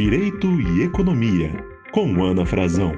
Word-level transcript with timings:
Direito 0.00 0.46
e 0.60 0.84
Economia, 0.84 1.50
com 1.92 2.22
Ana 2.22 2.46
Frazão. 2.46 2.92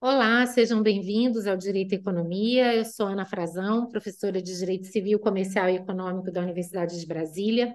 Olá, 0.00 0.44
sejam 0.46 0.82
bem-vindos 0.82 1.46
ao 1.46 1.56
Direito 1.56 1.92
e 1.92 1.94
Economia. 1.94 2.74
Eu 2.74 2.84
sou 2.84 3.06
Ana 3.06 3.24
Frazão, 3.24 3.86
professora 3.86 4.42
de 4.42 4.52
Direito 4.58 4.88
Civil, 4.88 5.20
Comercial 5.20 5.68
e 5.68 5.76
Econômico 5.76 6.32
da 6.32 6.42
Universidade 6.42 6.98
de 6.98 7.06
Brasília. 7.06 7.72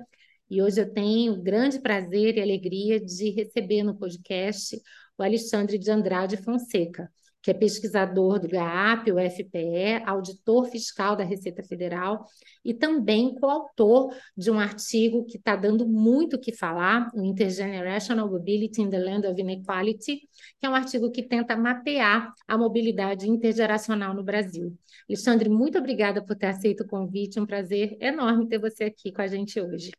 E 0.49 0.61
hoje 0.61 0.81
eu 0.81 0.91
tenho 0.91 1.35
o 1.35 1.41
grande 1.41 1.79
prazer 1.79 2.35
e 2.35 2.41
alegria 2.41 2.99
de 2.99 3.29
receber 3.29 3.81
no 3.81 3.95
podcast 3.95 4.75
o 5.17 5.23
Alexandre 5.23 5.77
de 5.77 5.89
Andrade 5.89 6.35
Fonseca 6.35 7.09
que 7.43 7.51
é 7.51 7.53
pesquisador 7.53 8.39
do 8.39 8.47
GAAP, 8.47 9.11
o 9.11 9.19
FPE, 9.19 10.01
auditor 10.05 10.65
fiscal 10.69 11.13
da 11.13 11.25
Receita 11.25 11.61
Federal 11.61 12.25
e 12.63 12.73
também 12.73 13.35
coautor 13.35 14.15
de 14.35 14.49
um 14.49 14.57
artigo 14.57 15.25
que 15.25 15.35
está 15.35 15.53
dando 15.53 15.85
muito 15.85 16.37
o 16.37 16.39
que 16.39 16.55
falar, 16.55 17.11
o 17.13 17.21
Intergenerational 17.21 18.29
Mobility 18.29 18.81
in 18.81 18.89
the 18.89 18.97
Land 18.97 19.27
of 19.27 19.39
Inequality, 19.39 20.21
que 20.57 20.65
é 20.65 20.69
um 20.69 20.73
artigo 20.73 21.11
que 21.11 21.21
tenta 21.21 21.57
mapear 21.57 22.31
a 22.47 22.57
mobilidade 22.57 23.29
intergeracional 23.29 24.13
no 24.13 24.23
Brasil. 24.23 24.73
Alexandre, 25.09 25.49
muito 25.49 25.77
obrigada 25.77 26.23
por 26.23 26.37
ter 26.37 26.47
aceito 26.47 26.83
o 26.83 26.87
convite, 26.87 27.41
um 27.41 27.45
prazer 27.45 27.97
enorme 27.99 28.47
ter 28.47 28.57
você 28.57 28.85
aqui 28.85 29.11
com 29.11 29.21
a 29.21 29.27
gente 29.27 29.59
hoje. 29.59 29.91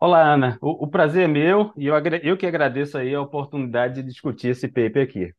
Olá, 0.00 0.32
Ana. 0.32 0.58
O, 0.62 0.84
o 0.84 0.88
prazer 0.88 1.24
é 1.24 1.28
meu 1.28 1.72
e 1.76 1.86
eu, 1.86 1.94
eu 2.22 2.36
que 2.38 2.46
agradeço 2.46 2.96
aí 2.96 3.14
a 3.14 3.20
oportunidade 3.20 3.96
de 3.96 4.08
discutir 4.08 4.48
esse 4.48 4.66
paper 4.66 5.02
aqui. 5.02 5.34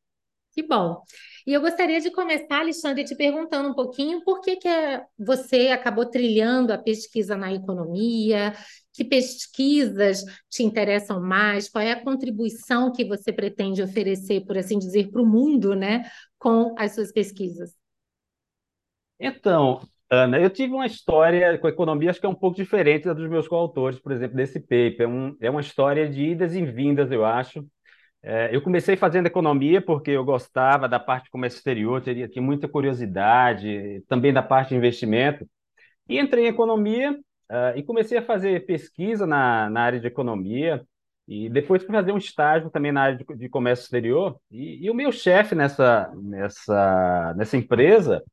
Que 0.55 0.63
bom. 0.63 1.03
E 1.45 1.51
eu 1.51 1.59
gostaria 1.59 1.99
de 1.99 2.09
começar, 2.09 2.61
Alexandre, 2.61 3.03
te 3.03 3.13
perguntando 3.13 3.67
um 3.67 3.73
pouquinho 3.73 4.23
por 4.23 4.39
que, 4.39 4.55
que 4.55 4.69
é, 4.69 5.03
você 5.19 5.67
acabou 5.67 6.05
trilhando 6.05 6.71
a 6.71 6.77
pesquisa 6.77 7.35
na 7.35 7.53
economia, 7.53 8.53
que 8.93 9.03
pesquisas 9.03 10.23
te 10.49 10.63
interessam 10.63 11.21
mais, 11.21 11.67
qual 11.67 11.83
é 11.83 11.91
a 11.91 12.01
contribuição 12.01 12.89
que 12.89 13.03
você 13.03 13.33
pretende 13.33 13.83
oferecer, 13.83 14.45
por 14.45 14.57
assim 14.57 14.79
dizer, 14.79 15.11
para 15.11 15.21
o 15.21 15.25
mundo, 15.25 15.75
né, 15.75 16.09
com 16.39 16.73
as 16.79 16.95
suas 16.95 17.11
pesquisas? 17.11 17.75
Então, 19.19 19.81
Ana, 20.09 20.39
eu 20.39 20.49
tive 20.49 20.73
uma 20.73 20.85
história 20.85 21.57
com 21.57 21.67
a 21.67 21.69
economia, 21.69 22.11
acho 22.11 22.19
que 22.21 22.25
é 22.25 22.29
um 22.29 22.33
pouco 22.33 22.55
diferente 22.55 23.03
da 23.07 23.13
dos 23.13 23.29
meus 23.29 23.45
coautores, 23.45 23.99
por 23.99 24.13
exemplo, 24.13 24.37
desse 24.37 24.61
paper. 24.61 25.01
É, 25.01 25.07
um, 25.07 25.35
é 25.41 25.49
uma 25.49 25.59
história 25.61 26.09
de 26.09 26.23
idas 26.23 26.55
e 26.55 26.65
vindas, 26.65 27.11
eu 27.11 27.25
acho. 27.25 27.67
É, 28.27 28.49
eu 28.55 28.59
comecei 28.59 28.97
fazendo 28.97 29.27
economia 29.27 29.79
porque 29.79 30.09
eu 30.09 30.25
gostava 30.25 30.89
da 30.89 30.99
parte 30.99 31.25
de 31.25 31.29
comércio 31.29 31.57
exterior, 31.57 32.01
teria, 32.01 32.27
muita 32.37 32.67
curiosidade, 32.67 34.03
também 34.07 34.33
da 34.33 34.41
parte 34.41 34.69
de 34.69 34.75
investimento. 34.75 35.47
E 36.09 36.19
entrei 36.19 36.45
em 36.45 36.47
economia 36.47 37.11
uh, 37.51 37.77
e 37.77 37.83
comecei 37.83 38.17
a 38.17 38.23
fazer 38.25 38.65
pesquisa 38.65 39.27
na, 39.27 39.69
na 39.69 39.81
área 39.81 39.99
de 39.99 40.07
economia. 40.07 40.83
E 41.27 41.49
depois 41.49 41.83
fui 41.83 41.91
fazer 41.93 42.11
um 42.13 42.17
estágio 42.17 42.71
também 42.71 42.91
na 42.91 43.03
área 43.03 43.17
de, 43.17 43.25
de 43.37 43.49
comércio 43.49 43.83
exterior. 43.83 44.39
E, 44.49 44.85
e 44.85 44.89
o 44.89 44.95
meu 44.95 45.11
chefe 45.11 45.53
nessa, 45.53 46.11
nessa, 46.15 47.33
nessa 47.37 47.57
empresa, 47.57 48.23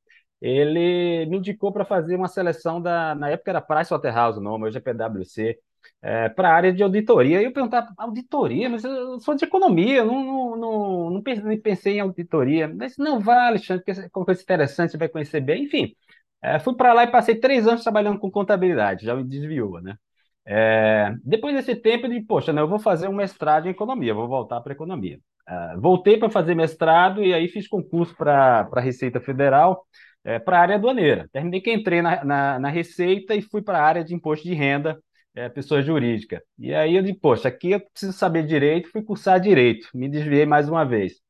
ele 0.40 1.27
me 1.27 1.36
indicou 1.36 1.70
para 1.70 1.84
fazer 1.84 2.16
uma 2.16 2.28
seleção 2.28 2.80
da, 2.80 3.14
na 3.14 3.28
época 3.30 3.50
era 3.50 3.60
Pricewaterhouse 3.60 4.38
o 4.38 4.42
nome, 4.42 4.66
hoje 4.66 4.78
é 4.78 4.80
PwC, 4.80 5.58
é, 6.03 6.28
para 6.28 6.48
a 6.50 6.55
área 6.55 6.72
de 6.72 6.83
auditoria. 6.83 7.41
E 7.41 7.45
eu 7.45 7.53
perguntava, 7.53 7.92
auditoria? 7.97 8.69
Mas 8.69 8.84
eu 8.84 9.20
sou 9.20 9.34
de 9.34 9.45
economia, 9.45 10.05
não, 10.05 10.56
não, 10.56 11.11
não, 11.11 11.22
pensei 11.22 11.95
em 11.97 12.00
auditoria. 12.00 12.69
Mas 12.69 12.97
não 12.98 13.20
vale, 13.20 13.48
Alexandre, 13.48 13.84
porque 13.84 14.00
é 14.00 14.11
uma 14.14 14.25
coisa 14.25 14.42
interessante, 14.42 14.92
você 14.92 14.98
vai 14.98 15.08
conhecer 15.08 15.41
bem. 15.41 15.64
Enfim, 15.64 15.95
é, 16.42 16.58
fui 16.58 16.75
para 16.75 16.92
lá 16.92 17.05
e 17.05 17.11
passei 17.11 17.36
três 17.36 17.67
anos 17.67 17.83
trabalhando 17.83 18.19
com 18.19 18.30
contabilidade, 18.30 19.06
já 19.06 19.14
me 19.14 19.25
desviou, 19.25 19.80
né? 19.80 19.97
É, 20.45 21.14
depois 21.25 21.55
desse 21.55 21.77
tempo, 21.77 22.07
eu 22.07 22.11
disse, 22.11 22.27
poxa, 22.27 22.52
não, 22.52 22.62
eu 22.62 22.68
vou 22.68 22.79
fazer 22.80 23.08
um 23.08 23.12
mestrado 23.14 23.67
em 23.67 23.70
economia, 23.70 24.12
vou 24.14 24.29
voltar 24.29 24.61
para 24.61 24.73
economia. 24.73 25.20
É, 25.48 25.77
voltei 25.77 26.17
para 26.18 26.30
fazer 26.30 26.55
mestrado 26.55 27.23
e 27.23 27.33
aí 27.33 27.48
fiz 27.48 27.68
concurso 27.68 28.17
para 28.17 28.68
a 28.73 28.80
Receita 28.80 29.20
Federal, 29.20 29.86
é, 30.24 30.39
para 30.39 30.58
a 30.58 30.61
área 30.62 30.74
aduaneira. 30.77 31.29
Terminei 31.33 31.61
que 31.61 31.73
entrei 31.73 32.02
na, 32.02 32.24
na, 32.24 32.58
na 32.58 32.68
Receita 32.68 33.35
e 33.35 33.42
fui 33.42 33.62
para 33.62 33.79
a 33.79 33.83
área 33.85 34.05
de 34.05 34.14
imposto 34.14 34.46
de 34.46 34.55
renda, 34.55 35.01
é, 35.34 35.48
pessoa 35.48 35.82
jurídica. 35.82 36.42
E 36.58 36.74
aí 36.74 36.96
eu 36.96 37.02
disse, 37.02 37.18
poxa, 37.18 37.48
aqui 37.48 37.72
eu 37.72 37.80
preciso 37.80 38.12
saber 38.12 38.46
direito, 38.46 38.90
fui 38.90 39.02
cursar 39.02 39.40
direito, 39.40 39.88
me 39.94 40.08
desviei 40.08 40.46
mais 40.46 40.68
uma 40.68 40.84
vez. 40.84 41.20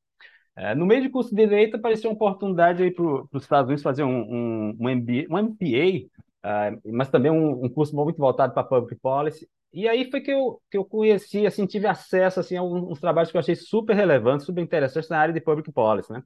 É, 0.55 0.75
no 0.75 0.85
meio 0.85 1.01
de 1.01 1.09
curso 1.09 1.31
de 1.35 1.43
direito, 1.43 1.77
apareceu 1.77 2.09
uma 2.11 2.15
oportunidade 2.15 2.91
para 2.91 3.03
os 3.03 3.43
Estados 3.43 3.67
Unidos 3.67 3.83
fazer 3.83 4.03
um, 4.03 4.09
um, 4.09 4.77
um, 4.79 4.89
MBA, 4.89 5.25
um 5.29 5.47
uh, 5.47 6.93
mas 6.93 7.09
também 7.09 7.31
um, 7.31 7.65
um, 7.65 7.69
curso 7.69 7.95
muito 7.95 8.17
voltado 8.17 8.53
para 8.53 8.63
Public 8.63 8.99
Policy. 9.01 9.49
E 9.73 9.87
aí 9.87 10.09
foi 10.11 10.21
que 10.21 10.31
eu, 10.31 10.61
que 10.69 10.77
eu 10.77 10.85
conheci, 10.85 11.47
assim, 11.47 11.65
tive 11.65 11.87
acesso 11.87 12.39
assim, 12.39 12.55
a 12.55 12.61
uns 12.63 12.99
trabalhos 12.99 13.31
que 13.31 13.37
eu 13.37 13.39
achei 13.39 13.55
super 13.55 13.95
relevantes, 13.95 14.45
super 14.45 14.61
interessantes 14.61 15.09
na 15.09 15.17
área 15.17 15.33
de 15.33 15.41
Public 15.41 15.71
Policy, 15.71 16.13
né? 16.13 16.21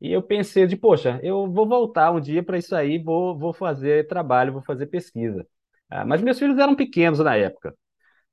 E 0.00 0.12
eu 0.12 0.22
pensei 0.22 0.66
de, 0.66 0.76
poxa, 0.76 1.18
eu 1.22 1.50
vou 1.50 1.66
voltar 1.68 2.12
um 2.12 2.20
dia 2.20 2.42
para 2.42 2.58
isso 2.58 2.76
aí, 2.76 2.98
vou, 2.98 3.36
vou 3.38 3.52
fazer 3.54 4.06
trabalho, 4.06 4.52
vou 4.52 4.62
fazer 4.62 4.86
pesquisa. 4.86 5.46
Ah, 5.90 6.04
mas 6.04 6.22
meus 6.22 6.38
filhos 6.38 6.58
eram 6.58 6.74
pequenos 6.74 7.18
na 7.20 7.36
época. 7.36 7.74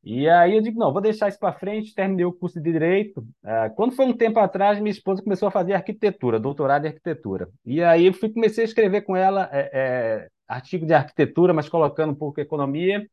E 0.03 0.29
aí 0.29 0.55
eu 0.55 0.61
digo, 0.61 0.79
não, 0.79 0.91
vou 0.93 1.01
deixar 1.01 1.29
isso 1.29 1.39
para 1.39 1.53
frente, 1.57 1.95
terminei 1.95 2.25
o 2.25 2.33
curso 2.33 2.61
de 2.61 2.71
Direito. 2.71 3.25
Ah, 3.43 3.69
quando 3.69 3.95
foi 3.95 4.05
um 4.05 4.17
tempo 4.17 4.39
atrás, 4.39 4.79
minha 4.79 4.91
esposa 4.91 5.23
começou 5.23 5.47
a 5.47 5.51
fazer 5.51 5.73
arquitetura, 5.73 6.39
doutorado 6.39 6.85
em 6.85 6.89
arquitetura. 6.89 7.49
E 7.65 7.83
aí 7.83 8.07
eu 8.07 8.13
fui, 8.13 8.29
comecei 8.31 8.63
a 8.63 8.67
escrever 8.67 9.01
com 9.03 9.15
ela 9.15 9.49
é, 9.51 9.69
é, 9.73 10.29
artigo 10.47 10.85
de 10.85 10.93
arquitetura, 10.93 11.53
mas 11.53 11.69
colocando 11.69 12.11
um 12.11 12.15
pouco 12.15 12.41
economia. 12.41 13.07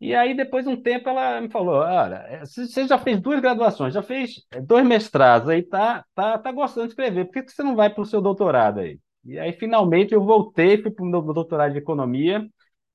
E 0.00 0.14
aí, 0.14 0.34
depois 0.36 0.64
de 0.64 0.70
um 0.70 0.80
tempo, 0.80 1.08
ela 1.08 1.40
me 1.40 1.48
falou: 1.50 1.76
Olha, 1.76 2.16
é, 2.28 2.40
você 2.44 2.86
já 2.86 2.98
fez 2.98 3.20
duas 3.20 3.40
graduações, 3.40 3.94
já 3.94 4.02
fez 4.02 4.42
dois 4.62 4.84
mestrados, 4.86 5.48
aí 5.48 5.62
tá, 5.62 6.04
tá, 6.14 6.38
tá 6.38 6.52
gostando 6.52 6.86
de 6.86 6.92
escrever, 6.92 7.26
por 7.26 7.32
que 7.32 7.50
você 7.50 7.62
não 7.62 7.76
vai 7.76 7.88
para 7.90 8.02
o 8.02 8.06
seu 8.06 8.20
doutorado 8.20 8.80
aí? 8.80 8.98
E 9.24 9.38
aí, 9.38 9.52
finalmente, 9.52 10.12
eu 10.12 10.22
voltei, 10.22 10.82
fui 10.82 10.90
para 10.90 11.04
o 11.04 11.08
meu 11.08 11.22
doutorado 11.22 11.72
de 11.72 11.78
economia, 11.78 12.46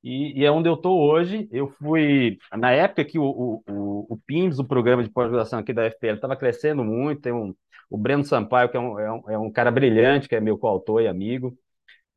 e, 0.03 0.39
e, 0.39 0.45
é 0.45 0.51
onde 0.51 0.69
eu 0.69 0.75
estou 0.75 0.99
hoje. 0.99 1.47
Eu 1.51 1.67
fui, 1.67 2.37
na 2.57 2.71
época 2.71 3.05
que 3.05 3.19
o, 3.19 3.61
o, 3.67 4.07
o 4.09 4.17
PIMS, 4.25 4.59
o 4.59 4.67
programa 4.67 5.03
de 5.03 5.09
pós-graduação 5.09 5.59
aqui 5.59 5.73
da 5.73 5.85
FPL, 5.85 6.15
estava 6.15 6.35
crescendo 6.35 6.83
muito, 6.83 7.21
tem 7.21 7.33
um, 7.33 7.53
o 7.89 7.97
Breno 7.97 8.23
Sampaio, 8.23 8.69
que 8.69 8.77
é 8.77 8.79
um, 8.79 8.99
é 8.99 9.11
um, 9.11 9.29
é 9.31 9.37
um 9.37 9.51
cara 9.51 9.71
brilhante, 9.71 10.29
que 10.29 10.35
é 10.35 10.39
meu 10.39 10.57
coautor 10.57 11.01
e 11.01 11.07
amigo. 11.07 11.57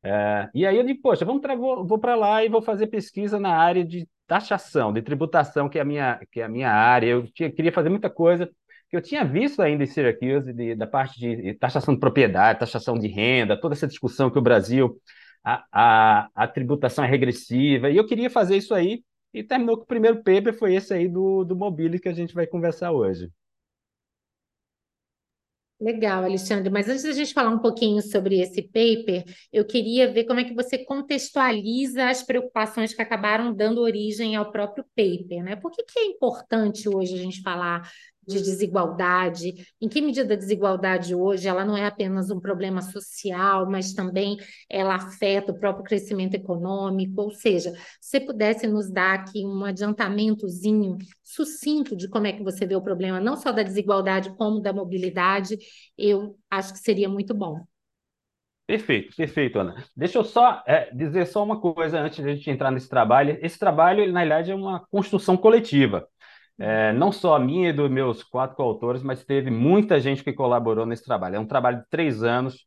É, 0.04 0.48
e 0.54 0.66
aí 0.66 0.76
eu 0.76 0.84
digo, 0.84 1.00
poxa, 1.00 1.24
vamos 1.24 1.42
vou, 1.58 1.86
vou 1.86 1.98
para 1.98 2.14
lá 2.16 2.44
e 2.44 2.48
vou 2.48 2.60
fazer 2.62 2.88
pesquisa 2.88 3.38
na 3.38 3.56
área 3.56 3.84
de 3.84 4.08
taxação, 4.26 4.92
de 4.92 5.02
tributação, 5.02 5.68
que 5.68 5.78
é 5.78 5.82
a 5.82 5.84
minha, 5.84 6.20
que 6.30 6.40
é 6.40 6.44
a 6.44 6.48
minha 6.48 6.70
área. 6.70 7.06
Eu 7.08 7.26
tinha, 7.32 7.50
queria 7.50 7.72
fazer 7.72 7.88
muita 7.88 8.10
coisa 8.10 8.48
que 8.90 8.96
eu 8.96 9.02
tinha 9.02 9.24
visto 9.24 9.62
ainda 9.62 9.84
em 9.84 9.86
Syracuse, 9.86 10.52
de, 10.52 10.74
da 10.74 10.86
parte 10.86 11.18
de 11.18 11.54
taxação 11.54 11.94
de 11.94 12.00
propriedade, 12.00 12.58
taxação 12.58 12.98
de 12.98 13.08
renda, 13.08 13.58
toda 13.58 13.74
essa 13.74 13.86
discussão 13.86 14.30
que 14.30 14.38
o 14.38 14.42
Brasil 14.42 15.00
a, 15.44 15.64
a, 15.72 16.30
a 16.34 16.48
tributação 16.48 17.04
é 17.04 17.08
regressiva, 17.08 17.90
e 17.90 17.96
eu 17.96 18.06
queria 18.06 18.30
fazer 18.30 18.56
isso 18.56 18.74
aí, 18.74 19.04
e 19.34 19.42
terminou 19.42 19.76
que 19.76 19.84
o 19.84 19.86
primeiro 19.86 20.18
paper 20.22 20.52
foi 20.52 20.74
esse 20.74 20.92
aí 20.92 21.08
do, 21.08 21.44
do 21.44 21.56
Mobility 21.56 22.02
que 22.02 22.08
a 22.08 22.12
gente 22.14 22.34
vai 22.34 22.46
conversar 22.46 22.92
hoje. 22.92 23.30
Legal, 25.82 26.22
Alexandre. 26.22 26.70
Mas 26.70 26.88
antes 26.88 27.02
da 27.02 27.10
gente 27.10 27.34
falar 27.34 27.50
um 27.50 27.58
pouquinho 27.58 28.00
sobre 28.00 28.40
esse 28.40 28.62
paper, 28.62 29.24
eu 29.52 29.64
queria 29.64 30.12
ver 30.12 30.24
como 30.26 30.38
é 30.38 30.44
que 30.44 30.54
você 30.54 30.78
contextualiza 30.78 32.08
as 32.08 32.22
preocupações 32.22 32.94
que 32.94 33.02
acabaram 33.02 33.52
dando 33.52 33.80
origem 33.80 34.36
ao 34.36 34.52
próprio 34.52 34.84
paper, 34.94 35.42
né? 35.42 35.56
Por 35.56 35.72
que, 35.72 35.82
que 35.82 35.98
é 35.98 36.04
importante 36.04 36.88
hoje 36.88 37.14
a 37.14 37.18
gente 37.18 37.42
falar 37.42 37.90
de 38.26 38.40
desigualdade, 38.40 39.66
em 39.80 39.88
que 39.88 40.00
medida 40.00 40.34
a 40.34 40.36
desigualdade 40.36 41.14
hoje 41.14 41.48
ela 41.48 41.64
não 41.64 41.76
é 41.76 41.86
apenas 41.86 42.30
um 42.30 42.40
problema 42.40 42.80
social, 42.80 43.68
mas 43.68 43.92
também 43.92 44.36
ela 44.70 44.94
afeta 44.94 45.52
o 45.52 45.58
próprio 45.58 45.84
crescimento 45.84 46.34
econômico, 46.34 47.20
ou 47.20 47.30
seja, 47.30 47.72
se 48.00 48.20
pudesse 48.20 48.66
nos 48.66 48.90
dar 48.90 49.14
aqui 49.14 49.44
um 49.44 49.64
adiantamentozinho 49.64 50.98
sucinto 51.22 51.96
de 51.96 52.08
como 52.08 52.26
é 52.26 52.32
que 52.32 52.42
você 52.42 52.66
vê 52.66 52.76
o 52.76 52.82
problema, 52.82 53.20
não 53.20 53.36
só 53.36 53.50
da 53.50 53.62
desigualdade, 53.62 54.34
como 54.36 54.60
da 54.60 54.72
mobilidade, 54.72 55.58
eu 55.98 56.36
acho 56.50 56.72
que 56.72 56.78
seria 56.78 57.08
muito 57.08 57.34
bom. 57.34 57.60
Perfeito, 58.64 59.14
perfeito, 59.16 59.58
Ana. 59.58 59.84
Deixa 59.94 60.18
eu 60.18 60.24
só 60.24 60.62
é, 60.66 60.94
dizer 60.94 61.26
só 61.26 61.42
uma 61.42 61.60
coisa 61.60 62.00
antes 62.00 62.22
de 62.22 62.30
a 62.30 62.34
gente 62.34 62.48
entrar 62.48 62.70
nesse 62.70 62.88
trabalho. 62.88 63.36
Esse 63.42 63.58
trabalho, 63.58 64.10
na 64.12 64.20
realidade, 64.20 64.52
é 64.52 64.54
uma 64.54 64.86
construção 64.88 65.36
coletiva 65.36 66.08
é, 66.58 66.92
não 66.92 67.10
só 67.12 67.34
a 67.36 67.40
minha 67.40 67.70
e 67.70 67.72
dos 67.72 67.90
meus 67.90 68.22
quatro 68.22 68.56
coautores, 68.56 69.02
mas 69.02 69.24
teve 69.24 69.50
muita 69.50 69.98
gente 70.00 70.22
que 70.22 70.32
colaborou 70.32 70.86
nesse 70.86 71.04
trabalho. 71.04 71.36
É 71.36 71.40
um 71.40 71.46
trabalho 71.46 71.78
de 71.78 71.88
três 71.90 72.22
anos. 72.22 72.66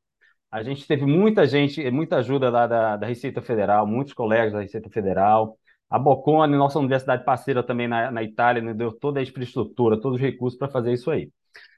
A 0.52 0.64
gente 0.64 0.88
teve 0.88 1.06
muita 1.06 1.46
gente, 1.46 1.90
muita 1.92 2.18
ajuda 2.18 2.50
lá 2.50 2.68
da, 2.68 2.98
da 2.98 3.08
Receita 3.08 3.42
Federal, 3.42 3.86
muitos 3.88 4.14
colegas 4.14 4.54
da 4.54 4.62
Receita 4.62 4.90
Federal. 4.90 5.58
A 5.90 6.00
Bocconi, 6.00 6.56
nossa 6.58 6.80
universidade 6.80 7.24
parceira 7.24 7.64
também 7.64 7.88
na, 7.88 8.12
na 8.12 8.24
Itália, 8.24 8.62
nos 8.62 8.76
deu 8.76 8.92
toda 8.92 9.20
a 9.20 9.24
infraestrutura, 9.24 10.00
todos 10.00 10.16
os 10.18 10.22
recursos 10.22 10.58
para 10.58 10.70
fazer 10.70 10.94
isso 10.94 11.12
aí. 11.12 11.30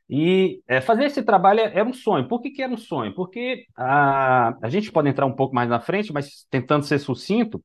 E 0.09 0.61
é, 0.67 0.79
fazer 0.79 1.05
esse 1.05 1.21
trabalho 1.21 1.59
era 1.59 1.83
um 1.83 1.93
sonho. 1.93 2.27
Por 2.27 2.41
que, 2.41 2.51
que 2.51 2.61
era 2.61 2.71
um 2.71 2.77
sonho? 2.77 3.13
Porque 3.13 3.65
a, 3.75 4.55
a 4.61 4.69
gente 4.69 4.91
pode 4.91 5.09
entrar 5.09 5.25
um 5.25 5.35
pouco 5.35 5.53
mais 5.53 5.69
na 5.69 5.81
frente, 5.81 6.13
mas 6.13 6.45
tentando 6.49 6.85
ser 6.85 6.99
sucinto, 6.99 7.61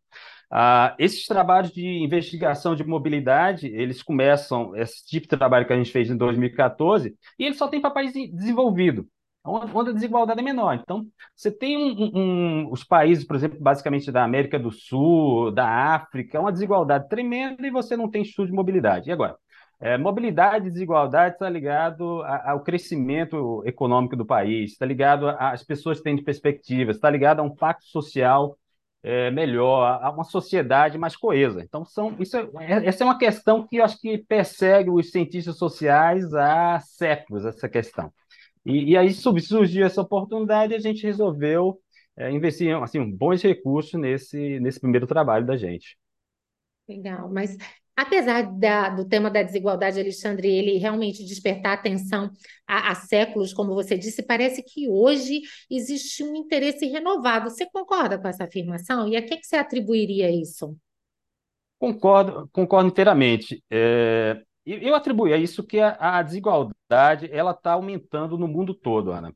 Ah, 0.55 0.95
esses 0.99 1.25
trabalhos 1.25 1.73
de 1.73 1.83
investigação 2.05 2.77
de 2.77 2.85
mobilidade, 2.85 3.69
eles 3.69 4.03
começam, 4.03 4.77
esse 4.77 5.03
tipo 5.07 5.27
de 5.27 5.39
trabalho 5.39 5.67
que 5.67 5.73
a 5.73 5.77
gente 5.77 5.91
fez 5.91 6.11
em 6.11 6.17
2014, 6.17 7.17
e 7.39 7.45
ele 7.47 7.55
só 7.55 7.69
tem 7.69 7.81
para 7.81 7.91
país 7.91 8.13
desenvolvido, 8.13 9.09
onde 9.43 9.89
a 9.91 9.95
desigualdade 9.95 10.41
é 10.41 10.43
menor. 10.43 10.75
Então, 10.75 11.07
você 11.35 11.51
tem 11.51 11.79
um, 11.79 12.11
um, 12.15 12.71
os 12.71 12.85
países, 12.85 13.25
por 13.25 13.35
exemplo, 13.35 13.59
basicamente 13.63 14.13
da 14.13 14.25
América 14.25 14.59
do 14.59 14.71
Sul, 14.71 15.51
da 15.51 15.67
África, 15.67 16.39
uma 16.39 16.53
desigualdade 16.53 17.09
tremenda 17.09 17.67
e 17.67 17.71
você 17.71 17.97
não 17.97 18.11
tem 18.11 18.21
estudo 18.21 18.49
de 18.49 18.53
mobilidade. 18.53 19.09
E 19.09 19.13
agora? 19.13 19.37
É, 19.81 19.97
mobilidade 19.97 20.69
e 20.69 20.71
desigualdade 20.71 21.35
está 21.35 21.49
ligado 21.49 22.23
ao 22.45 22.63
crescimento 22.63 23.63
econômico 23.67 24.15
do 24.15 24.25
país, 24.25 24.73
está 24.73 24.85
ligado 24.87 25.29
às 25.29 25.65
pessoas 25.65 25.99
que 25.99 26.05
têm 26.05 26.23
perspectivas, 26.23 26.97
está 26.97 27.11
ligado 27.11 27.41
a 27.41 27.43
um 27.43 27.53
pacto 27.53 27.87
social 27.87 28.57
é, 29.03 29.31
melhor, 29.31 30.01
a 30.03 30.11
uma 30.11 30.25
sociedade 30.25 30.97
mais 30.97 31.17
coesa. 31.17 31.63
Então, 31.63 31.85
são, 31.85 32.15
isso 32.21 32.37
é, 32.37 32.49
é, 32.61 32.87
essa 32.87 33.03
é 33.03 33.07
uma 33.07 33.19
questão 33.19 33.67
que 33.67 33.77
eu 33.77 33.85
acho 33.85 34.01
que 34.01 34.19
persegue 34.19 34.91
os 34.91 35.11
cientistas 35.11 35.57
sociais 35.57 36.33
há 36.35 36.79
séculos, 36.81 37.45
essa 37.45 37.69
questão. 37.69 38.13
E, 38.65 38.93
e 38.93 38.97
aí 38.97 39.13
surgiu 39.13 39.85
essa 39.85 40.01
oportunidade 40.01 40.73
e 40.73 40.77
a 40.77 40.81
gente 40.81 41.03
resolveu 41.03 41.81
é, 42.17 42.31
investir 42.31 42.75
assim, 42.77 43.11
bons 43.11 43.43
recursos 43.43 43.99
nesse, 44.01 44.61
nesse 44.61 44.81
primeiro 44.81 45.07
trabalho 45.07 45.45
da 45.45 45.57
gente. 45.57 45.99
Legal, 46.89 47.29
mas 47.33 47.57
Apesar 47.95 48.43
da, 48.43 48.89
do 48.89 49.07
tema 49.07 49.31
da 49.31 49.43
desigualdade, 49.43 50.01
Alexandre, 50.01 50.49
ele 50.49 50.79
realmente 50.79 51.25
despertar 51.25 51.75
atenção 51.75 52.31
há, 52.67 52.91
há, 52.91 52.95
séculos, 52.95 53.53
como 53.53 53.75
você 53.75 53.99
disse, 53.99 54.23
parece 54.23 54.63
que 54.63 54.89
hoje 54.89 55.43
existe 55.71 56.25
um 56.25 56.35
interesse 56.35 56.87
renovado. 56.87 57.51
Você 57.51 57.67
concorda 57.71 58.19
com 58.19 58.27
essa 58.27 58.45
afirmação? 58.45 59.07
E 59.07 59.17
a 59.17 59.23
que, 59.23 59.37
que 59.37 59.47
você 59.47 59.57
atribuiria 59.57 60.31
isso? 60.31 60.75
Concordo, 61.79 62.49
concordo 62.51 62.89
inteiramente. 62.89 63.63
É, 63.71 64.41
eu 64.65 64.95
atribuo 64.95 65.27
a 65.27 65.37
isso 65.37 65.63
que 65.63 65.79
a, 65.79 65.97
a 66.19 66.23
desigualdade 66.23 67.29
ela 67.31 67.51
está 67.51 67.73
aumentando 67.73 68.39
no 68.39 68.49
mundo 68.49 68.73
todo, 68.73 69.13
Ana. 69.13 69.35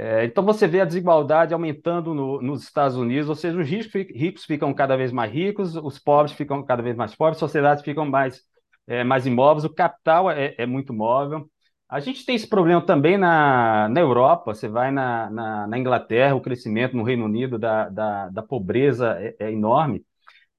É, 0.00 0.24
então 0.24 0.44
você 0.44 0.68
vê 0.68 0.80
a 0.80 0.84
desigualdade 0.84 1.52
aumentando 1.52 2.14
no, 2.14 2.40
nos 2.40 2.62
Estados 2.62 2.96
Unidos, 2.96 3.28
ou 3.28 3.34
seja, 3.34 3.58
os 3.58 3.68
ricos, 3.68 3.92
ricos, 4.14 4.44
ficam 4.44 4.72
cada 4.72 4.96
vez 4.96 5.10
mais 5.10 5.32
ricos, 5.32 5.74
os 5.74 5.98
pobres 5.98 6.32
ficam 6.36 6.62
cada 6.64 6.80
vez 6.80 6.94
mais 6.96 7.16
pobres, 7.16 7.38
sociedades 7.38 7.82
ficam 7.82 8.06
mais, 8.06 8.40
é, 8.86 9.02
mais 9.02 9.26
imóveis, 9.26 9.64
o 9.64 9.74
capital 9.74 10.30
é, 10.30 10.54
é, 10.56 10.66
muito 10.66 10.92
móvel. 10.94 11.50
A 11.88 11.98
gente 11.98 12.24
tem 12.24 12.36
esse 12.36 12.46
problema 12.48 12.80
também 12.80 13.18
na, 13.18 13.88
na 13.88 14.00
Europa, 14.00 14.54
você 14.54 14.68
vai 14.68 14.92
na, 14.92 15.28
na, 15.30 15.66
na 15.66 15.78
Inglaterra, 15.78 16.36
o 16.36 16.40
crescimento 16.40 16.96
no 16.96 17.02
Reino 17.02 17.24
Unido 17.24 17.58
da, 17.58 17.88
da, 17.88 18.28
da 18.28 18.42
pobreza 18.42 19.16
é, 19.18 19.34
é 19.40 19.52
enorme. 19.52 20.04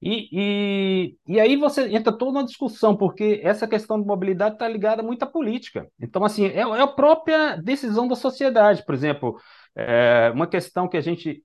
E, 0.02 0.28
e, 0.32 1.16
e 1.26 1.40
aí 1.40 1.56
você 1.56 1.94
entra 1.94 2.10
toda 2.12 2.38
uma 2.38 2.44
discussão, 2.44 2.96
porque 2.96 3.40
essa 3.44 3.68
questão 3.68 4.00
de 4.00 4.06
mobilidade 4.06 4.54
está 4.54 4.66
ligada 4.66 5.02
muito 5.02 5.22
à 5.22 5.26
política. 5.26 5.86
Então, 6.00 6.24
assim, 6.24 6.46
é, 6.46 6.60
é, 6.60 6.62
a 6.62 6.86
própria 6.86 7.56
decisão 7.56 8.08
da 8.08 8.16
sociedade. 8.16 8.84
Por 8.84 8.94
exemplo, 8.94 9.36
é, 9.76 10.30
uma 10.34 10.46
questão 10.46 10.88
que 10.88 10.96
a 10.96 11.02
gente 11.02 11.44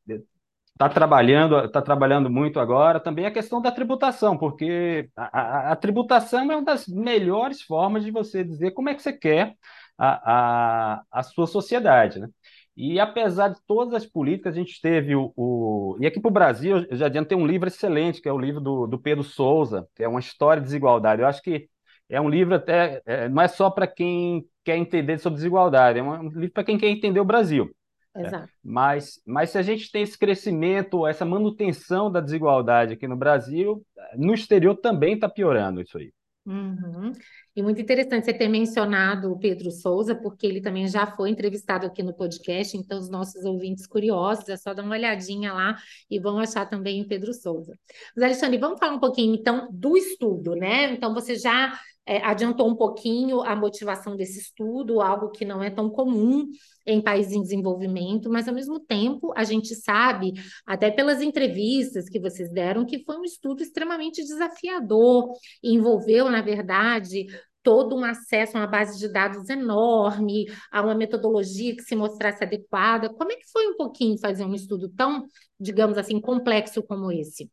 está 0.71 0.89
trabalhando, 0.89 1.65
está 1.65 1.81
trabalhando 1.81 2.29
muito 2.29 2.59
agora, 2.59 2.99
também 2.99 3.25
é 3.25 3.27
a 3.27 3.31
questão 3.31 3.61
da 3.61 3.71
tributação, 3.71 4.37
porque 4.37 5.09
a, 5.15 5.69
a, 5.69 5.71
a, 5.71 5.75
tributação 5.75 6.51
é 6.51 6.55
uma 6.55 6.63
das 6.63 6.87
melhores 6.87 7.61
formas 7.61 8.03
de 8.03 8.11
você 8.11 8.43
dizer 8.43 8.71
como 8.71 8.89
é 8.89 8.95
que 8.95 9.01
você 9.01 9.13
quer 9.13 9.55
a, 9.97 10.97
a, 10.97 11.03
a 11.11 11.23
sua 11.23 11.47
sociedade, 11.47 12.19
né? 12.19 12.27
E 12.75 12.99
apesar 12.99 13.49
de 13.49 13.59
todas 13.65 13.93
as 13.93 14.05
políticas, 14.05 14.53
a 14.53 14.57
gente 14.57 14.81
teve 14.81 15.15
o. 15.15 15.31
o... 15.35 15.97
E 15.99 16.05
aqui 16.05 16.19
para 16.19 16.29
o 16.29 16.33
Brasil, 16.33 16.85
eu 16.89 16.95
já 16.97 17.05
adianto, 17.05 17.29
tem 17.29 17.37
um 17.37 17.47
livro 17.47 17.67
excelente, 17.67 18.21
que 18.21 18.27
é 18.27 18.33
o 18.33 18.39
livro 18.39 18.59
do, 18.59 18.85
do 18.85 18.99
Pedro 18.99 19.23
Souza, 19.23 19.87
que 19.95 20.03
é 20.03 20.07
uma 20.07 20.19
história 20.19 20.61
de 20.61 20.65
desigualdade. 20.65 21.21
Eu 21.21 21.27
acho 21.27 21.41
que 21.41 21.69
é 22.09 22.19
um 22.19 22.29
livro 22.29 22.55
até. 22.55 23.01
É, 23.05 23.29
não 23.29 23.41
é 23.41 23.47
só 23.47 23.69
para 23.69 23.87
quem 23.87 24.45
quer 24.63 24.75
entender 24.75 25.17
sobre 25.19 25.37
desigualdade, 25.37 25.99
é 25.99 26.03
um 26.03 26.27
livro 26.29 26.51
para 26.51 26.63
quem 26.63 26.77
quer 26.77 26.89
entender 26.89 27.19
o 27.19 27.25
Brasil. 27.25 27.71
É. 28.15 28.21
Exato. 28.21 28.45
É. 28.45 28.49
Mas, 28.63 29.21
mas 29.25 29.49
se 29.51 29.57
a 29.57 29.61
gente 29.61 29.91
tem 29.91 30.01
esse 30.01 30.17
crescimento, 30.17 31.05
essa 31.05 31.25
manutenção 31.25 32.11
da 32.11 32.19
desigualdade 32.19 32.93
aqui 32.93 33.07
no 33.07 33.15
Brasil, 33.15 33.85
no 34.17 34.33
exterior 34.33 34.75
também 34.75 35.15
está 35.15 35.29
piorando 35.29 35.81
isso 35.81 35.97
aí. 35.97 36.11
Uhum. 36.45 37.11
E 37.55 37.61
muito 37.63 37.81
interessante 37.81 38.25
você 38.25 38.33
ter 38.33 38.49
mencionado 38.49 39.31
o 39.31 39.39
Pedro 39.39 39.71
Souza, 39.71 40.13
porque 40.13 40.45
ele 40.45 40.59
também 40.59 40.87
já 40.87 41.07
foi 41.07 41.29
entrevistado 41.29 41.85
aqui 41.85 42.03
no 42.03 42.13
podcast, 42.13 42.75
então 42.75 42.99
os 42.99 43.09
nossos 43.09 43.45
ouvintes 43.45 43.87
curiosos, 43.87 44.49
é 44.49 44.57
só 44.57 44.73
dar 44.73 44.83
uma 44.83 44.95
olhadinha 44.95 45.53
lá 45.53 45.77
e 46.09 46.19
vão 46.19 46.37
achar 46.37 46.65
também 46.69 47.01
o 47.01 47.07
Pedro 47.07 47.33
Souza. 47.33 47.77
Mas, 48.15 48.23
Alexandre, 48.25 48.57
vamos 48.57 48.77
falar 48.77 48.93
um 48.93 48.99
pouquinho 48.99 49.33
então 49.35 49.69
do 49.71 49.95
estudo, 49.95 50.53
né? 50.53 50.91
Então 50.91 51.13
você 51.13 51.35
já 51.35 51.79
é, 52.05 52.23
adiantou 52.23 52.69
um 52.69 52.75
pouquinho 52.75 53.41
a 53.41 53.55
motivação 53.55 54.15
desse 54.15 54.39
estudo, 54.39 55.01
algo 55.01 55.31
que 55.31 55.43
não 55.43 55.63
é 55.63 55.69
tão 55.69 55.89
comum 55.89 56.47
em 56.85 57.01
países 57.01 57.33
em 57.33 57.41
desenvolvimento, 57.41 58.29
mas 58.29 58.47
ao 58.47 58.53
mesmo 58.53 58.79
tempo 58.79 59.33
a 59.35 59.43
gente 59.43 59.73
sabe, 59.75 60.33
até 60.65 60.91
pelas 60.91 61.21
entrevistas 61.21 62.07
que 62.07 62.19
vocês 62.19 62.51
deram, 62.51 62.85
que 62.85 63.03
foi 63.03 63.17
um 63.17 63.23
estudo 63.23 63.63
extremamente 63.63 64.23
desafiador, 64.23 65.31
envolveu, 65.63 66.29
na 66.29 66.41
verdade, 66.41 67.25
todo 67.63 67.95
um 67.95 68.03
acesso 68.03 68.55
a 68.55 68.61
uma 68.61 68.67
base 68.67 68.99
de 68.99 69.07
dados 69.07 69.49
enorme, 69.49 70.45
a 70.71 70.83
uma 70.83 70.93
metodologia 70.93 71.75
que 71.75 71.81
se 71.81 71.95
mostrasse 71.95 72.43
adequada. 72.43 73.09
Como 73.09 73.31
é 73.31 73.35
que 73.35 73.49
foi 73.51 73.67
um 73.67 73.75
pouquinho 73.75 74.19
fazer 74.19 74.45
um 74.45 74.53
estudo 74.53 74.87
tão, 74.89 75.25
digamos 75.59 75.97
assim, 75.97 76.21
complexo 76.21 76.83
como 76.83 77.11
esse? 77.11 77.49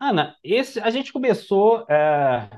Ana, 0.00 0.34
esse 0.42 0.80
a 0.80 0.90
gente 0.90 1.12
começou 1.12 1.86
é, 1.88 2.50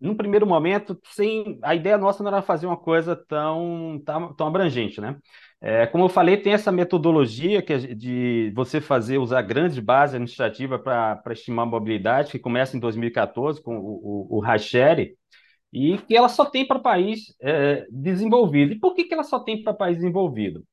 num 0.00 0.14
primeiro 0.16 0.46
momento, 0.46 0.98
sem 1.10 1.58
a 1.62 1.74
ideia 1.74 1.98
nossa 1.98 2.22
não 2.22 2.30
era 2.30 2.42
fazer 2.42 2.66
uma 2.66 2.76
coisa 2.76 3.14
tão, 3.14 4.00
tão, 4.04 4.34
tão 4.34 4.46
abrangente, 4.46 5.00
né? 5.00 5.16
É, 5.60 5.86
como 5.86 6.04
eu 6.04 6.08
falei, 6.08 6.38
tem 6.38 6.54
essa 6.54 6.72
metodologia 6.72 7.60
que 7.60 7.72
é 7.72 7.78
de 7.78 8.50
você 8.54 8.80
fazer, 8.80 9.18
usar 9.18 9.42
grandes 9.42 9.78
bases 9.78 10.14
administrativas 10.14 10.80
para 10.80 11.22
estimar 11.32 11.66
a 11.66 11.70
mobilidade, 11.70 12.30
que 12.32 12.38
começa 12.38 12.76
em 12.76 12.80
2014 12.80 13.62
com 13.62 13.76
o, 13.76 14.28
o, 14.30 14.38
o 14.38 14.44
Hacheri, 14.44 15.14
e 15.72 15.98
que 15.98 16.16
ela 16.16 16.28
só 16.28 16.46
tem 16.46 16.66
para 16.66 16.78
país 16.78 17.34
é, 17.40 17.86
desenvolvido. 17.90 18.72
E 18.72 18.78
por 18.78 18.94
que, 18.94 19.04
que 19.04 19.14
ela 19.14 19.22
só 19.22 19.38
tem 19.38 19.62
para 19.62 19.74
país 19.74 19.98
desenvolvido? 19.98 20.64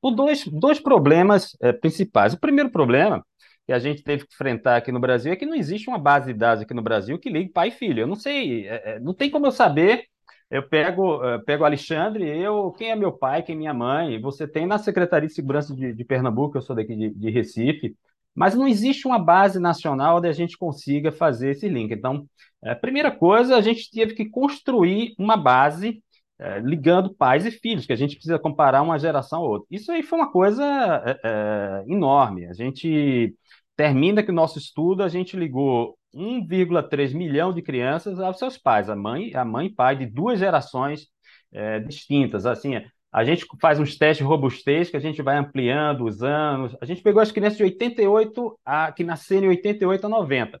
Por 0.00 0.12
dois, 0.12 0.46
dois 0.46 0.78
problemas 0.78 1.56
é, 1.60 1.72
principais. 1.72 2.34
O 2.34 2.40
primeiro 2.40 2.70
problema 2.70 3.24
que 3.66 3.72
a 3.72 3.78
gente 3.78 4.02
teve 4.02 4.24
que 4.26 4.32
enfrentar 4.32 4.76
aqui 4.76 4.92
no 4.92 5.00
Brasil 5.00 5.32
é 5.32 5.36
que 5.36 5.44
não 5.44 5.54
existe 5.54 5.88
uma 5.88 5.98
base 5.98 6.32
de 6.32 6.38
dados 6.38 6.62
aqui 6.62 6.72
no 6.72 6.82
Brasil 6.82 7.18
que 7.18 7.28
ligue 7.28 7.50
pai 7.50 7.68
e 7.68 7.72
filho. 7.72 8.00
Eu 8.00 8.06
não 8.06 8.14
sei, 8.14 8.68
é, 8.68 8.92
é 8.92 9.00
não 9.00 9.12
tem 9.12 9.30
como 9.30 9.46
eu 9.46 9.52
saber. 9.52 10.04
Eu 10.48 10.62
pego, 10.68 11.16
uh, 11.16 11.44
pego 11.44 11.64
o 11.64 11.66
Alexandre, 11.66 12.24
eu, 12.28 12.70
quem 12.70 12.90
é 12.92 12.96
meu 12.96 13.10
pai, 13.10 13.42
quem 13.42 13.56
é 13.56 13.58
minha 13.58 13.74
mãe. 13.74 14.20
Você 14.20 14.46
tem 14.46 14.64
na 14.64 14.78
Secretaria 14.78 15.28
de 15.28 15.34
Segurança 15.34 15.74
de, 15.74 15.92
de 15.92 16.04
Pernambuco, 16.04 16.56
eu 16.56 16.62
sou 16.62 16.76
daqui 16.76 16.94
de, 16.94 17.10
de, 17.10 17.30
Recife, 17.30 17.96
mas 18.32 18.54
não 18.54 18.68
existe 18.68 19.08
uma 19.08 19.18
base 19.18 19.58
nacional 19.58 20.18
onde 20.18 20.28
a 20.28 20.32
gente 20.32 20.56
consiga 20.56 21.10
fazer 21.10 21.50
esse 21.50 21.68
link. 21.68 21.92
Então, 21.92 22.28
a 22.62 22.70
é, 22.70 22.74
primeira 22.76 23.10
coisa, 23.10 23.56
a 23.56 23.60
gente 23.60 23.90
teve 23.90 24.14
que 24.14 24.26
construir 24.26 25.14
uma 25.18 25.36
base 25.36 26.00
é, 26.38 26.60
ligando 26.60 27.14
pais 27.14 27.46
e 27.46 27.50
filhos, 27.50 27.86
que 27.86 27.92
a 27.92 27.96
gente 27.96 28.14
precisa 28.14 28.38
comparar 28.38 28.82
uma 28.82 28.98
geração 28.98 29.40
a 29.40 29.48
outra. 29.48 29.66
Isso 29.70 29.90
aí 29.90 30.02
foi 30.02 30.18
uma 30.18 30.30
coisa 30.30 30.62
é, 30.64 31.20
é, 31.24 31.84
enorme. 31.88 32.46
A 32.46 32.52
gente 32.52 33.34
termina 33.76 34.22
que 34.22 34.30
o 34.30 34.34
nosso 34.34 34.58
estudo, 34.58 35.02
a 35.02 35.08
gente 35.08 35.36
ligou 35.36 35.98
1,3 36.14 37.14
milhão 37.14 37.52
de 37.52 37.62
crianças 37.62 38.18
aos 38.18 38.38
seus 38.38 38.56
pais, 38.56 38.88
a 38.88 38.96
mãe, 38.96 39.34
a 39.34 39.44
mãe 39.44 39.66
e 39.66 39.74
pai 39.74 39.96
de 39.96 40.06
duas 40.06 40.38
gerações 40.38 41.08
é, 41.52 41.78
distintas. 41.80 42.46
Assim, 42.46 42.82
a 43.12 43.24
gente 43.24 43.46
faz 43.60 43.78
uns 43.78 43.96
testes 43.96 44.26
robustez 44.26 44.90
que 44.90 44.96
a 44.96 45.00
gente 45.00 45.22
vai 45.22 45.36
ampliando 45.36 46.04
os 46.04 46.22
anos. 46.22 46.76
A 46.80 46.84
gente 46.84 47.02
pegou 47.02 47.20
as 47.20 47.32
crianças 47.32 47.58
de 47.58 47.64
88 47.64 48.58
a 48.64 48.92
que 48.92 49.04
nasceram 49.04 49.46
em 49.46 49.50
88 49.50 50.06
a 50.06 50.08
90. 50.08 50.60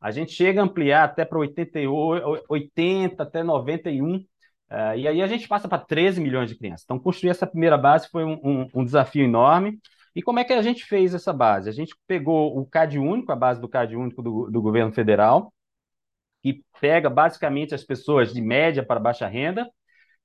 A 0.00 0.10
gente 0.10 0.32
chega 0.32 0.60
a 0.60 0.64
ampliar 0.64 1.04
até 1.04 1.24
para 1.24 1.38
88, 1.38 2.44
80 2.48 3.22
até 3.22 3.42
91. 3.42 4.16
Uh, 4.16 4.24
é, 4.70 4.98
e 4.98 5.08
aí 5.08 5.22
a 5.22 5.26
gente 5.26 5.48
passa 5.48 5.66
para 5.66 5.78
13 5.78 6.20
milhões 6.20 6.48
de 6.48 6.56
crianças. 6.56 6.84
Então, 6.84 6.98
construir 6.98 7.30
essa 7.30 7.46
primeira 7.46 7.76
base 7.76 8.08
foi 8.08 8.22
um, 8.24 8.38
um, 8.44 8.68
um 8.74 8.84
desafio 8.84 9.24
enorme. 9.24 9.78
E 10.18 10.22
como 10.22 10.40
é 10.40 10.44
que 10.44 10.52
a 10.52 10.60
gente 10.60 10.84
fez 10.84 11.14
essa 11.14 11.32
base? 11.32 11.68
A 11.68 11.72
gente 11.72 11.94
pegou 12.04 12.58
o 12.58 12.66
CAD 12.66 12.98
único, 12.98 13.30
a 13.30 13.36
base 13.36 13.60
do 13.60 13.68
CAD 13.68 13.94
único 13.94 14.20
do, 14.20 14.50
do 14.50 14.60
governo 14.60 14.92
federal, 14.92 15.54
que 16.42 16.60
pega 16.80 17.08
basicamente 17.08 17.72
as 17.72 17.84
pessoas 17.84 18.34
de 18.34 18.42
média 18.42 18.84
para 18.84 18.98
baixa 18.98 19.28
renda, 19.28 19.70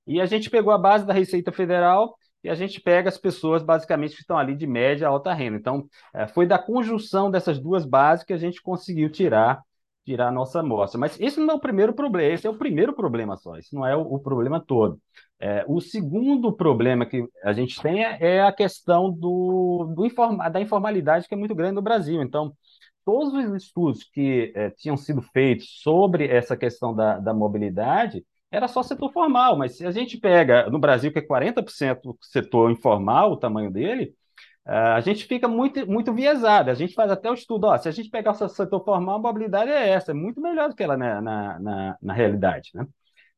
e 0.04 0.20
a 0.20 0.26
gente 0.26 0.50
pegou 0.50 0.72
a 0.72 0.78
base 0.78 1.06
da 1.06 1.14
Receita 1.14 1.52
Federal 1.52 2.16
e 2.42 2.50
a 2.50 2.56
gente 2.56 2.80
pega 2.80 3.08
as 3.08 3.16
pessoas 3.16 3.62
basicamente 3.62 4.16
que 4.16 4.22
estão 4.22 4.36
ali 4.36 4.56
de 4.56 4.66
média 4.66 5.06
a 5.06 5.10
alta 5.10 5.32
renda. 5.32 5.58
Então, 5.58 5.86
é, 6.12 6.26
foi 6.26 6.44
da 6.44 6.58
conjunção 6.58 7.30
dessas 7.30 7.60
duas 7.60 7.86
bases 7.86 8.24
que 8.24 8.32
a 8.32 8.36
gente 8.36 8.60
conseguiu 8.60 9.08
tirar 9.08 9.62
tirar 10.04 10.28
a 10.28 10.32
nossa 10.32 10.60
amostra. 10.60 10.98
Mas 10.98 11.18
esse 11.20 11.40
não 11.40 11.54
é 11.54 11.56
o 11.56 11.60
primeiro 11.60 11.94
problema, 11.94 12.32
esse 12.32 12.46
é 12.46 12.50
o 12.50 12.58
primeiro 12.58 12.92
problema 12.92 13.36
só, 13.36 13.56
esse 13.56 13.74
não 13.74 13.86
é 13.86 13.96
o, 13.96 14.02
o 14.02 14.18
problema 14.18 14.60
todo. 14.60 15.00
É, 15.40 15.64
o 15.66 15.80
segundo 15.80 16.52
problema 16.52 17.06
que 17.06 17.26
a 17.42 17.52
gente 17.52 17.80
tem 17.80 18.04
é, 18.04 18.18
é 18.20 18.42
a 18.42 18.52
questão 18.52 19.10
do, 19.10 19.92
do 19.94 20.06
informa, 20.06 20.48
da 20.48 20.60
informalidade 20.60 21.28
que 21.28 21.34
é 21.34 21.36
muito 21.36 21.54
grande 21.54 21.74
no 21.74 21.82
Brasil. 21.82 22.22
Então, 22.22 22.54
todos 23.04 23.34
os 23.34 23.62
estudos 23.62 24.04
que 24.04 24.52
é, 24.54 24.70
tinham 24.70 24.96
sido 24.96 25.22
feitos 25.22 25.80
sobre 25.82 26.26
essa 26.28 26.56
questão 26.56 26.94
da, 26.94 27.18
da 27.18 27.34
mobilidade 27.34 28.24
era 28.50 28.68
só 28.68 28.82
setor 28.82 29.12
formal, 29.12 29.56
mas 29.56 29.76
se 29.76 29.86
a 29.86 29.90
gente 29.90 30.16
pega 30.16 30.70
no 30.70 30.78
Brasil, 30.78 31.12
que 31.12 31.18
é 31.18 31.22
40% 31.22 32.00
do 32.02 32.16
setor 32.20 32.70
informal, 32.70 33.32
o 33.32 33.36
tamanho 33.36 33.70
dele, 33.70 34.14
a 34.66 35.00
gente 35.00 35.26
fica 35.26 35.46
muito, 35.46 35.86
muito 35.86 36.12
viesado. 36.12 36.70
A 36.70 36.74
gente 36.74 36.94
faz 36.94 37.10
até 37.10 37.30
o 37.30 37.34
estudo, 37.34 37.66
ó, 37.66 37.76
se 37.76 37.88
a 37.88 37.92
gente 37.92 38.10
pegar 38.10 38.32
o 38.32 38.48
setor 38.48 38.84
formal, 38.84 39.16
a 39.16 39.18
mobilidade 39.18 39.70
é 39.70 39.90
essa, 39.90 40.12
é 40.12 40.14
muito 40.14 40.40
melhor 40.40 40.68
do 40.68 40.74
que 40.74 40.82
ela 40.82 40.96
na, 40.96 41.20
na, 41.20 41.58
na, 41.60 41.98
na 42.00 42.14
realidade, 42.14 42.70
né? 42.74 42.86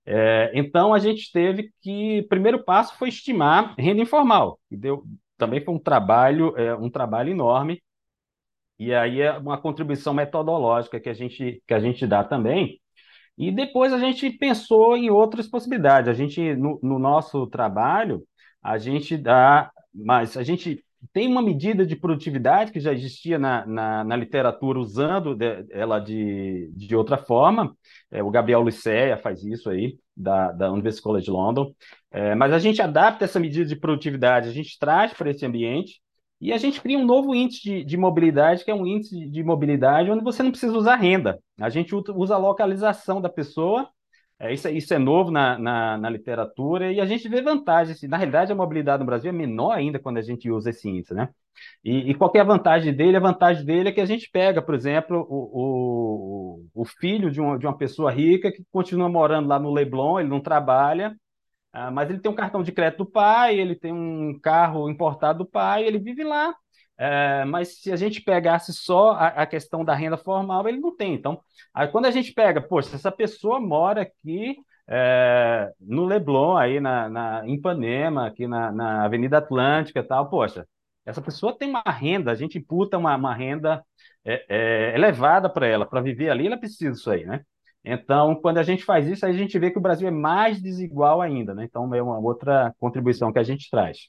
É, 0.09 0.52
então, 0.54 0.95
a 0.95 1.00
gente 1.00 1.33
teve 1.33 1.73
que, 1.83 2.23
primeiro 2.28 2.62
passo 2.64 2.97
foi 2.97 3.09
estimar 3.09 3.75
renda 3.76 4.00
informal, 4.02 4.61
e 4.71 4.76
deu, 4.76 5.04
também 5.37 5.61
foi 5.64 5.75
um 5.75 5.80
trabalho, 5.80 6.56
é, 6.56 6.75
um 6.76 6.88
trabalho 6.88 7.30
enorme, 7.33 7.83
e 8.78 8.95
aí 8.95 9.21
é 9.21 9.33
uma 9.33 9.61
contribuição 9.61 10.14
metodológica 10.14 11.00
que 11.00 11.09
a 11.09 11.14
gente, 11.14 11.62
que 11.66 11.75
a 11.75 11.80
gente 11.80 12.06
dá 12.06 12.23
também, 12.23 12.80
e 13.38 13.50
depois 13.52 13.92
a 13.92 13.99
gente 13.99 14.30
pensou 14.30 14.97
em 14.97 15.11
outras 15.11 15.47
possibilidades. 15.49 16.09
A 16.09 16.14
gente, 16.14 16.54
no, 16.54 16.78
no 16.83 16.99
nosso 16.99 17.47
trabalho, 17.49 18.23
a 18.62 18.78
gente 18.78 19.16
dá, 19.16 19.71
mas 19.95 20.37
a 20.37 20.42
gente 20.42 20.85
tem 21.13 21.29
uma 21.29 21.43
medida 21.43 21.85
de 21.85 21.97
produtividade 21.97 22.73
que 22.73 22.81
já 22.81 22.93
existia 22.93 23.39
na, 23.39 23.67
na, 23.67 24.05
na 24.05 24.17
literatura, 24.17 24.79
usando 24.79 25.35
de, 25.35 25.67
ela 25.71 25.99
de, 25.99 26.71
de 26.75 26.95
outra 26.97 27.17
forma. 27.17 27.77
É, 28.11 28.23
o 28.23 28.31
Gabriel 28.31 28.61
Lucéia 28.61 29.17
faz 29.17 29.43
isso 29.45 29.69
aí, 29.69 29.99
da, 30.17 30.53
da 30.53 30.73
University 30.73 31.03
College 31.03 31.31
London. 31.31 31.73
É, 32.11 32.35
mas 32.35 32.53
a 32.53 32.59
gente 32.59 32.81
adapta 32.81 33.25
essa 33.25 33.41
medida 33.41 33.65
de 33.65 33.77
produtividade, 33.77 34.49
a 34.49 34.53
gente 34.53 34.79
traz 34.79 35.13
para 35.13 35.31
esse 35.31 35.45
ambiente 35.45 36.01
e 36.41 36.53
a 36.53 36.59
gente 36.59 36.81
cria 36.81 36.99
um 36.99 37.05
novo 37.05 37.35
índice 37.35 37.63
de, 37.63 37.85
de, 37.85 37.97
mobilidade, 37.97 38.65
que 38.65 38.71
é 38.71 38.75
um 38.75 38.87
índice 38.87 39.29
de 39.29 39.43
mobilidade 39.43 40.11
onde 40.11 40.23
você 40.23 40.43
não 40.43 40.51
precisa 40.51 40.77
usar 40.77 40.97
renda. 40.97 41.39
A 41.59 41.71
gente 41.71 41.95
usa 41.95 42.35
a 42.35 42.39
localização 42.39 43.21
da 43.21 43.29
pessoa 43.29 43.89
é, 44.38 44.52
isso, 44.52 44.69
isso 44.69 44.93
é 44.93 44.99
novo 44.99 45.31
na, 45.31 45.59
na, 45.59 45.99
na, 45.99 46.11
literatura 46.11 46.93
e 46.93 47.00
a 47.00 47.07
gente 47.07 47.28
vê 47.28 47.40
vantagens. 47.40 48.02
Na 48.02 48.19
realidade, 48.19 48.52
a 48.52 48.55
mobilidade 48.55 49.00
no 49.00 49.07
Brasil 49.07 49.31
é 49.31 49.33
menor 49.33 49.73
ainda 49.73 49.99
quando 49.99 50.19
a 50.19 50.23
gente 50.23 50.50
usa 50.50 50.71
esse 50.71 50.88
índice, 50.88 51.14
né? 51.14 51.31
E, 51.83 52.11
e 52.11 52.14
qual 52.14 52.31
é 52.35 52.40
a 52.40 52.45
vantagem 52.45 52.95
dele? 52.95 53.16
A 53.16 53.21
vantagem 53.21 53.64
dele 53.64 53.88
é 53.88 53.93
que 53.93 54.00
a 54.00 54.05
gente 54.05 54.31
pega, 54.31 54.61
por 54.61 54.75
exemplo, 54.75 55.26
o, 55.28 56.61
o, 56.75 56.83
o 56.83 56.85
filho 56.85 57.31
de 57.31 57.40
uma, 57.40 57.59
de 57.59 57.66
uma 57.66 57.76
pessoa 57.76 58.11
rica 58.12 58.52
que 58.52 58.62
continua 58.71 59.09
morando 59.09 59.49
lá 59.49 59.59
no 59.59 59.73
Leblon, 59.73 60.21
ele 60.21 60.28
não 60.28 60.40
trabalha, 60.40 61.16
ah, 61.73 61.90
mas 61.90 62.11
ele 62.11 62.21
tem 62.21 62.31
um 62.31 62.35
cartão 62.35 62.62
de 62.62 62.73
crédito 62.73 63.05
do 63.05 63.11
pai, 63.11 63.59
ele 63.59 63.75
tem 63.75 63.93
um 63.93 64.38
carro 64.40 64.88
importado 64.90 65.40
do 65.40 65.47
pai, 65.47 65.85
ele 65.85 65.99
vive 65.99 66.25
lá. 66.25 66.55
É, 66.99 67.45
mas 67.45 67.81
se 67.83 67.93
a 67.93 67.97
gente 67.97 68.23
pegasse 68.23 68.73
só 68.73 69.11
a, 69.12 69.29
a, 69.29 69.47
questão 69.47 69.85
da 69.85 69.95
renda 69.95 70.17
formal, 70.17 70.67
ele 70.67 70.79
não 70.79 70.97
tem. 70.97 71.15
Então, 71.15 71.41
aí 71.75 71.88
quando 71.88 72.07
a 72.07 72.11
gente 72.11 72.33
pega, 72.33 72.61
poxa, 72.61 72.97
essa 72.97 73.12
pessoa 73.12 73.61
mora 73.61 74.03
aqui 74.03 74.57
é, 74.88 75.73
no 75.81 76.07
Leblon, 76.07 76.57
aí 76.57 76.81
na, 76.81 77.09
na 77.09 77.47
em 77.47 77.55
Ipanema, 77.55 78.26
aqui 78.26 78.47
na, 78.47 78.73
na 78.73 79.05
Avenida 79.05 79.38
Atlântica 79.38 80.00
e 80.00 80.03
tal, 80.03 80.31
poxa, 80.31 80.67
essa 81.05 81.21
pessoa 81.21 81.57
tem 81.57 81.69
uma 81.69 81.83
renda, 81.87 82.33
a 82.33 82.35
gente 82.35 82.59
imputa 82.59 82.97
uma, 82.97 83.15
uma 83.15 83.35
renda 83.35 83.85
é, 84.25 84.45
é 84.49 84.95
elevada 84.95 85.50
para 85.50 85.67
ela, 85.67 85.87
para 85.87 86.00
viver 86.00 86.31
ali, 86.31 86.47
ela 86.47 86.57
precisa 86.57 86.93
disso 86.93 87.11
aí, 87.11 87.25
né? 87.26 87.45
Então, 87.85 88.35
quando 88.35 88.59
a 88.59 88.65
gente 88.65 88.85
faz 88.85 89.07
isso, 89.07 89.25
a 89.25 89.33
gente 89.33 89.57
vê 89.61 89.71
que 89.71 89.79
o 89.79 89.81
Brasil 89.81 90.09
é 90.09 90.11
mais 90.11 90.61
desigual 90.61 91.23
ainda, 91.23 91.55
né? 91.55 91.65
Então, 91.65 91.95
é 91.95 92.03
uma 92.03 92.19
outra 92.19 92.75
contribuição 92.81 93.33
que 93.33 93.38
a 93.38 93.45
gente 93.45 93.71
traz. 93.71 94.09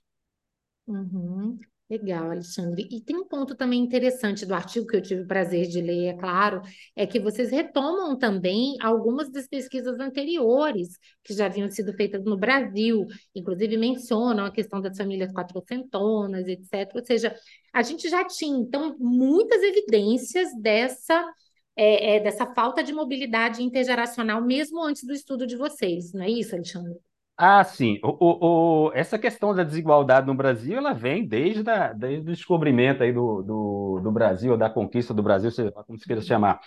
Uhum. 0.87 1.59
Legal, 1.89 2.29
Alexandre. 2.31 2.85
E 2.91 2.99
tem 2.99 3.15
um 3.15 3.25
ponto 3.25 3.55
também 3.55 3.79
interessante 3.79 4.45
do 4.45 4.53
artigo 4.53 4.85
que 4.85 4.97
eu 4.97 5.01
tive 5.01 5.21
o 5.21 5.27
prazer 5.27 5.67
de 5.67 5.79
ler, 5.79 6.07
é 6.07 6.13
claro, 6.17 6.61
é 6.93 7.07
que 7.07 7.17
vocês 7.17 7.49
retomam 7.49 8.17
também 8.17 8.75
algumas 8.81 9.29
das 9.31 9.47
pesquisas 9.47 9.97
anteriores 9.97 10.99
que 11.23 11.33
já 11.33 11.45
haviam 11.45 11.69
sido 11.69 11.93
feitas 11.93 12.25
no 12.25 12.35
Brasil, 12.35 13.05
inclusive 13.33 13.77
mencionam 13.77 14.43
a 14.45 14.51
questão 14.51 14.81
das 14.81 14.97
famílias 14.97 15.31
quatrocentonas, 15.31 16.45
etc. 16.49 16.91
Ou 16.93 17.05
seja, 17.05 17.33
a 17.73 17.81
gente 17.81 18.09
já 18.09 18.25
tinha, 18.25 18.57
então, 18.59 18.97
muitas 18.99 19.63
evidências 19.63 20.49
dessa, 20.61 21.25
é, 21.73 22.17
é, 22.17 22.19
dessa 22.19 22.53
falta 22.53 22.83
de 22.83 22.91
mobilidade 22.91 23.63
intergeracional, 23.63 24.41
mesmo 24.43 24.83
antes 24.83 25.05
do 25.05 25.13
estudo 25.13 25.47
de 25.47 25.55
vocês, 25.55 26.11
não 26.11 26.23
é 26.23 26.29
isso, 26.29 26.53
Alexandre? 26.53 26.99
Ah, 27.39 27.63
sim. 27.63 27.99
O, 28.03 28.07
o, 28.19 28.87
o- 28.89 28.91
essa 28.95 29.17
questão 29.19 29.53
da 29.53 29.63
desigualdade 29.63 30.25
no 30.25 30.33
Brasil, 30.33 30.75
ela 30.77 30.91
vem 30.93 31.27
desde, 31.27 31.69
a, 31.69 31.93
desde 31.93 32.21
o 32.21 32.33
descobrimento 32.33 33.03
aí 33.03 33.13
do, 33.13 33.43
do, 33.43 33.99
do 34.03 34.11
Brasil, 34.11 34.57
da 34.57 34.69
conquista 34.71 35.13
do 35.13 35.21
Brasil, 35.21 35.51
seja 35.51 35.71
lá 35.75 35.83
como 35.83 35.99
se 35.99 36.05
queira 36.05 36.21
chamar. 36.21 36.59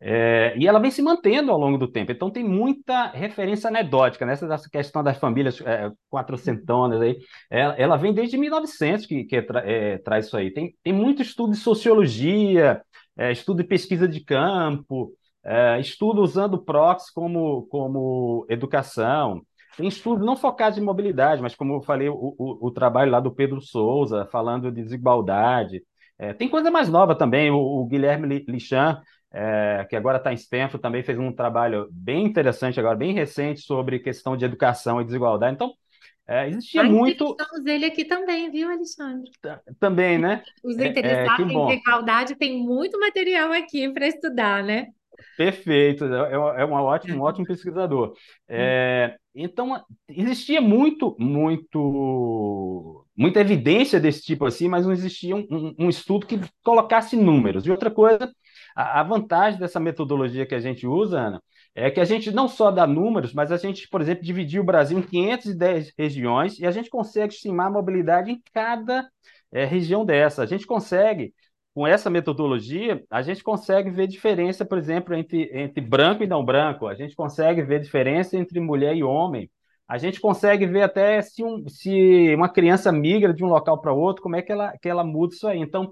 É, 0.00 0.54
e 0.58 0.66
ela 0.68 0.80
vem 0.80 0.90
se 0.90 1.02
mantendo 1.02 1.52
ao 1.52 1.58
longo 1.58 1.78
do 1.78 1.88
tempo. 1.90 2.12
Então, 2.12 2.30
tem 2.30 2.44
muita 2.44 3.08
referência 3.10 3.68
anedótica 3.68 4.26
nessa 4.26 4.46
dessa 4.48 4.68
questão 4.70 5.02
das 5.04 5.18
famílias 5.18 5.60
é, 5.62 5.90
quatrocentonas 6.10 7.00
aí. 7.02 7.18
Ela, 7.50 7.74
ela 7.76 7.96
vem 7.96 8.14
desde 8.14 8.38
1900 8.38 9.06
que, 9.06 9.24
que 9.24 9.36
é, 9.36 9.98
traz 9.98 10.26
isso 10.26 10.36
aí. 10.36 10.52
Tem, 10.52 10.74
tem 10.82 10.92
muito 10.92 11.22
estudo 11.22 11.52
de 11.52 11.58
sociologia, 11.58 12.82
é, 13.16 13.32
estudo 13.32 13.62
de 13.62 13.68
pesquisa 13.68 14.08
de 14.08 14.20
campo, 14.24 15.12
é, 15.44 15.80
estudo 15.80 16.22
usando 16.22 16.62
proxy 16.64 17.12
como, 17.14 17.66
como 17.68 18.46
educação. 18.48 19.42
Tem 19.76 19.86
estudos 19.86 20.24
não 20.24 20.36
focados 20.36 20.78
em 20.78 20.82
mobilidade, 20.82 21.40
mas 21.40 21.54
como 21.54 21.74
eu 21.74 21.82
falei, 21.82 22.08
o, 22.08 22.14
o, 22.14 22.66
o 22.66 22.70
trabalho 22.70 23.10
lá 23.10 23.20
do 23.20 23.34
Pedro 23.34 23.60
Souza, 23.60 24.26
falando 24.26 24.70
de 24.70 24.82
desigualdade. 24.82 25.82
É, 26.18 26.32
tem 26.32 26.48
coisa 26.48 26.70
mais 26.70 26.88
nova 26.88 27.14
também, 27.14 27.50
o, 27.50 27.56
o 27.56 27.86
Guilherme 27.86 28.44
Lichan, 28.46 29.00
é, 29.32 29.86
que 29.88 29.96
agora 29.96 30.18
está 30.18 30.30
em 30.30 30.36
Stanford, 30.36 30.80
também 30.80 31.02
fez 31.02 31.18
um 31.18 31.32
trabalho 31.32 31.88
bem 31.90 32.24
interessante 32.24 32.78
agora, 32.78 32.96
bem 32.96 33.14
recente, 33.14 33.60
sobre 33.62 33.98
questão 33.98 34.36
de 34.36 34.44
educação 34.44 35.00
e 35.00 35.04
desigualdade. 35.04 35.54
Então, 35.54 35.72
é, 36.28 36.48
existia 36.48 36.84
muito. 36.84 37.30
Estamos 37.30 37.66
ele 37.66 37.86
aqui 37.86 38.04
também, 38.04 38.50
viu, 38.50 38.70
Alexandre? 38.70 39.30
Também, 39.80 40.18
né? 40.18 40.42
Os 40.62 40.78
é, 40.78 40.84
é, 40.84 40.88
interessados 40.88 41.50
em 41.50 41.66
desigualdade 41.66 42.36
tem 42.36 42.62
muito 42.62 42.98
material 43.00 43.52
aqui 43.52 43.88
para 43.92 44.06
estudar, 44.06 44.62
né? 44.62 44.88
Perfeito, 45.36 46.04
é, 46.04 46.32
é 46.62 46.64
um 46.66 46.72
ótimo, 46.72 47.18
um 47.18 47.22
ótimo 47.22 47.46
pesquisador. 47.46 48.14
É, 48.54 49.16
então, 49.34 49.82
existia 50.06 50.60
muito, 50.60 51.16
muito, 51.18 53.06
muita 53.16 53.40
evidência 53.40 53.98
desse 53.98 54.20
tipo 54.20 54.44
assim, 54.44 54.68
mas 54.68 54.84
não 54.84 54.92
existia 54.92 55.34
um, 55.34 55.46
um, 55.50 55.74
um 55.78 55.88
estudo 55.88 56.26
que 56.26 56.38
colocasse 56.62 57.16
números. 57.16 57.64
E 57.64 57.70
outra 57.70 57.90
coisa, 57.90 58.30
a, 58.76 59.00
a, 59.00 59.02
vantagem 59.02 59.58
dessa 59.58 59.80
metodologia 59.80 60.44
que 60.44 60.54
a 60.54 60.60
gente 60.60 60.86
usa, 60.86 61.18
Ana, 61.18 61.42
é 61.74 61.90
que 61.90 62.00
a 62.00 62.04
gente 62.04 62.30
não 62.30 62.46
só 62.46 62.70
dá 62.70 62.86
números, 62.86 63.32
mas 63.32 63.50
a 63.50 63.56
gente, 63.56 63.88
por 63.88 64.02
exemplo, 64.02 64.22
dividiu 64.22 64.62
o 64.62 64.66
Brasil 64.66 64.98
em 64.98 65.02
510 65.02 65.92
regiões 65.96 66.58
e 66.58 66.66
a 66.66 66.70
gente 66.70 66.90
consegue 66.90 67.32
estimar 67.32 67.68
a 67.68 67.70
mobilidade 67.70 68.30
em 68.30 68.42
cada 68.52 69.08
é, 69.50 69.64
região 69.64 70.04
dessa. 70.04 70.42
A 70.42 70.46
gente 70.46 70.66
consegue 70.66 71.32
com 71.74 71.86
essa 71.86 72.10
metodologia, 72.10 73.02
a 73.10 73.22
gente 73.22 73.42
consegue 73.42 73.90
ver 73.90 74.06
diferença, 74.06 74.64
por 74.64 74.76
exemplo, 74.76 75.14
entre, 75.14 75.50
entre 75.52 75.80
branco 75.80 76.22
e 76.22 76.26
não 76.26 76.44
branco, 76.44 76.86
a 76.86 76.94
gente 76.94 77.16
consegue 77.16 77.62
ver 77.62 77.80
diferença 77.80 78.36
entre 78.36 78.60
mulher 78.60 78.94
e 78.94 79.02
homem, 79.02 79.50
a 79.88 79.98
gente 79.98 80.20
consegue 80.20 80.66
ver 80.66 80.82
até 80.82 81.20
se, 81.22 81.42
um, 81.42 81.68
se 81.68 82.34
uma 82.34 82.48
criança 82.48 82.92
migra 82.92 83.32
de 83.32 83.44
um 83.44 83.48
local 83.48 83.80
para 83.80 83.92
outro, 83.92 84.22
como 84.22 84.36
é 84.36 84.42
que 84.42 84.52
ela, 84.52 84.72
que 84.80 84.88
ela 84.88 85.04
muda 85.04 85.34
isso 85.34 85.46
aí. 85.46 85.58
Então, 85.58 85.90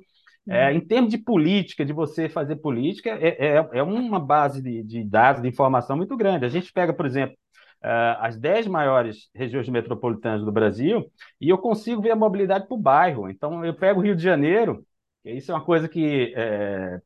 é, 0.49 0.71
uhum. 0.71 0.77
em 0.77 0.81
termos 0.81 1.11
de 1.11 1.19
política, 1.19 1.85
de 1.85 1.93
você 1.93 2.29
fazer 2.29 2.57
política, 2.57 3.11
é, 3.11 3.57
é, 3.57 3.69
é 3.73 3.83
uma 3.83 4.19
base 4.19 4.63
de, 4.63 4.83
de, 4.83 5.05
dados, 5.05 5.43
de 5.43 5.49
informação 5.49 5.97
muito 5.97 6.17
grande. 6.17 6.45
A 6.45 6.49
gente 6.49 6.73
pega, 6.73 6.93
por 6.93 7.05
exemplo, 7.07 7.37
uh, 7.85 8.17
as 8.21 8.39
10 8.39 8.67
maiores 8.67 9.29
regiões 9.35 9.69
metropolitanas 9.69 10.45
do 10.45 10.53
Brasil 10.53 11.05
e 11.41 11.49
eu 11.49 11.59
consigo 11.59 12.01
ver 12.01 12.13
a 12.13 12.17
mobilidade 12.17 12.67
por 12.69 12.79
bairro. 12.79 13.29
Então, 13.29 13.65
eu 13.65 13.75
pego 13.75 14.01
o 14.01 14.03
Rio 14.03 14.17
de 14.17 14.23
Janeiro, 14.23 14.85
isso 15.25 15.53
é 15.53 15.55
uma 15.55 15.65
coisa 15.65 15.89
que 15.89 16.33
é, 16.37 17.01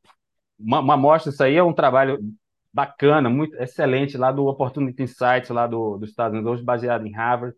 uma, 0.59 0.79
uma 0.79 0.93
amostra, 0.95 1.31
isso 1.31 1.43
aí 1.43 1.55
é 1.55 1.63
um 1.63 1.73
trabalho 1.73 2.19
bacana, 2.73 3.29
muito 3.29 3.55
excelente 3.55 4.17
lá 4.17 4.31
do 4.31 4.45
Opportunity 4.47 5.03
Insights 5.03 5.49
lá 5.49 5.67
do, 5.67 5.97
dos 5.97 6.09
Estados 6.09 6.37
Unidos, 6.37 6.61
baseado 6.61 7.05
em 7.07 7.11
Harvard, 7.13 7.55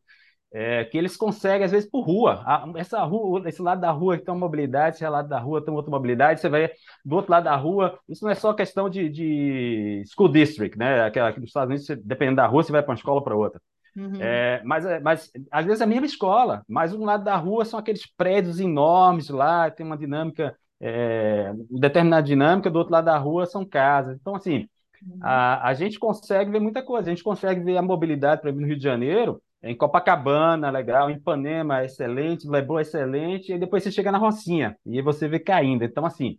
é, 0.52 0.86
que 0.86 0.98
eles 0.98 1.18
conseguem 1.18 1.66
às 1.66 1.72
vezes 1.72 1.90
por 1.90 2.02
rua. 2.02 2.44
essa 2.78 3.04
rua, 3.04 3.48
esse 3.48 3.62
lado 3.62 3.82
da 3.82 3.92
rua 3.92 4.18
tem 4.18 4.34
uma 4.34 4.40
mobilidade, 4.40 4.96
esse 4.96 5.08
lado 5.08 5.28
da 5.28 5.40
rua 5.40 5.64
tem 5.64 5.74
outra 5.74 5.92
mobilidade. 5.92 6.40
Você 6.40 6.50
vai 6.50 6.70
do 7.04 7.16
outro 7.16 7.32
lado 7.32 7.44
da 7.46 7.56
rua. 7.56 8.00
Isso 8.08 8.24
não 8.24 8.32
é 8.32 8.36
só 8.36 8.54
questão 8.54 8.90
de, 8.90 9.10
de 9.10 10.04
school 10.08 10.30
district, 10.30 10.78
né? 10.78 11.02
Aquela 11.04 11.30
aqui 11.30 11.40
dos 11.40 11.50
Estados 11.50 11.70
Unidos, 11.70 12.04
dependendo 12.06 12.38
da 12.38 12.48
rua, 12.48 12.64
você 12.64 12.72
vai 12.72 12.82
para 12.82 12.92
uma 12.92 12.96
escola 12.96 13.24
para 13.24 13.36
outra. 13.36 13.62
Uhum. 13.98 14.22
É, 14.22 14.62
mas, 14.64 14.86
é, 14.86 15.00
mas 15.00 15.32
às 15.52 15.66
vezes 15.66 15.82
é 15.82 15.84
a 15.84 15.88
mesma 15.88 16.06
escola, 16.06 16.64
mas 16.68 16.94
um 16.94 17.04
lado 17.04 17.24
da 17.24 17.36
rua 17.36 17.66
são 17.66 17.80
aqueles 17.80 18.06
prédios 18.06 18.60
enormes 18.60 19.30
lá, 19.30 19.72
tem 19.72 19.84
uma 19.84 19.98
dinâmica, 19.98 20.56
é, 20.80 21.52
determinada 21.72 22.22
dinâmica, 22.22 22.70
do 22.70 22.78
outro 22.78 22.94
lado 22.94 23.06
da 23.06 23.18
rua 23.18 23.48
são 23.48 23.66
casas. 23.66 24.16
Então, 24.22 24.36
assim, 24.36 24.68
uhum. 25.02 25.18
a, 25.22 25.68
a 25.70 25.74
gente 25.74 25.98
consegue 25.98 26.52
ver 26.52 26.60
muita 26.60 26.84
coisa. 26.84 27.10
A 27.10 27.14
gente 27.14 27.24
consegue 27.24 27.62
ver 27.62 27.78
a 27.78 27.82
mobilidade, 27.82 28.42
para 28.42 28.52
mim, 28.52 28.62
no 28.62 28.68
Rio 28.68 28.78
de 28.78 28.84
Janeiro, 28.84 29.42
em 29.64 29.76
Copacabana, 29.76 30.70
legal, 30.70 31.10
em 31.10 31.16
Ipanema, 31.16 31.84
excelente, 31.84 32.48
Leblon, 32.48 32.80
excelente, 32.80 33.54
e 33.54 33.58
depois 33.58 33.82
você 33.82 33.92
chega 33.92 34.12
na 34.12 34.20
Rocinha, 34.20 34.78
e 34.86 34.98
aí 34.98 35.02
você 35.02 35.28
vê 35.28 35.40
caindo. 35.40 35.84
Então, 35.84 36.06
assim, 36.06 36.38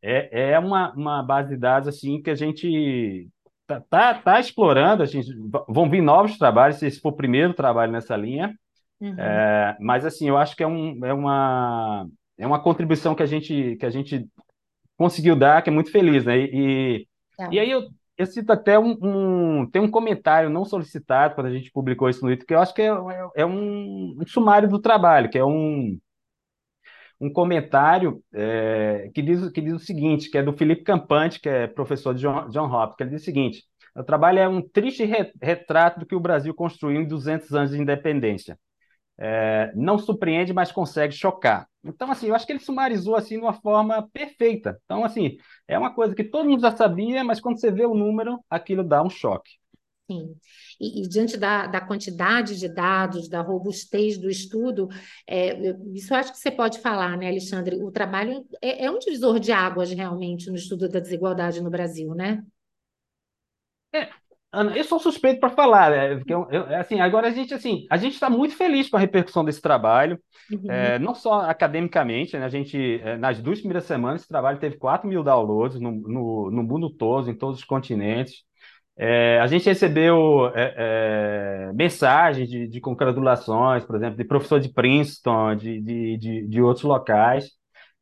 é, 0.00 0.52
é 0.52 0.58
uma, 0.58 0.92
uma 0.92 1.22
base 1.22 1.50
de 1.50 1.56
dados 1.56 1.88
assim 1.88 2.22
que 2.22 2.30
a 2.30 2.34
gente 2.34 3.28
tá, 3.66 3.80
tá, 3.80 4.14
tá 4.14 4.40
explorando, 4.40 5.02
a 5.02 5.06
gente, 5.06 5.30
vão 5.68 5.88
vir 5.88 6.02
novos 6.02 6.38
trabalhos, 6.38 6.78
se 6.78 6.86
esse 6.86 7.00
for 7.00 7.10
o 7.10 7.16
primeiro 7.16 7.54
trabalho 7.54 7.92
nessa 7.92 8.16
linha, 8.16 8.54
uhum. 9.00 9.14
é, 9.18 9.76
mas 9.80 10.04
assim, 10.04 10.28
eu 10.28 10.36
acho 10.36 10.56
que 10.56 10.62
é, 10.62 10.66
um, 10.66 11.04
é, 11.04 11.12
uma, 11.12 12.06
é 12.38 12.46
uma 12.46 12.62
contribuição 12.62 13.14
que 13.14 13.22
a 13.22 13.26
gente, 13.26 13.76
que 13.76 13.86
a 13.86 13.90
gente 13.90 14.26
conseguiu 14.96 15.36
dar, 15.36 15.62
que 15.62 15.70
é 15.70 15.72
muito 15.72 15.90
feliz, 15.90 16.24
né? 16.24 16.38
E, 16.38 17.06
tá. 17.36 17.48
e 17.50 17.58
aí 17.58 17.70
eu, 17.70 17.82
eu 18.16 18.26
cito 18.26 18.52
até 18.52 18.78
um, 18.78 18.96
um, 19.02 19.70
tem 19.70 19.82
um 19.82 19.90
comentário 19.90 20.50
não 20.50 20.64
solicitado 20.64 21.34
quando 21.34 21.48
a 21.48 21.52
gente 21.52 21.70
publicou 21.72 22.08
isso 22.08 22.20
no 22.22 22.28
Twitter, 22.28 22.46
que 22.46 22.54
eu 22.54 22.60
acho 22.60 22.74
que 22.74 22.82
é, 22.82 22.88
é, 22.88 23.30
é 23.36 23.46
um, 23.46 24.16
um, 24.20 24.26
sumário 24.26 24.68
do 24.68 24.78
trabalho, 24.78 25.28
que 25.28 25.38
é 25.38 25.44
um, 25.44 25.98
um 27.22 27.32
comentário 27.32 28.22
é, 28.34 29.10
que, 29.14 29.22
diz, 29.22 29.50
que 29.50 29.60
diz 29.60 29.74
o 29.74 29.78
seguinte, 29.78 30.30
que 30.30 30.38
é 30.38 30.42
do 30.42 30.52
Felipe 30.52 30.82
Campante, 30.82 31.40
que 31.40 31.48
é 31.48 31.66
professor 31.66 32.14
de 32.14 32.22
John, 32.22 32.48
John 32.50 32.66
Hopkins, 32.66 32.96
que 32.96 33.02
ele 33.04 33.10
diz 33.10 33.22
o 33.22 33.24
seguinte, 33.24 33.64
o 33.96 34.02
trabalho 34.02 34.38
é 34.38 34.48
um 34.48 34.60
triste 34.60 35.04
retrato 35.40 36.00
do 36.00 36.06
que 36.06 36.14
o 36.14 36.20
Brasil 36.20 36.52
construiu 36.54 37.00
em 37.00 37.06
200 37.06 37.54
anos 37.54 37.70
de 37.70 37.80
independência 37.80 38.58
é, 39.18 39.72
não 39.74 39.98
surpreende, 39.98 40.52
mas 40.52 40.72
consegue 40.72 41.14
chocar. 41.14 41.68
Então, 41.84 42.10
assim, 42.10 42.28
eu 42.28 42.34
acho 42.34 42.46
que 42.46 42.52
ele 42.52 42.60
sumarizou 42.60 43.16
assim 43.16 43.36
de 43.36 43.42
uma 43.42 43.52
forma 43.52 44.08
perfeita. 44.12 44.80
Então, 44.84 45.04
assim, 45.04 45.36
é 45.68 45.78
uma 45.78 45.94
coisa 45.94 46.14
que 46.14 46.24
todo 46.24 46.48
mundo 46.48 46.60
já 46.60 46.74
sabia, 46.74 47.22
mas 47.24 47.40
quando 47.40 47.60
você 47.60 47.70
vê 47.70 47.84
o 47.86 47.94
número, 47.94 48.38
aquilo 48.50 48.82
dá 48.82 49.02
um 49.02 49.10
choque. 49.10 49.52
Sim. 50.10 50.34
E, 50.80 51.02
e 51.02 51.08
diante 51.08 51.36
da, 51.36 51.66
da, 51.66 51.80
quantidade 51.80 52.58
de 52.58 52.68
dados, 52.68 53.28
da 53.28 53.40
robustez 53.40 54.18
do 54.18 54.28
estudo, 54.28 54.88
é, 55.26 55.74
isso 55.94 56.12
eu 56.12 56.18
acho 56.18 56.32
que 56.32 56.38
você 56.38 56.50
pode 56.50 56.80
falar, 56.80 57.16
né, 57.16 57.28
Alexandre? 57.28 57.82
O 57.82 57.90
trabalho 57.90 58.44
é, 58.60 58.84
é 58.86 58.90
um 58.90 58.98
divisor 58.98 59.38
de 59.38 59.52
águas 59.52 59.90
realmente 59.92 60.50
no 60.50 60.56
estudo 60.56 60.88
da 60.88 61.00
desigualdade 61.00 61.62
no 61.62 61.70
Brasil, 61.70 62.14
né? 62.14 62.42
É, 63.94 64.08
Ana, 64.54 64.76
eu 64.76 64.84
sou 64.84 64.98
suspeito 64.98 65.40
para 65.40 65.48
falar, 65.48 65.90
né? 65.90 66.16
Porque 66.16 66.34
eu, 66.34 66.46
eu, 66.50 66.76
assim, 66.76 67.00
agora 67.00 67.28
a 67.28 67.30
gente 67.30 67.54
assim, 67.54 67.86
a 67.88 67.96
gente 67.96 68.12
está 68.12 68.28
muito 68.28 68.54
feliz 68.54 68.88
com 68.88 68.98
a 68.98 69.00
repercussão 69.00 69.42
desse 69.42 69.62
trabalho, 69.62 70.20
uhum. 70.50 70.70
é, 70.70 70.98
não 70.98 71.14
só 71.14 71.40
academicamente, 71.40 72.36
né? 72.36 72.44
A 72.44 72.50
gente 72.50 73.00
é, 73.02 73.16
nas 73.16 73.40
duas 73.40 73.60
primeiras 73.60 73.84
semanas 73.84 74.20
esse 74.20 74.28
trabalho 74.28 74.58
teve 74.58 74.76
4 74.76 75.08
mil 75.08 75.22
downloads 75.22 75.80
no, 75.80 75.90
no, 75.90 76.50
no 76.50 76.62
mundo 76.62 76.90
todo, 76.90 77.30
em 77.30 77.34
todos 77.34 77.60
os 77.60 77.64
continentes. 77.64 78.44
É, 78.96 79.40
a 79.40 79.46
gente 79.46 79.64
recebeu 79.64 80.48
é, 80.54 80.74
é, 80.76 81.72
mensagens 81.72 82.48
de, 82.48 82.68
de, 82.68 82.80
congratulações, 82.80 83.84
por 83.84 83.96
exemplo, 83.96 84.16
de 84.16 84.24
professor 84.24 84.60
de 84.60 84.68
Princeton, 84.68 85.56
de, 85.56 85.80
de, 85.80 86.16
de, 86.18 86.46
de 86.46 86.62
outros 86.62 86.84
locais. 86.84 87.50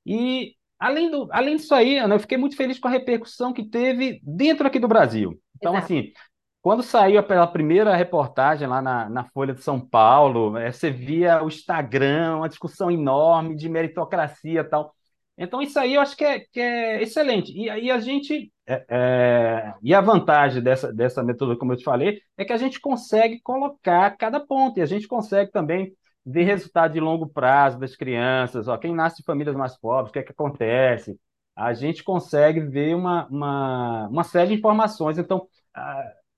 E 0.05 0.55
além, 0.79 1.11
do, 1.11 1.29
além 1.31 1.57
disso 1.57 1.75
aí, 1.75 1.99
Ana, 1.99 2.17
eu 2.17 2.21
fiquei 2.21 2.37
muito 2.37 2.57
feliz 2.57 2.79
com 2.79 2.89
a 2.89 2.91
repercussão 2.91 3.53
que 3.53 3.65
teve 3.65 4.21
dentro 4.25 4.67
aqui 4.67 4.79
do 4.79 4.89
Brasil. 4.89 5.41
Então, 5.57 5.73
Exato. 5.75 5.85
assim, 5.85 6.13
quando 6.61 6.83
saiu 6.83 7.23
pela 7.23 7.47
primeira 7.47 7.95
reportagem 7.95 8.67
lá 8.67 8.83
na, 8.83 9.09
na 9.09 9.25
Folha 9.25 9.55
de 9.55 9.63
São 9.63 9.81
Paulo, 9.81 10.59
é, 10.59 10.73
você 10.73 10.91
via 10.91 11.43
o 11.43 11.49
Instagram, 11.49 12.39
uma 12.39 12.49
discussão 12.49 12.91
enorme 12.91 13.55
de 13.55 13.69
meritocracia 13.69 14.61
e 14.61 14.65
tal. 14.65 14.95
Então, 15.43 15.63
isso 15.63 15.79
aí 15.81 15.95
eu 15.95 16.03
acho 16.03 16.15
que 16.15 16.23
é, 16.23 16.41
que 16.41 16.61
é 16.61 17.03
excelente. 17.03 17.51
E 17.57 17.71
aí 17.71 17.91
a 17.91 17.99
gente. 17.99 18.53
É, 18.67 18.85
é, 18.91 19.75
e 19.83 19.95
a 19.95 20.01
vantagem 20.03 20.63
dessa, 20.63 20.93
dessa 20.93 21.23
metodologia, 21.23 21.59
como 21.59 21.73
eu 21.73 21.79
te 21.79 21.83
falei, 21.83 22.21
é 22.37 22.45
que 22.45 22.53
a 22.53 22.59
gente 22.59 22.79
consegue 22.79 23.41
colocar 23.41 24.15
cada 24.19 24.39
ponto, 24.39 24.79
e 24.79 24.83
a 24.83 24.87
gente 24.87 25.09
consegue 25.09 25.51
também 25.51 25.97
ver 26.27 26.43
resultado 26.45 26.93
de 26.93 27.01
longo 27.01 27.27
prazo 27.27 27.79
das 27.79 27.97
crianças, 27.97 28.69
ó, 28.69 28.77
quem 28.77 28.95
nasce 28.95 29.23
em 29.23 29.25
famílias 29.25 29.57
mais 29.57 29.77
pobres, 29.79 30.11
o 30.11 30.13
que 30.13 30.19
é 30.19 30.23
que 30.23 30.33
acontece. 30.33 31.19
A 31.57 31.73
gente 31.73 32.05
consegue 32.05 32.61
ver 32.61 32.95
uma, 32.95 33.27
uma, 33.29 34.09
uma 34.09 34.25
série 34.25 34.49
de 34.49 34.55
informações. 34.57 35.17
Então, 35.19 35.49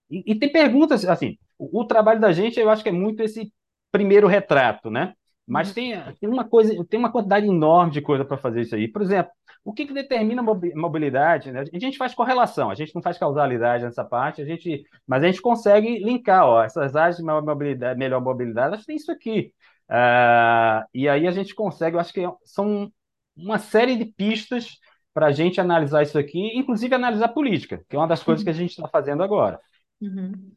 e, 0.09 0.33
e, 0.33 0.39
tem 0.39 0.51
perguntas, 0.51 1.05
assim, 1.05 1.37
o, 1.59 1.81
o, 1.81 1.85
trabalho 1.87 2.21
da 2.21 2.33
gente, 2.33 2.59
eu 2.61 2.71
acho 2.71 2.85
que 2.85 2.89
é 2.89 2.93
muito 2.93 3.21
esse 3.21 3.53
primeiro 3.91 4.29
retrato, 4.29 4.91
né? 4.91 5.15
Mas 5.47 5.69
uhum. 5.69 5.75
tem, 5.75 6.15
tem 6.21 6.29
uma 6.29 6.45
coisa, 6.45 6.85
tem 6.89 6.99
uma 6.99 7.11
quantidade 7.11 7.47
enorme 7.47 7.93
de 7.93 8.01
coisa 8.01 8.25
para 8.25 8.37
fazer 8.37 8.63
isso 8.63 8.75
aí. 8.75 8.89
Por 8.89 9.03
exemplo, 9.03 9.33
o 9.65 9.73
que, 9.73 9.87
que 9.87 9.93
determina 9.93 10.43
a 10.43 10.79
mobilidade? 10.79 11.53
Né? 11.53 11.65
A 11.73 11.79
gente 11.79 11.99
faz 11.99 12.15
correlação, 12.15 12.71
a 12.71 12.75
gente 12.75 12.95
não 12.95 13.03
faz 13.03 13.19
causalidade 13.19 13.85
nessa 13.85 14.05
parte, 14.05 14.43
a 14.43 14.45
gente, 14.45 14.85
mas 15.07 15.23
a 15.23 15.27
gente 15.27 15.41
consegue 15.41 15.99
linkar, 15.99 16.47
ó, 16.47 16.63
essas 16.63 16.97
áreas 16.97 17.17
de 17.17 17.23
mobilidade, 17.23 17.99
melhor 17.99 18.21
mobilidade, 18.21 18.75
acho 18.75 18.83
que 18.83 18.89
tem 18.89 18.97
isso 18.97 19.13
aqui. 19.13 19.53
Uh, 19.89 20.87
e 20.95 21.09
aí 21.09 21.27
a 21.27 21.31
gente 21.31 21.55
consegue, 21.55 21.97
eu 21.97 22.01
acho 22.01 22.13
que 22.13 22.23
são 22.45 22.91
uma 23.37 23.59
série 23.59 23.97
de 23.97 24.07
pistas 24.07 24.79
para 25.15 25.27
a 25.27 25.33
gente 25.33 25.61
analisar 25.61 26.03
isso 26.03 26.19
aqui, 26.19 26.57
inclusive 26.57 26.95
analisar 26.95 27.29
política, 27.29 27.85
que 27.89 27.95
é 27.95 27.99
uma 27.99 28.09
das 28.09 28.23
coisas 28.23 28.43
que 28.43 28.51
a 28.51 28.55
gente 28.55 28.71
está 28.71 28.89
fazendo 28.89 29.23
agora. 29.23 29.61
Uhum. 30.01 30.53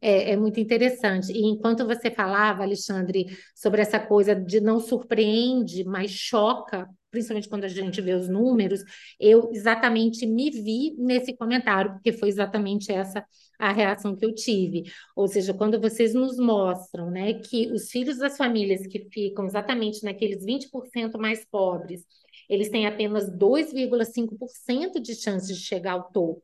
É, 0.00 0.32
é, 0.32 0.36
muito 0.36 0.58
interessante. 0.58 1.32
E 1.32 1.44
enquanto 1.44 1.86
você 1.86 2.10
falava, 2.10 2.62
Alexandre, 2.62 3.26
sobre 3.54 3.80
essa 3.80 3.98
coisa 3.98 4.34
de 4.34 4.60
não 4.60 4.80
surpreende, 4.80 5.84
mas 5.84 6.10
choca, 6.10 6.88
principalmente 7.10 7.48
quando 7.48 7.64
a 7.64 7.68
gente 7.68 8.00
vê 8.00 8.14
os 8.14 8.28
números, 8.28 8.82
eu 9.20 9.50
exatamente 9.52 10.26
me 10.26 10.50
vi 10.50 10.94
nesse 10.98 11.36
comentário, 11.36 11.92
porque 11.92 12.12
foi 12.12 12.28
exatamente 12.28 12.90
essa 12.92 13.24
a 13.58 13.72
reação 13.72 14.16
que 14.16 14.24
eu 14.24 14.34
tive. 14.34 14.84
Ou 15.16 15.26
seja, 15.26 15.52
quando 15.54 15.80
vocês 15.80 16.14
nos 16.14 16.38
mostram 16.38 17.10
né, 17.10 17.34
que 17.34 17.70
os 17.72 17.90
filhos 17.90 18.18
das 18.18 18.36
famílias 18.36 18.86
que 18.86 19.08
ficam 19.10 19.46
exatamente 19.46 20.04
naqueles 20.04 20.44
20% 20.44 21.18
mais 21.18 21.44
pobres, 21.44 22.04
eles 22.48 22.68
têm 22.68 22.86
apenas 22.86 23.28
2,5% 23.30 25.00
de 25.00 25.14
chance 25.14 25.52
de 25.52 25.58
chegar 25.60 25.92
ao 25.92 26.10
topo 26.10 26.42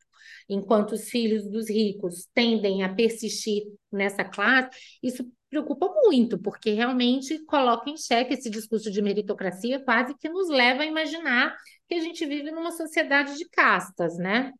enquanto 0.48 0.92
os 0.92 1.08
filhos 1.08 1.48
dos 1.48 1.68
ricos 1.68 2.28
tendem 2.34 2.82
a 2.82 2.92
persistir 2.92 3.62
nessa 3.90 4.24
classe, 4.24 4.70
isso 5.02 5.24
preocupa 5.48 5.88
muito, 6.04 6.38
porque 6.38 6.70
realmente 6.70 7.38
coloca 7.44 7.88
em 7.88 7.96
xeque 7.96 8.34
esse 8.34 8.50
discurso 8.50 8.90
de 8.90 9.00
meritocracia, 9.00 9.82
quase 9.84 10.16
que 10.18 10.28
nos 10.28 10.48
leva 10.48 10.82
a 10.82 10.86
imaginar 10.86 11.54
que 11.88 11.94
a 11.94 12.00
gente 12.00 12.26
vive 12.26 12.50
numa 12.50 12.72
sociedade 12.72 13.36
de 13.36 13.48
castas, 13.48 14.16
né? 14.18 14.52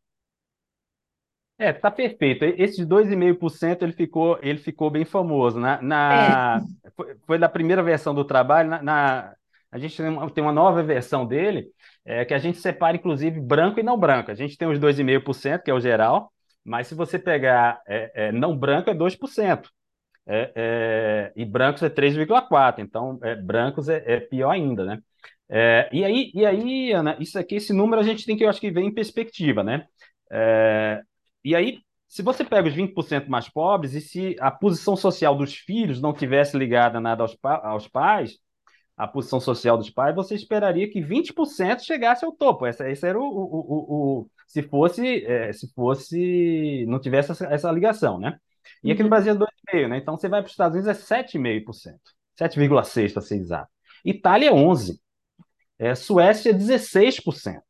É, 1.57 1.73
tá 1.73 1.90
perfeito. 1.90 2.44
Esse 2.44 2.85
2,5% 2.85 3.83
ele 3.83 3.92
ficou, 3.92 4.38
ele 4.42 4.59
ficou 4.59 4.90
bem 4.90 5.05
famoso. 5.05 5.59
Na, 5.59 5.81
na 5.81 6.61
é. 6.85 6.90
foi, 6.90 7.16
foi 7.27 7.38
da 7.38 7.49
primeira 7.49 7.83
versão 7.83 8.14
do 8.14 8.25
trabalho. 8.25 8.70
Na, 8.70 8.83
na, 8.83 9.35
a 9.70 9.79
gente 9.79 9.97
tem 9.97 10.09
uma, 10.09 10.31
tem 10.31 10.42
uma 10.42 10.53
nova 10.53 10.83
versão 10.83 11.27
dele, 11.27 11.68
é 12.05 12.25
que 12.25 12.35
a 12.35 12.38
gente 12.38 12.59
separa, 12.59 12.97
inclusive, 12.97 13.40
branco 13.40 13.81
e 13.81 13.83
não 13.83 13.99
branco. 13.99 14.31
A 14.31 14.35
gente 14.35 14.57
tem 14.59 14.69
os 14.69 14.79
2,5%, 14.79 15.62
que 15.62 15.71
é 15.71 15.75
o 15.75 15.81
geral, 15.81 16.33
mas 16.64 16.87
se 16.87 16.95
você 16.95 17.19
pegar 17.19 17.81
é, 17.87 18.29
é, 18.29 18.33
não 18.33 18.57
branco, 18.57 18.90
é 18.90 18.95
2%. 18.95 19.69
É, 20.27 20.53
é, 20.55 21.33
e 21.37 21.45
brancos 21.45 21.83
é 21.83 21.90
3,4%. 21.90 22.79
Então, 22.79 23.19
é, 23.23 23.35
brancos 23.35 23.88
é, 23.88 24.03
é, 24.07 24.21
pior 24.21 24.51
ainda, 24.51 24.85
né? 24.85 25.03
E 25.93 26.05
aí, 26.05 26.33
e 26.35 26.45
aí, 26.45 26.93
Ana, 26.93 27.17
isso 27.21 27.38
aqui, 27.38 27.57
esse 27.57 27.73
número 27.73 28.01
a 28.01 28.05
gente 28.05 28.25
tem 28.25 28.37
que, 28.37 28.45
eu 28.45 28.49
acho 28.49 28.61
que, 28.61 28.71
ver 28.71 28.81
em 28.83 28.93
perspectiva, 28.93 29.62
né? 29.62 29.87
E 31.45 31.55
aí, 31.55 31.81
se 32.09 32.23
você 32.23 32.45
pega 32.45 32.69
os 32.69 32.75
20% 32.75 33.29
mais 33.29 33.49
pobres 33.49 33.95
e 33.95 34.01
se 34.01 34.37
a 34.40 34.51
posição 34.51 34.97
social 34.97 35.37
dos 35.37 35.55
filhos 35.55 36.01
não 36.01 36.12
tivesse 36.12 36.57
ligada 36.57 37.01
nada 37.01 37.23
aos, 37.23 37.37
aos 37.43 37.87
pais, 37.87 38.38
a 38.96 39.09
posição 39.09 39.40
social 39.40 39.76
dos 39.76 39.90
pais, 39.90 40.14
você 40.14 40.35
esperaria 40.35 40.88
que 40.88 41.00
20% 41.00 41.80
chegasse 41.80 42.24
ao 42.24 42.33
topo. 42.33 42.66
Essa, 42.66 42.88
esse 42.88 43.07
era 43.07 43.18
o, 43.18 43.24
o, 43.24 43.28
o, 43.28 44.20
o 44.20 44.30
se 44.46 44.62
fosse 44.62 45.24
é, 45.24 45.52
se 45.52 45.72
fosse 45.74 46.85
não 46.87 47.00
tivesse 47.00 47.33
essa, 47.33 47.46
essa 47.46 47.70
ligação, 47.72 48.18
né? 48.18 48.38
E 48.83 48.92
aqui 48.92 49.02
no 49.02 49.07
uhum. 49.07 49.11
Brasil 49.11 49.33
é 49.33 49.37
2,5%, 49.37 49.88
né? 49.88 49.98
Então 49.98 50.16
você 50.16 50.28
vai 50.28 50.40
para 50.40 50.46
os 50.46 50.52
Estados 50.52 50.76
Unidos 50.76 51.11
é 51.11 51.22
7,5%, 51.22 51.98
7,6% 52.38 53.12
para 53.12 53.22
ser 53.22 53.37
exato. 53.37 53.70
Itália 54.04 54.50
é 54.50 54.52
11%, 54.52 54.98
é, 55.78 55.94
Suécia 55.94 56.50
é 56.50 56.54
16%. 56.54 57.61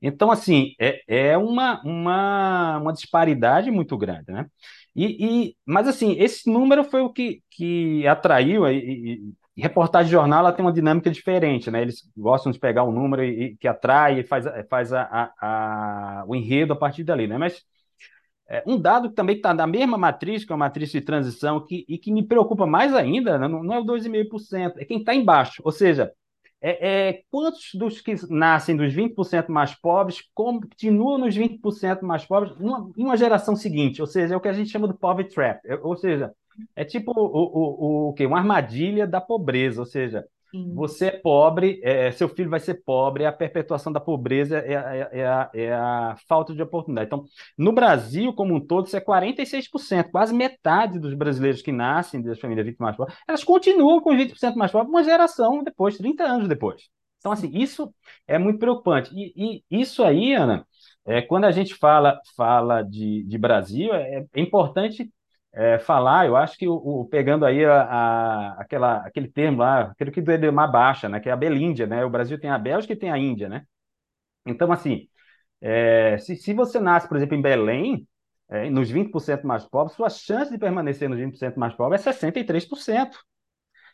Então, 0.00 0.30
assim, 0.30 0.74
é, 0.78 1.02
é 1.32 1.38
uma, 1.38 1.80
uma, 1.82 2.78
uma 2.78 2.92
disparidade 2.92 3.70
muito 3.70 3.96
grande, 3.96 4.30
né? 4.30 4.46
E, 4.94 5.48
e, 5.50 5.56
mas, 5.64 5.88
assim, 5.88 6.16
esse 6.18 6.50
número 6.50 6.84
foi 6.84 7.02
o 7.02 7.12
que, 7.12 7.42
que 7.50 8.06
atraiu, 8.06 8.66
e, 8.68 9.14
e 9.14 9.34
reportagem 9.62 10.06
de 10.06 10.12
jornal 10.12 10.40
ela 10.40 10.52
tem 10.52 10.64
uma 10.64 10.72
dinâmica 10.72 11.10
diferente, 11.10 11.70
né? 11.70 11.82
Eles 11.82 12.02
gostam 12.16 12.52
de 12.52 12.58
pegar 12.58 12.84
um 12.84 12.92
número 12.92 13.24
e, 13.24 13.42
e 13.42 13.56
que 13.56 13.66
atrai 13.66 14.20
e 14.20 14.24
faz, 14.24 14.44
faz 14.68 14.92
a, 14.92 15.02
a, 15.02 16.20
a, 16.20 16.24
o 16.26 16.34
enredo 16.34 16.72
a 16.72 16.76
partir 16.76 17.04
dali, 17.04 17.26
né? 17.26 17.38
Mas 17.38 17.64
é, 18.48 18.62
um 18.66 18.78
dado 18.78 19.08
que 19.08 19.14
também 19.14 19.36
está 19.36 19.52
na 19.52 19.66
mesma 19.66 19.98
matriz, 19.98 20.44
que 20.44 20.52
é 20.52 20.54
a 20.54 20.58
matriz 20.58 20.90
de 20.90 21.00
transição, 21.00 21.64
que, 21.64 21.84
e 21.88 21.98
que 21.98 22.12
me 22.12 22.26
preocupa 22.26 22.66
mais 22.66 22.94
ainda, 22.94 23.38
né? 23.38 23.48
não, 23.48 23.62
não 23.62 23.74
é 23.74 23.80
o 23.80 23.84
2,5%, 23.84 24.74
é 24.78 24.84
quem 24.84 24.98
está 24.98 25.14
embaixo. 25.14 25.60
Ou 25.64 25.72
seja, 25.72 26.12
é, 26.60 27.08
é, 27.08 27.22
quantos 27.30 27.70
dos 27.74 28.00
que 28.00 28.14
nascem 28.30 28.76
dos 28.76 28.94
20% 28.94 29.48
mais 29.48 29.74
pobres 29.74 30.22
continuam 30.34 31.18
nos 31.18 31.36
20% 31.36 32.02
mais 32.02 32.24
pobres 32.24 32.52
em 32.96 33.04
uma 33.04 33.16
geração 33.16 33.56
seguinte? 33.56 34.00
Ou 34.00 34.06
seja, 34.06 34.34
é 34.34 34.36
o 34.36 34.40
que 34.40 34.48
a 34.48 34.52
gente 34.52 34.70
chama 34.70 34.88
do 34.88 34.96
poverty 34.96 35.34
trap. 35.34 35.60
É, 35.64 35.74
ou 35.82 35.96
seja, 35.96 36.32
é 36.74 36.84
tipo 36.84 37.12
o, 37.12 37.24
o, 37.24 38.08
o, 38.08 38.08
o 38.10 38.12
quê? 38.14 38.26
Uma 38.26 38.38
armadilha 38.38 39.06
da 39.06 39.20
pobreza, 39.20 39.80
ou 39.80 39.86
seja, 39.86 40.24
você 40.74 41.06
é 41.06 41.10
pobre, 41.10 41.80
é, 41.82 42.10
seu 42.12 42.28
filho 42.28 42.48
vai 42.48 42.60
ser 42.60 42.82
pobre, 42.84 43.26
a 43.26 43.32
perpetuação 43.32 43.92
da 43.92 44.00
pobreza 44.00 44.58
é, 44.58 44.74
é, 44.74 45.08
é, 45.20 45.26
a, 45.26 45.50
é, 45.52 45.72
a, 45.72 46.16
falta 46.28 46.54
de 46.54 46.62
oportunidade. 46.62 47.06
Então, 47.06 47.24
no 47.58 47.72
Brasil, 47.72 48.32
como 48.32 48.54
um 48.54 48.60
todo, 48.60 48.86
isso 48.86 48.96
é 48.96 49.00
46%, 49.00 50.10
quase 50.10 50.34
metade 50.34 50.98
dos 50.98 51.14
brasileiros 51.14 51.62
que 51.62 51.72
nascem 51.72 52.22
das 52.22 52.38
famílias 52.38 52.66
20 52.66 52.78
mais 52.78 52.96
pobres, 52.96 53.16
elas 53.28 53.44
continuam 53.44 54.00
com 54.00 54.14
20% 54.16 54.54
mais 54.54 54.70
pobres 54.72 54.88
uma 54.88 55.04
geração 55.04 55.62
depois, 55.62 55.98
30 55.98 56.24
anos 56.24 56.48
depois. 56.48 56.88
Então, 57.18 57.32
assim, 57.32 57.50
isso 57.52 57.92
é 58.26 58.38
muito 58.38 58.58
preocupante. 58.58 59.10
E, 59.14 59.62
e 59.70 59.80
isso 59.80 60.04
aí, 60.04 60.32
Ana, 60.32 60.64
é, 61.04 61.20
quando 61.22 61.44
a 61.44 61.50
gente 61.50 61.74
fala, 61.74 62.20
fala 62.36 62.82
de, 62.82 63.24
de 63.24 63.38
Brasil, 63.38 63.92
é, 63.92 64.24
é 64.32 64.40
importante 64.40 65.10
é, 65.56 65.78
falar, 65.78 66.26
eu 66.26 66.36
acho 66.36 66.58
que 66.58 66.68
o, 66.68 66.74
o 66.74 67.06
pegando 67.08 67.46
aí 67.46 67.64
a, 67.64 67.82
a, 67.82 68.52
aquela, 68.62 68.98
aquele 68.98 69.28
termo 69.28 69.58
lá, 69.60 69.82
aquele 69.92 70.10
que 70.12 70.22
de 70.22 70.48
uma 70.50 70.66
baixa, 70.68 71.08
né, 71.08 71.20
que 71.20 71.28
é 71.30 71.32
a 71.32 71.36
Belíndia, 71.36 71.86
né? 71.86 72.04
O 72.04 72.10
Brasil 72.10 72.38
tem 72.40 72.50
a 72.50 72.58
Bélgica 72.58 72.92
e 72.94 72.96
tem 72.96 73.10
a 73.10 73.18
Índia, 73.18 73.48
né? 73.48 73.64
Então, 74.46 74.72
assim, 74.72 75.08
é, 75.60 76.18
se, 76.18 76.36
se 76.36 76.54
você 76.54 76.80
nasce, 76.80 77.08
por 77.08 77.16
exemplo, 77.16 77.36
em 77.36 77.42
Belém, 77.42 78.08
é, 78.48 78.70
nos 78.70 78.90
20% 78.90 79.46
mais 79.46 79.64
pobres, 79.66 79.96
sua 79.96 80.10
chance 80.10 80.50
de 80.52 80.58
permanecer 80.58 81.08
nos 81.08 81.18
20% 81.18 81.58
mais 81.58 81.74
pobres 81.74 82.02
é 82.06 82.12
63%. 82.12 83.18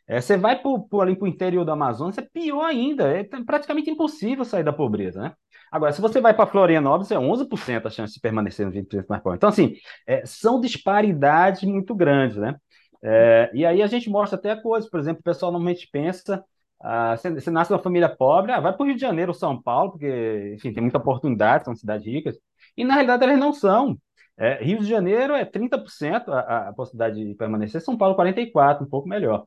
É, 0.07 0.21
você 0.21 0.37
vai 0.37 0.61
para 0.61 0.71
o 0.71 1.27
interior 1.29 1.65
do 1.65 1.73
Amazonas, 1.73 2.19
é 2.19 2.23
pior 2.23 2.65
ainda, 2.65 3.09
é 3.19 3.25
praticamente 3.47 3.91
impossível 3.91 4.45
sair 4.45 4.65
da 4.65 4.73
pobreza, 4.73 5.23
né? 5.23 5.35
Agora, 5.73 5.93
se 5.93 6.03
você 6.03 6.21
vai 6.21 6.35
para 6.35 6.47
Florianópolis, 6.47 7.11
é 7.11 7.19
11% 7.19 7.87
a 7.87 7.91
chance 7.91 8.13
de 8.15 8.21
permanecer 8.21 8.67
no 8.67 8.73
20% 8.73 9.07
mais 9.09 9.23
pobre. 9.23 9.39
Então, 9.39 9.49
assim, 9.49 9.75
é, 10.07 10.25
são 10.27 10.61
disparidades 10.61 11.63
muito 11.63 11.95
grandes, 11.95 12.37
né? 12.37 12.57
É, 13.03 13.51
e 13.55 13.65
aí 13.65 13.83
a 13.83 13.87
gente 13.87 14.11
mostra 14.11 14.39
até 14.39 14.55
coisas, 14.55 14.89
por 14.91 15.01
exemplo, 15.01 15.21
o 15.21 15.25
pessoal 15.25 15.51
normalmente 15.51 15.89
pensa, 15.91 16.45
ah, 16.79 17.17
você, 17.17 17.31
você 17.31 17.51
nasce 17.51 17.71
numa 17.71 17.83
família 17.83 18.09
pobre, 18.09 18.53
ah, 18.53 18.61
vai 18.61 18.73
para 18.73 18.83
o 18.83 18.87
Rio 18.87 18.95
de 18.95 19.01
Janeiro 19.01 19.31
ou 19.31 19.35
São 19.35 19.61
Paulo, 19.61 19.93
porque, 19.93 20.53
enfim, 20.55 20.73
tem 20.73 20.83
muita 20.83 20.99
oportunidade, 20.99 21.65
são 21.65 21.75
cidades 21.75 22.07
ricas, 22.07 22.39
e 22.77 22.85
na 22.85 22.95
realidade 22.95 23.25
elas 23.25 23.39
não 23.39 23.53
são. 23.53 23.99
É, 24.37 24.63
Rio 24.63 24.79
de 24.79 24.87
Janeiro 24.87 25.35
é 25.35 25.45
30% 25.45 26.29
a, 26.29 26.69
a 26.69 26.73
possibilidade 26.75 27.25
de 27.25 27.35
permanecer, 27.35 27.81
São 27.81 27.97
Paulo 27.97 28.15
44%, 28.17 28.83
um 28.83 28.87
pouco 28.87 29.09
melhor. 29.09 29.47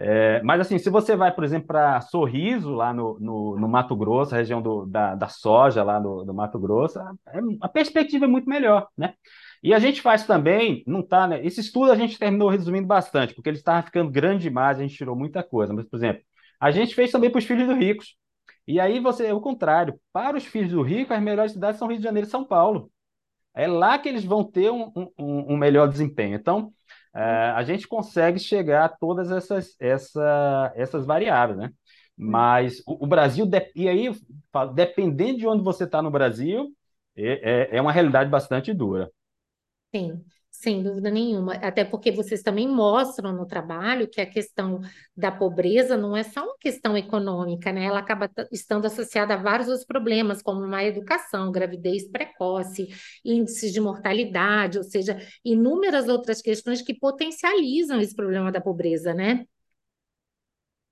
É, 0.00 0.40
mas 0.44 0.60
assim, 0.60 0.78
se 0.78 0.88
você 0.90 1.16
vai, 1.16 1.34
por 1.34 1.42
exemplo, 1.42 1.66
para 1.66 2.00
Sorriso, 2.02 2.72
lá 2.72 2.94
no, 2.94 3.18
no, 3.18 3.58
no, 3.58 3.68
Mato 3.68 3.96
Grosso, 3.96 4.32
região 4.32 4.62
do, 4.62 4.86
da, 4.86 5.16
da 5.16 5.26
soja 5.26 5.82
lá 5.82 5.98
no, 5.98 6.24
no 6.24 6.32
Mato 6.32 6.56
Grosso, 6.56 7.00
a, 7.00 7.12
é, 7.26 7.40
a, 7.60 7.68
perspectiva 7.68 8.24
é 8.26 8.28
muito 8.28 8.48
melhor, 8.48 8.86
né? 8.96 9.14
E 9.60 9.74
a 9.74 9.78
gente 9.80 10.00
faz 10.00 10.24
também, 10.24 10.84
não 10.86 11.02
tá, 11.02 11.26
né? 11.26 11.44
Esse 11.44 11.60
estudo 11.60 11.90
a 11.90 11.96
gente 11.96 12.16
terminou 12.16 12.48
resumindo 12.48 12.86
bastante, 12.86 13.34
porque 13.34 13.50
ele 13.50 13.56
estava 13.56 13.82
ficando 13.82 14.08
grande 14.08 14.44
demais, 14.44 14.78
a 14.78 14.82
gente 14.82 14.94
tirou 14.94 15.16
muita 15.16 15.42
coisa. 15.42 15.72
Mas, 15.74 15.84
por 15.88 15.96
exemplo, 15.96 16.22
a 16.60 16.70
gente 16.70 16.94
fez 16.94 17.10
também 17.10 17.28
para 17.28 17.40
os 17.40 17.44
filhos 17.44 17.66
dos 17.66 17.76
ricos. 17.76 18.16
E 18.68 18.78
aí 18.78 19.00
você, 19.00 19.26
é 19.26 19.34
o 19.34 19.40
contrário, 19.40 19.98
para 20.12 20.36
os 20.36 20.44
filhos 20.44 20.70
do 20.70 20.82
rico, 20.82 21.12
as 21.12 21.20
melhores 21.20 21.52
cidades 21.52 21.78
são 21.78 21.88
Rio 21.88 21.98
de 21.98 22.04
Janeiro 22.04 22.28
e 22.28 22.30
São 22.30 22.44
Paulo. 22.44 22.88
É 23.52 23.66
lá 23.66 23.98
que 23.98 24.08
eles 24.08 24.24
vão 24.24 24.44
ter 24.44 24.70
um, 24.70 24.92
um, 25.18 25.54
um 25.54 25.56
melhor 25.56 25.88
desempenho. 25.88 26.36
Então, 26.36 26.72
é, 27.14 27.20
a 27.54 27.62
gente 27.62 27.86
consegue 27.88 28.38
chegar 28.38 28.84
a 28.84 28.88
todas 28.88 29.30
essas, 29.30 29.74
essa, 29.80 30.72
essas 30.76 31.06
variáveis, 31.06 31.58
né? 31.58 31.70
Mas 32.16 32.80
o, 32.86 33.04
o 33.04 33.06
Brasil, 33.06 33.46
de, 33.46 33.70
e 33.74 33.88
aí, 33.88 34.10
dependendo 34.74 35.38
de 35.38 35.46
onde 35.46 35.62
você 35.62 35.84
está 35.84 36.02
no 36.02 36.10
Brasil, 36.10 36.68
é, 37.16 37.68
é, 37.74 37.76
é 37.78 37.80
uma 37.82 37.92
realidade 37.92 38.30
bastante 38.30 38.72
dura. 38.74 39.10
Sim. 39.94 40.24
Sem 40.60 40.82
dúvida 40.82 41.08
nenhuma, 41.08 41.54
até 41.54 41.84
porque 41.84 42.10
vocês 42.10 42.42
também 42.42 42.66
mostram 42.66 43.32
no 43.32 43.46
trabalho 43.46 44.08
que 44.08 44.20
a 44.20 44.26
questão 44.26 44.80
da 45.16 45.30
pobreza 45.30 45.96
não 45.96 46.16
é 46.16 46.24
só 46.24 46.42
uma 46.42 46.56
questão 46.58 46.96
econômica, 46.96 47.70
né? 47.70 47.84
Ela 47.84 48.00
acaba 48.00 48.28
estando 48.50 48.84
associada 48.84 49.34
a 49.34 49.36
vários 49.36 49.68
outros 49.68 49.86
problemas, 49.86 50.42
como 50.42 50.66
má 50.66 50.82
educação, 50.82 51.52
gravidez 51.52 52.10
precoce, 52.10 52.88
índices 53.24 53.72
de 53.72 53.80
mortalidade, 53.80 54.78
ou 54.78 54.84
seja, 54.84 55.16
inúmeras 55.44 56.08
outras 56.08 56.42
questões 56.42 56.82
que 56.82 56.92
potencializam 56.92 58.00
esse 58.00 58.16
problema 58.16 58.50
da 58.50 58.60
pobreza, 58.60 59.14
né? 59.14 59.44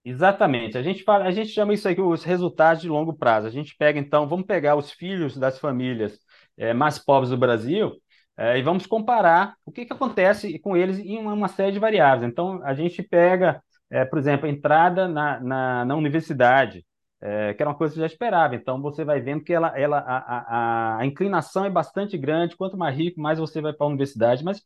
Exatamente. 0.05 0.79
A 0.79 0.83
gente 0.83 1.03
fala, 1.03 1.25
a 1.25 1.33
gente 1.33 1.49
chama 1.51 1.75
isso 1.75 1.89
aqui 1.89 2.01
os 2.01 2.23
resultados 2.23 2.81
de 2.81 2.89
longo 2.89 3.13
prazo. 3.13 3.49
A 3.49 3.51
gente 3.51 3.75
pega, 3.77 3.99
então, 3.99 4.29
vamos 4.29 4.47
pegar 4.47 4.77
os 4.77 4.93
filhos 4.93 5.37
das 5.37 5.59
famílias 5.59 6.21
é, 6.57 6.73
mais 6.73 7.01
pobres 7.01 7.31
do 7.31 7.37
Brasil 7.37 8.01
é, 8.37 8.59
e 8.59 8.63
vamos 8.63 8.87
comparar 8.87 9.55
o 9.65 9.73
que, 9.73 9.87
que 9.87 9.93
acontece 9.93 10.59
com 10.59 10.77
eles 10.77 10.99
em 10.99 11.19
uma, 11.19 11.33
uma 11.33 11.49
série 11.49 11.73
de 11.73 11.79
variáveis. 11.79 12.31
Então, 12.31 12.61
a 12.65 12.75
gente 12.75 13.03
pega, 13.03 13.63
é, 13.91 14.05
por 14.05 14.19
exemplo, 14.19 14.47
a 14.47 14.51
entrada 14.51 15.09
na, 15.09 15.41
na, 15.41 15.85
na 15.87 15.97
universidade, 15.97 16.85
é, 17.21 17.55
que 17.55 17.63
era 17.63 17.71
uma 17.71 17.77
coisa 17.77 17.95
que 17.95 18.01
já 18.01 18.07
esperava. 18.07 18.55
Então, 18.55 18.81
você 18.83 19.05
vai 19.05 19.21
vendo 19.21 19.43
que 19.43 19.53
ela, 19.53 19.69
ela, 19.79 19.99
a, 19.99 20.97
a, 20.97 20.99
a 21.01 21.07
inclinação 21.07 21.65
é 21.65 21.71
bastante 21.71 22.19
grande. 22.19 22.57
Quanto 22.57 22.77
mais 22.77 22.95
rico, 22.97 23.21
mais 23.21 23.39
você 23.39 23.61
vai 23.61 23.73
para 23.73 23.87
a 23.87 23.89
universidade. 23.89 24.45
Mas 24.45 24.63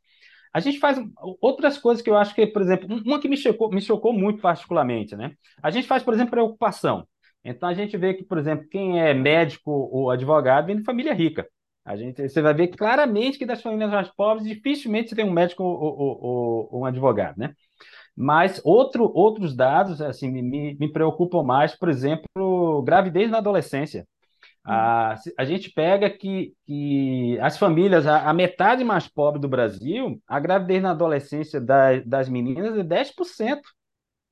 a 0.53 0.59
gente 0.61 0.81
faz 0.81 0.99
outras 1.41 1.79
coisas 1.79 2.03
que 2.03 2.11
eu 2.11 2.17
acho 2.17 2.35
que, 2.35 2.47
por 2.47 2.63
exemplo, 2.63 2.89
uma 3.07 3.21
que 3.21 3.29
me 3.29 3.37
chocou, 3.37 3.71
me 3.71 3.81
chocou 3.81 4.13
muito 4.13 4.41
particularmente, 4.41 5.15
né? 5.17 5.33
A 5.63 5.71
gente 5.71 5.87
faz, 5.87 6.03
por 6.03 6.13
exemplo, 6.13 6.33
preocupação. 6.33 7.07
Então, 7.45 7.69
a 7.69 7.75
gente 7.75 7.97
vê 7.97 8.15
que, 8.15 8.25
por 8.25 8.37
exemplo, 8.37 8.67
quem 8.69 9.01
é 9.01 9.15
médico 9.15 9.71
ou 9.71 10.11
advogado 10.11 10.67
vem 10.67 10.77
de 10.77 10.83
família 10.85 11.15
rica. 11.15 11.47
A 11.85 11.97
gente, 11.97 12.29
você 12.29 12.43
vai 12.43 12.55
ver 12.55 12.69
claramente 12.69 13.39
que 13.39 13.47
das 13.47 13.63
famílias 13.63 13.91
mais 13.91 14.09
pobres, 14.09 14.47
dificilmente 14.47 15.09
você 15.09 15.17
tem 15.17 15.25
um 15.25 15.33
médico 15.33 15.63
ou, 15.63 15.99
ou, 15.99 16.69
ou 16.71 16.81
um 16.83 16.85
advogado, 16.85 17.39
né? 17.39 17.55
Mas 18.17 18.61
outro, 18.65 19.11
outros 19.15 19.57
dados 19.57 20.01
assim, 20.03 20.31
me, 20.31 20.75
me 20.75 20.93
preocupam 20.93 21.43
mais, 21.43 21.75
por 21.75 21.89
exemplo, 21.89 22.83
gravidez 22.83 23.31
na 23.31 23.39
adolescência. 23.39 24.07
A, 24.65 25.15
a 25.39 25.45
gente 25.45 25.71
pega 25.71 26.11
que, 26.11 26.53
que 26.67 27.39
as 27.41 27.57
famílias, 27.57 28.07
a, 28.07 28.29
a, 28.29 28.35
metade 28.35 28.85
mais 28.85 29.09
pobre 29.09 29.41
do 29.41 29.49
Brasil, 29.49 30.21
a 30.29 30.39
gravidez 30.39 30.83
na 30.83 30.91
adolescência 30.91 31.61
da, 31.61 31.99
das 32.01 32.29
meninas 32.29 32.77
é 32.77 32.85
10%. 32.85 33.61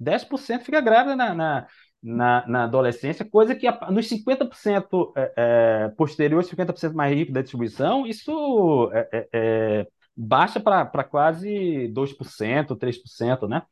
10% 0.01 0.65
fica 0.65 0.81
grávida 0.81 1.17
na, 1.17 1.35
na, 1.35 1.67
na, 2.03 2.47
na 2.47 2.65
adolescência, 2.65 3.25
coisa 3.25 3.55
que 3.55 3.67
nos 3.91 4.09
50% 4.09 5.13
é, 5.17 5.33
é, 5.37 5.89
posteriores, 5.97 6.49
50% 6.49 6.95
mais 6.95 7.15
rico 7.15 7.33
da 7.33 7.43
distribuição, 7.43 8.07
isso 8.07 8.91
é, 8.93 9.09
é, 9.13 9.29
é 9.33 9.87
baixa 10.17 10.61
para 10.61 11.05
quase 11.05 11.89
2%, 11.93 12.77
3%, 12.77 13.49
né? 13.49 13.63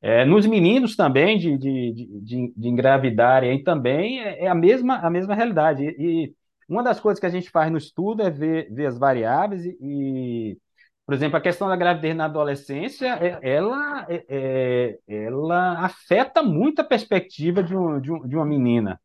É, 0.00 0.24
nos 0.24 0.46
meninos 0.46 0.96
também, 0.96 1.38
de, 1.38 1.56
de, 1.56 1.92
de, 2.22 2.52
de 2.56 2.68
engravidarem 2.68 3.62
também, 3.62 4.20
é, 4.20 4.44
é, 4.44 4.48
a, 4.48 4.54
mesma, 4.54 4.96
a 4.96 5.08
mesma 5.08 5.34
realidade. 5.34 5.84
E, 5.84 6.24
e, 6.24 6.34
uma 6.68 6.82
das 6.82 6.98
coisas 6.98 7.20
que 7.20 7.26
a 7.26 7.30
gente 7.30 7.50
faz 7.50 7.70
no 7.70 7.78
estudo 7.78 8.22
é 8.22 8.30
ver, 8.30 8.72
ver 8.72 8.86
as 8.86 8.98
variáveis 8.98 9.64
e 9.64 10.58
por 11.12 11.16
exemplo, 11.16 11.36
a 11.36 11.42
questão 11.42 11.68
da 11.68 11.76
gravidez 11.76 12.16
na 12.16 12.24
adolescência, 12.24 13.18
é, 13.20 13.38
ela, 13.42 14.06
é, 14.08 14.24
é, 15.06 15.24
ela 15.26 15.84
afeta 15.84 16.42
muito 16.42 16.80
a 16.80 16.84
perspectiva 16.84 17.62
de, 17.62 17.76
um, 17.76 18.00
de, 18.00 18.10
um, 18.10 18.26
de 18.26 18.34
uma 18.34 18.46
menina. 18.46 18.98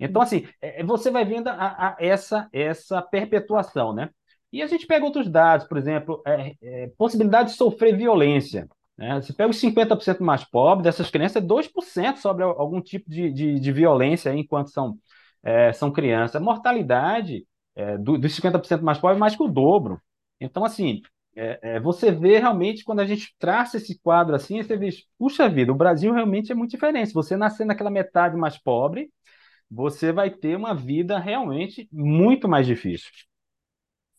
Então, 0.00 0.20
assim, 0.20 0.48
você 0.84 1.12
vai 1.12 1.24
vendo 1.24 1.46
a, 1.46 1.54
a, 1.54 1.96
essa, 2.00 2.48
essa 2.52 3.00
perpetuação, 3.00 3.92
né? 3.92 4.10
E 4.52 4.62
a 4.62 4.66
gente 4.66 4.84
pega 4.84 5.04
outros 5.04 5.28
dados, 5.28 5.64
por 5.68 5.78
exemplo, 5.78 6.20
é, 6.26 6.56
é, 6.60 6.90
possibilidade 6.98 7.50
de 7.50 7.56
sofrer 7.56 7.96
violência. 7.96 8.68
Né? 8.98 9.22
Você 9.22 9.32
pega 9.32 9.50
os 9.50 9.60
50% 9.60 10.24
mais 10.24 10.42
pobres, 10.42 10.82
dessas 10.82 11.08
crianças, 11.08 11.40
2% 11.40 12.16
sobre 12.16 12.42
algum 12.42 12.80
tipo 12.80 13.08
de, 13.08 13.30
de, 13.30 13.60
de 13.60 13.72
violência 13.72 14.34
enquanto 14.34 14.70
são, 14.70 14.98
é, 15.44 15.72
são 15.72 15.92
crianças. 15.92 16.34
A 16.34 16.44
mortalidade 16.44 17.46
é, 17.76 17.96
do, 17.96 18.18
dos 18.18 18.36
50% 18.36 18.80
mais 18.80 18.98
pobres 18.98 19.18
é 19.18 19.20
mais 19.20 19.36
que 19.36 19.42
o 19.44 19.48
dobro. 19.48 20.02
Então, 20.40 20.64
assim, 20.64 21.00
é, 21.36 21.58
é, 21.62 21.80
você 21.80 22.10
vê 22.10 22.38
realmente, 22.38 22.84
quando 22.84 23.00
a 23.00 23.06
gente 23.06 23.34
traça 23.38 23.76
esse 23.76 23.98
quadro 23.98 24.34
assim, 24.34 24.62
você 24.62 24.76
vê, 24.76 24.90
puxa 25.18 25.48
vida, 25.48 25.72
o 25.72 25.76
Brasil 25.76 26.12
realmente 26.12 26.52
é 26.52 26.54
muito 26.54 26.70
diferente. 26.70 27.12
Você 27.12 27.36
nascer 27.36 27.64
naquela 27.64 27.90
metade 27.90 28.36
mais 28.36 28.56
pobre, 28.58 29.10
você 29.70 30.12
vai 30.12 30.30
ter 30.30 30.56
uma 30.56 30.74
vida 30.74 31.18
realmente 31.18 31.88
muito 31.92 32.48
mais 32.48 32.66
difícil. 32.66 33.10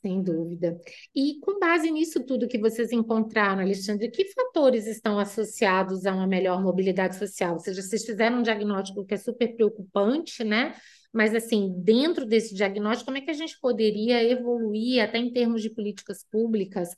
Sem 0.01 0.21
dúvida. 0.21 0.80
E 1.15 1.39
com 1.39 1.60
base 1.60 1.89
nisso 1.89 2.23
tudo 2.23 2.47
que 2.47 2.60
vocês 2.60 2.91
encontraram, 2.91 3.62
Alexandre, 3.62 4.12
que 4.12 4.32
fatores 4.34 4.86
estão 4.86 5.17
associados 5.17 6.06
a 6.06 6.13
uma 6.13 6.28
melhor 6.28 6.62
mobilidade 6.62 7.15
social? 7.15 7.54
Ou 7.54 7.60
seja, 7.60 7.82
vocês 7.82 8.06
fizeram 8.06 8.38
um 8.38 8.43
diagnóstico 8.43 9.04
que 9.04 9.15
é 9.15 9.17
super 9.17 9.56
preocupante, 9.56 10.43
né? 10.43 10.75
Mas, 11.15 11.34
assim, 11.34 11.73
dentro 11.78 12.25
desse 12.25 12.54
diagnóstico, 12.54 13.06
como 13.06 13.17
é 13.17 13.21
que 13.21 13.32
a 13.32 13.36
gente 13.36 13.58
poderia 13.62 14.21
evoluir, 14.21 15.01
até 15.01 15.17
em 15.17 15.32
termos 15.32 15.62
de 15.62 15.69
políticas 15.69 16.25
públicas, 16.30 16.89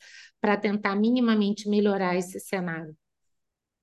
para 0.41 0.57
tentar 0.57 0.95
minimamente 0.95 1.69
melhorar 1.69 2.15
esse 2.15 2.39
cenário? 2.39 2.95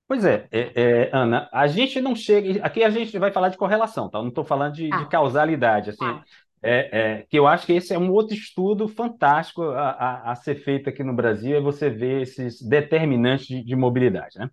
Pois 0.05 0.25
é, 0.25 0.45
é, 0.51 0.71
é, 0.75 1.09
Ana, 1.13 1.49
a 1.53 1.67
gente 1.67 2.01
não 2.01 2.13
chega. 2.13 2.61
Aqui 2.65 2.83
a 2.83 2.89
gente 2.89 3.17
vai 3.17 3.31
falar 3.31 3.47
de 3.47 3.55
correlação, 3.55 4.09
tá? 4.09 4.17
Eu 4.17 4.23
não 4.23 4.29
estou 4.29 4.43
falando 4.43 4.73
de, 4.73 4.89
ah. 4.91 4.97
de, 4.97 5.07
causalidade. 5.07 5.91
Assim, 5.91 6.03
ah. 6.03 6.21
é, 6.61 6.99
é, 6.99 7.25
que 7.29 7.39
eu 7.39 7.47
acho 7.47 7.65
que 7.65 7.71
esse 7.71 7.93
é 7.93 7.97
um 7.97 8.11
outro 8.11 8.35
estudo 8.35 8.89
fantástico 8.89 9.61
a, 9.63 9.91
a, 9.91 10.31
a 10.33 10.35
ser 10.35 10.55
feito 10.55 10.89
aqui 10.89 11.01
no 11.01 11.15
Brasil, 11.15 11.55
é 11.55 11.61
você 11.61 11.89
ver 11.89 12.23
esses 12.23 12.61
determinantes 12.61 13.47
de, 13.47 13.63
de 13.63 13.73
mobilidade. 13.73 14.37
Né? 14.37 14.49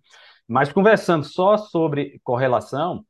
Mas 0.47 0.71
conversando 0.71 1.25
só 1.25 1.57
sobre 1.57 2.21
correlação, 2.23 3.05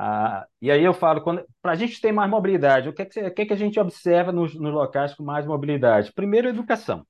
Ah, 0.00 0.46
e 0.62 0.70
aí 0.70 0.84
eu 0.84 0.94
falo, 0.94 1.20
para 1.60 1.72
a 1.72 1.74
gente 1.74 2.00
ter 2.00 2.12
mais 2.12 2.30
mobilidade, 2.30 2.88
o 2.88 2.92
que 2.92 3.02
é 3.02 3.04
que, 3.04 3.20
o 3.20 3.34
que, 3.34 3.42
é 3.42 3.46
que 3.46 3.52
a 3.52 3.56
gente 3.56 3.80
observa 3.80 4.30
nos, 4.30 4.54
nos 4.54 4.72
locais 4.72 5.12
com 5.12 5.24
mais 5.24 5.44
mobilidade? 5.44 6.12
Primeiro, 6.12 6.48
educação. 6.48 7.04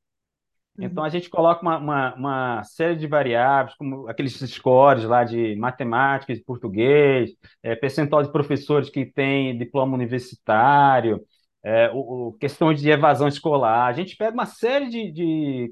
Então, 0.79 1.05
a 1.05 1.11
gente 1.11 1.29
coloca 1.29 1.61
uma, 1.61 1.77
uma, 1.77 2.15
uma, 2.15 2.65
série 2.65 2.97
de 2.97 3.07
variáveis, 3.07 3.77
como 3.77 4.09
aqueles 4.09 4.35
scores 4.39 5.05
lá 5.05 5.23
de 5.23 5.55
matemática, 5.57 6.35
de 6.35 6.43
português, 6.43 7.33
é, 7.63 7.77
percentual 7.77 8.23
de 8.23 8.33
professores 8.33 8.89
que 8.89 9.05
têm 9.05 9.59
diploma 9.59 9.95
universitário, 9.95 11.21
é, 11.63 11.91
o, 11.91 12.29
o, 12.29 12.33
questões 12.35 12.81
de 12.81 12.89
evasão 12.91 13.29
escolar. 13.29 13.87
A 13.89 13.93
gente 13.93 14.17
pega 14.17 14.33
uma 14.33 14.47
série 14.47 14.89
de, 14.89 15.13
de 15.13 15.71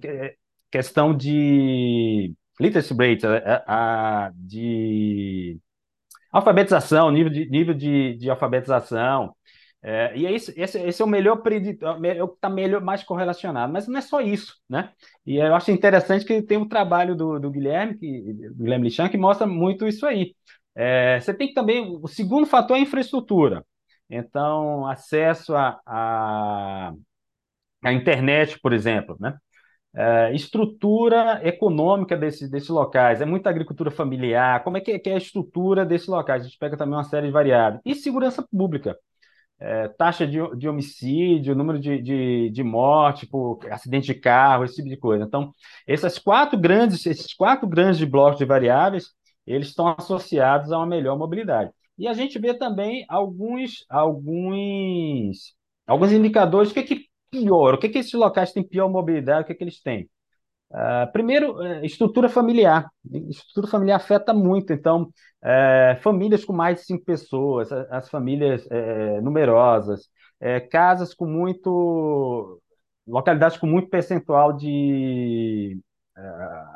questão 0.71 1.17
de 1.17 2.35
literacy 2.61 2.95
rate, 2.95 3.27
a, 3.27 4.27
a, 4.27 4.33
de 4.35 5.59
alfabetização, 6.33 7.11
nível 7.11 7.33
de, 7.33 7.49
nível 7.49 7.75
de, 7.75 8.17
de 8.17 8.31
alfabetização, 8.31 9.35
é, 9.89 10.17
e 10.17 10.27
é 10.27 10.33
isso, 10.33 10.53
esse, 10.57 10.79
esse, 10.81 11.01
é 11.01 11.05
o 11.05 11.09
melhor 11.09 11.37
preditor, 11.37 12.05
é 12.05 12.21
o 12.21 12.29
que 12.29 12.35
está 12.35 12.49
melhor, 12.51 12.83
mais 12.83 13.05
correlacionado. 13.05 13.73
Mas 13.73 13.87
não 13.87 13.99
é 13.99 14.01
só 14.01 14.21
isso, 14.21 14.57
né? 14.69 14.93
E 15.25 15.37
eu 15.37 15.55
acho 15.55 15.71
interessante 15.71 16.25
que 16.25 16.43
tem 16.43 16.59
um 16.59 16.69
trabalho 16.69 17.15
do, 17.15 17.39
do 17.39 17.51
Guilherme, 17.53 17.97
que, 17.97 18.33
do 18.51 18.65
Guilherme 18.65 18.89
Lichan, 18.89 19.09
que 19.09 19.17
mostra 19.17 19.47
muito 19.47 19.87
isso 19.87 20.05
aí. 20.05 20.35
É, 20.75 21.21
você 21.21 21.33
tem 21.33 21.49
que 21.49 21.55
também. 21.55 21.99
O 22.03 22.09
segundo 22.09 22.47
fator 22.47 22.77
é 22.77 22.81
a 22.81 22.83
infraestrutura. 22.83 23.65
Então, 24.11 24.87
acesso 24.89 25.55
à 25.55 25.81
a, 25.87 26.89
a, 26.91 26.93
a, 27.85 27.93
internet, 27.93 28.59
por 28.61 28.73
exemplo, 28.73 29.17
né? 29.21 29.37
É, 29.99 30.35
estrutura 30.35 31.41
econômica 31.43 32.17
desses, 32.17 32.51
desses 32.51 32.69
locais, 32.69 33.23
é 33.23 33.25
muita 33.25 33.49
agricultura 33.49 33.91
familiar, 33.91 34.63
como 34.63 34.77
é 34.77 34.81
que, 34.81 34.93
é 34.93 34.99
que 34.99 35.09
é 35.09 35.15
a 35.15 35.19
estrutura 35.19 35.87
desses 35.87 36.07
locais? 36.07 36.43
A 36.43 36.45
gente 36.45 36.59
pega 36.59 36.77
também 36.77 36.95
uma 36.95 37.05
série 37.05 37.29
de 37.29 37.33
variáveis. 37.33 37.81
E 37.85 37.95
segurança 37.95 38.47
pública 38.51 38.97
é, 39.59 39.89
taxa 39.89 40.27
de, 40.27 40.39
de 40.57 40.69
homicídio, 40.69 41.55
número 41.55 41.79
de, 41.79 42.01
de, 42.03 42.51
de 42.51 42.63
morte 42.63 43.27
por 43.27 43.59
acidente 43.71 44.07
de 44.07 44.15
carro, 44.15 44.65
esse 44.65 44.77
tipo 44.77 44.89
de 44.89 44.97
coisa. 44.97 45.25
Então, 45.25 45.51
essas 45.87 46.19
quatro 46.19 46.59
grandes, 46.59 47.05
esses 47.07 47.33
quatro 47.35 47.67
grandes 47.67 48.03
blocos 48.09 48.39
de 48.39 48.45
variáveis, 48.45 49.13
eles 49.47 49.69
estão 49.69 49.89
associados 49.89 50.73
a 50.73 50.79
uma 50.79 50.87
melhor 50.87 51.17
mobilidade. 51.19 51.71
E 51.99 52.07
a 52.07 52.13
gente 52.13 52.39
vê 52.39 52.53
também 52.55 53.07
alguns, 53.09 53.85
alguns, 53.89 55.55
alguns 55.87 56.13
indicadores, 56.13 56.73
que 56.73 56.81
é 56.81 56.83
que 56.83 57.07
pior, 57.41 57.75
o 57.75 57.79
que 57.79 57.89
que 57.89 57.99
esses 57.99 58.13
locais 58.15 58.53
têm 58.53 58.63
pior 58.63 58.89
mobilidade, 58.89 59.45
o 59.45 59.47
que 59.47 59.55
que 59.55 59.65
eles 59.65 59.81
têm? 59.81 60.09
Uh, 60.71 61.11
primeiro, 61.13 61.63
é, 61.63 61.87
estrutura 61.87 62.29
familiar. 62.29 62.91
Estrutura 63.31 63.69
familiar 63.69 63.97
afeta 63.97 64.35
muito. 64.35 64.73
Então, 64.73 65.11
é, 65.43 65.99
famílias 66.03 66.45
com 66.45 66.53
mais 66.53 66.81
de 66.81 66.87
cinco 66.87 67.05
pessoas, 67.05 67.71
as 67.73 68.09
famílias 68.09 68.67
é, 68.71 69.21
numerosas, 69.21 70.09
é, 70.41 70.61
casas 70.61 71.15
com 71.15 71.27
muito. 71.27 72.61
localidades 73.07 73.57
com 73.59 73.67
muito 73.67 73.89
percentual 73.89 74.53
de. 74.53 75.81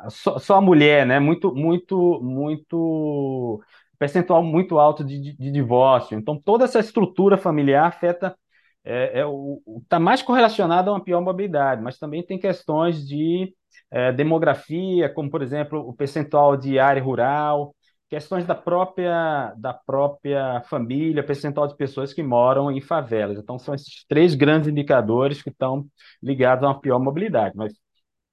Só, 0.09 0.37
só, 0.39 0.61
mulher, 0.61 1.05
né? 1.05 1.19
Muito, 1.19 1.53
muito, 1.53 2.19
muito. 2.21 3.61
percentual 3.99 4.43
muito 4.43 4.79
alto 4.79 5.03
de, 5.03 5.19
de, 5.19 5.37
de 5.37 5.51
divórcio. 5.51 6.17
Então, 6.17 6.39
toda 6.39 6.63
essa 6.65 6.79
estrutura 6.79 7.37
familiar 7.37 7.87
afeta 7.87 8.35
é, 8.83 9.21
é 9.21 9.23
está 9.81 9.99
mais 9.99 10.21
correlacionado 10.21 10.89
a 10.89 10.93
uma 10.93 11.03
pior 11.03 11.21
mobilidade, 11.21 11.81
mas 11.81 11.97
também 11.97 12.23
tem 12.23 12.39
questões 12.39 13.07
de 13.07 13.53
é, 13.91 14.11
demografia, 14.11 15.09
como 15.13 15.29
por 15.29 15.41
exemplo 15.41 15.79
o 15.79 15.93
percentual 15.93 16.57
de 16.57 16.79
área 16.79 17.01
rural, 17.01 17.75
questões 18.09 18.45
da 18.45 18.55
própria 18.55 19.53
da 19.57 19.73
própria 19.73 20.61
família, 20.69 21.23
percentual 21.23 21.67
de 21.67 21.77
pessoas 21.77 22.13
que 22.13 22.23
moram 22.23 22.71
em 22.71 22.81
favelas. 22.81 23.37
Então 23.37 23.57
são 23.59 23.73
esses 23.73 24.05
três 24.07 24.35
grandes 24.35 24.69
indicadores 24.69 25.41
que 25.41 25.49
estão 25.49 25.85
ligados 26.21 26.63
a 26.63 26.67
uma 26.67 26.81
pior 26.81 26.99
mobilidade. 26.99 27.55
Mas 27.55 27.73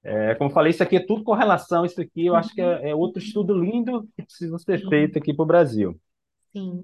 é, 0.03 0.33
como 0.35 0.49
falei, 0.49 0.71
isso 0.71 0.83
aqui 0.83 0.95
é 0.97 1.05
tudo 1.05 1.23
com 1.23 1.33
relação. 1.33 1.85
Isso 1.85 2.01
aqui 2.01 2.25
eu 2.25 2.35
acho 2.35 2.53
que 2.53 2.61
é, 2.61 2.89
é 2.89 2.95
outro 2.95 3.21
estudo 3.21 3.53
lindo 3.53 4.07
que 4.15 4.23
precisa 4.23 4.57
ser 4.57 4.87
feito 4.89 5.17
aqui 5.17 5.33
para 5.33 5.43
o 5.43 5.47
Brasil. 5.47 5.99
Sim. 6.53 6.83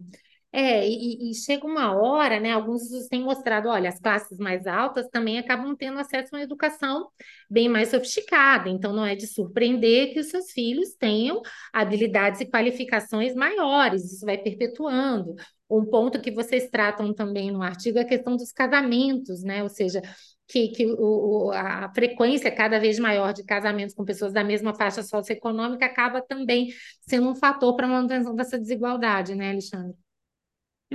É, 0.58 0.88
e, 0.88 1.32
e, 1.32 1.34
chega 1.36 1.68
uma 1.68 1.94
hora, 1.94 2.40
né? 2.40 2.54
Alguns 2.54 2.84
estudos 2.84 3.10
têm 3.10 3.22
mostrado, 3.22 3.68
olha, 3.68 3.90
as 3.90 4.00
classes 4.00 4.38
mais 4.38 4.66
altas 4.66 5.06
também 5.10 5.38
acabam 5.38 5.76
tendo 5.76 6.00
acesso 6.00 6.34
a 6.34 6.38
uma 6.38 6.44
educação 6.44 7.10
bem 7.50 7.68
mais 7.68 7.90
sofisticada. 7.90 8.70
Então, 8.70 8.94
não 8.94 9.06
é 9.06 9.16
de 9.16 9.28
surpreender 9.28 10.14
que 10.14 10.20
os 10.22 10.28
seus 10.28 10.52
filhos 10.52 10.96
tenham 10.96 11.42
habilidades 11.74 12.40
e 12.40 12.46
qualificações 12.46 13.36
maiores. 13.36 14.06
Isso 14.14 14.26
vai 14.26 14.38
perpetuando. 14.38 15.36
Um 15.70 15.84
ponto 15.84 16.22
que 16.22 16.32
vocês 16.32 16.70
tratam 16.70 17.14
também 17.14 17.52
no 17.52 17.62
artigo 17.62 17.98
é 17.98 18.04
a 18.04 18.08
questão 18.08 18.38
dos 18.38 18.54
casamentos, 18.54 19.44
né? 19.44 19.62
Ou 19.62 19.68
seja, 19.68 20.02
que, 20.48 20.70
que 20.70 20.86
o, 20.86 21.52
a 21.52 21.92
frequência 21.94 22.50
cada 22.50 22.80
vez 22.80 22.98
maior 22.98 23.34
de 23.34 23.44
casamentos 23.44 23.94
com 23.94 24.06
pessoas 24.06 24.32
da 24.32 24.44
mesma 24.44 24.74
faixa 24.74 25.04
socioeconômica 25.04 25.86
acaba 25.86 26.22
também 26.22 26.70
sendo 27.02 27.30
um 27.30 27.36
fator 27.36 27.76
para 27.76 27.88
a 27.88 27.90
manutenção 27.90 28.34
dessa 28.34 28.58
desigualdade, 28.58 29.36
né, 29.36 29.52
Alexandre? 29.52 30.05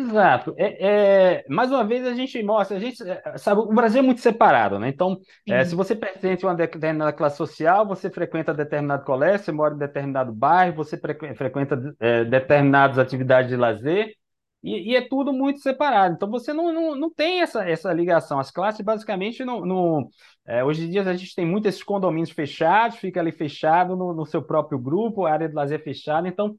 Exato. 0.01 0.55
É, 0.57 1.41
é, 1.41 1.45
mais 1.49 1.71
uma 1.71 1.85
vez 1.85 2.07
a 2.07 2.15
gente 2.15 2.43
mostra, 2.43 2.77
a 2.77 2.81
gente 2.81 3.03
é, 3.03 3.37
sabe, 3.37 3.61
o 3.61 3.67
Brasil 3.67 4.01
é 4.01 4.03
muito 4.03 4.21
separado, 4.21 4.79
né? 4.79 4.89
Então, 4.89 5.21
é, 5.47 5.65
se 5.65 5.75
você 5.75 5.95
pertence 5.95 6.45
a 6.45 6.49
uma 6.49 6.55
determinada 6.55 7.13
classe 7.13 7.37
social, 7.37 7.87
você 7.87 8.09
frequenta 8.09 8.55
determinado 8.55 9.05
colégio, 9.05 9.45
você 9.45 9.53
mora 9.53 9.75
em 9.75 9.79
determinado 9.79 10.33
bairro, 10.33 10.75
você 10.75 10.99
frequenta 10.99 11.95
é, 12.01 12.25
determinadas 12.25 12.99
atividades 12.99 13.51
de 13.51 13.57
lazer, 13.57 14.15
e, 14.63 14.93
e, 14.93 14.97
é 14.97 15.07
tudo 15.09 15.33
muito 15.33 15.61
separado. 15.61 16.15
Então, 16.15 16.31
você 16.31 16.53
não, 16.53 16.73
não, 16.73 16.95
não 16.95 17.11
tem 17.11 17.41
essa, 17.41 17.67
essa 17.69 17.93
ligação. 17.95 18.39
As 18.39 18.51
classes, 18.51 18.85
basicamente, 18.85 19.43
não. 19.45 19.65
não 19.65 20.09
é, 20.47 20.63
hoje 20.63 20.85
em 20.85 20.91
dia, 20.91 21.03
a 21.03 21.17
gente 21.17 21.35
tem 21.35 21.47
muitos 21.47 21.71
esses 21.71 21.83
condomínios 21.83 22.31
fechados, 22.31 22.99
fica 22.99 23.21
ali 23.21 23.33
fechado 23.33 23.97
no, 23.97 24.13
no 24.13 24.27
seu 24.27 24.43
próprio 24.43 24.79
grupo, 24.79 25.25
a 25.25 25.33
área 25.33 25.49
de 25.49 25.55
lazer 25.55 25.83
fechada. 25.83 26.29
Então, 26.29 26.57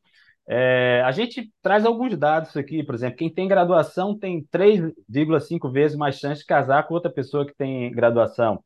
é, 0.54 1.02
a 1.06 1.12
gente 1.12 1.50
traz 1.62 1.86
alguns 1.86 2.18
dados 2.18 2.58
aqui, 2.58 2.84
por 2.84 2.94
exemplo, 2.94 3.16
quem 3.16 3.34
tem 3.34 3.48
graduação 3.48 4.18
tem 4.18 4.46
3,5 4.52 5.72
vezes 5.72 5.96
mais 5.98 6.18
chance 6.20 6.42
de 6.42 6.46
casar 6.46 6.86
com 6.86 6.94
outra 6.94 7.10
pessoa 7.10 7.46
que 7.46 7.56
tem 7.56 7.90
graduação. 7.94 8.62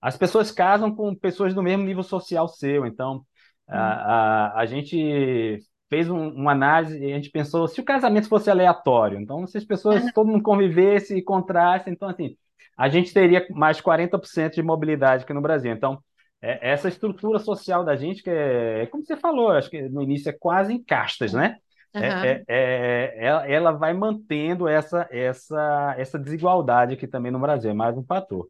As 0.00 0.16
pessoas 0.16 0.50
casam 0.50 0.94
com 0.94 1.14
pessoas 1.14 1.52
do 1.52 1.62
mesmo 1.62 1.84
nível 1.84 2.02
social 2.02 2.48
seu, 2.48 2.86
então 2.86 3.22
a, 3.68 3.76
hum. 3.76 3.78
a, 3.78 4.60
a 4.60 4.66
gente 4.66 5.60
fez 5.90 6.08
um, 6.08 6.28
uma 6.30 6.52
análise 6.52 6.98
e 6.98 7.12
a 7.12 7.16
gente 7.16 7.30
pensou 7.30 7.68
se 7.68 7.82
o 7.82 7.84
casamento 7.84 8.30
fosse 8.30 8.50
aleatório, 8.50 9.20
então 9.20 9.46
se 9.46 9.58
as 9.58 9.64
pessoas, 9.64 10.10
todo 10.14 10.28
mundo 10.28 10.42
convivesse 10.42 11.18
e 11.18 11.22
contrasse, 11.22 11.90
então 11.90 12.08
assim, 12.08 12.34
a 12.78 12.88
gente 12.88 13.12
teria 13.12 13.46
mais 13.50 13.78
40% 13.78 14.54
de 14.54 14.62
mobilidade 14.62 15.24
aqui 15.24 15.34
no 15.34 15.42
Brasil. 15.42 15.70
Então, 15.70 16.02
é, 16.42 16.70
essa 16.70 16.88
estrutura 16.88 17.38
social 17.38 17.84
da 17.84 17.96
gente, 17.96 18.22
que 18.22 18.30
é, 18.30 18.82
é, 18.82 18.86
como 18.86 19.04
você 19.04 19.16
falou, 19.16 19.50
acho 19.50 19.70
que 19.70 19.82
no 19.88 20.02
início 20.02 20.28
é 20.28 20.32
quase 20.32 20.72
em 20.72 20.82
castas, 20.82 21.32
né? 21.32 21.56
Uhum. 21.94 22.02
É, 22.02 22.44
é, 22.46 23.16
ela, 23.18 23.48
ela, 23.48 23.72
vai 23.72 23.94
mantendo 23.94 24.68
essa, 24.68 25.08
essa, 25.10 25.94
essa 25.96 26.18
desigualdade 26.18 26.92
aqui 26.92 27.06
também 27.06 27.32
no 27.32 27.38
Brasil, 27.38 27.70
é 27.70 27.74
mais 27.74 27.96
um 27.96 28.04
fator. 28.04 28.48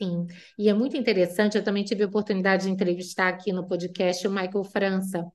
Sim, 0.00 0.26
e 0.56 0.68
é 0.68 0.72
muito 0.72 0.96
interessante, 0.96 1.58
eu 1.58 1.64
também 1.64 1.84
tive 1.84 2.04
a 2.04 2.06
oportunidade 2.06 2.62
de 2.64 2.70
entrevistar 2.70 3.28
aqui 3.28 3.52
no 3.52 3.66
podcast 3.66 4.26
o 4.26 4.30
Michael 4.30 4.64
França, 4.64 5.26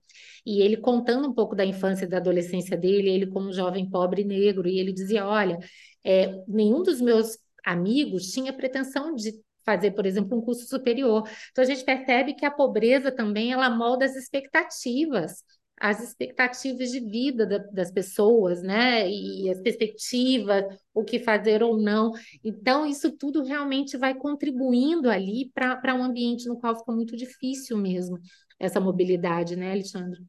e 0.45 0.61
ele 0.61 0.77
contando 0.77 1.27
um 1.27 1.33
pouco 1.33 1.55
da 1.55 1.65
infância 1.65 2.05
e 2.05 2.07
da 2.07 2.17
adolescência 2.17 2.77
dele, 2.77 3.09
ele 3.09 3.27
como 3.27 3.51
jovem 3.51 3.87
pobre 3.87 4.23
negro, 4.23 4.67
e 4.67 4.79
ele 4.79 4.93
dizia, 4.93 5.27
olha, 5.27 5.59
é, 6.03 6.41
nenhum 6.47 6.81
dos 6.81 7.01
meus 7.01 7.37
amigos 7.65 8.31
tinha 8.31 8.53
pretensão 8.53 9.13
de 9.13 9.33
fazer, 9.65 9.91
por 9.91 10.05
exemplo, 10.05 10.37
um 10.37 10.41
curso 10.41 10.65
superior. 10.67 11.27
Então 11.51 11.63
a 11.63 11.67
gente 11.67 11.83
percebe 11.83 12.33
que 12.33 12.45
a 12.45 12.51
pobreza 12.51 13.11
também 13.11 13.51
ela 13.51 13.69
molda 13.69 14.05
as 14.05 14.15
expectativas, 14.15 15.43
as 15.79 16.01
expectativas 16.01 16.91
de 16.91 16.99
vida 16.99 17.45
da, 17.45 17.57
das 17.57 17.91
pessoas, 17.91 18.61
né? 18.61 19.09
E 19.09 19.49
as 19.49 19.59
perspectivas, 19.61 20.65
o 20.93 21.03
que 21.03 21.19
fazer 21.19 21.63
ou 21.63 21.77
não. 21.77 22.11
Então 22.43 22.85
isso 22.85 23.11
tudo 23.11 23.43
realmente 23.43 23.97
vai 23.97 24.13
contribuindo 24.13 25.09
ali 25.09 25.51
para 25.53 25.95
um 25.95 26.03
ambiente 26.03 26.47
no 26.47 26.59
qual 26.59 26.77
fica 26.77 26.91
muito 26.91 27.15
difícil 27.17 27.77
mesmo 27.77 28.19
essa 28.59 28.79
mobilidade, 28.79 29.55
né, 29.55 29.71
Alexandre? 29.71 30.21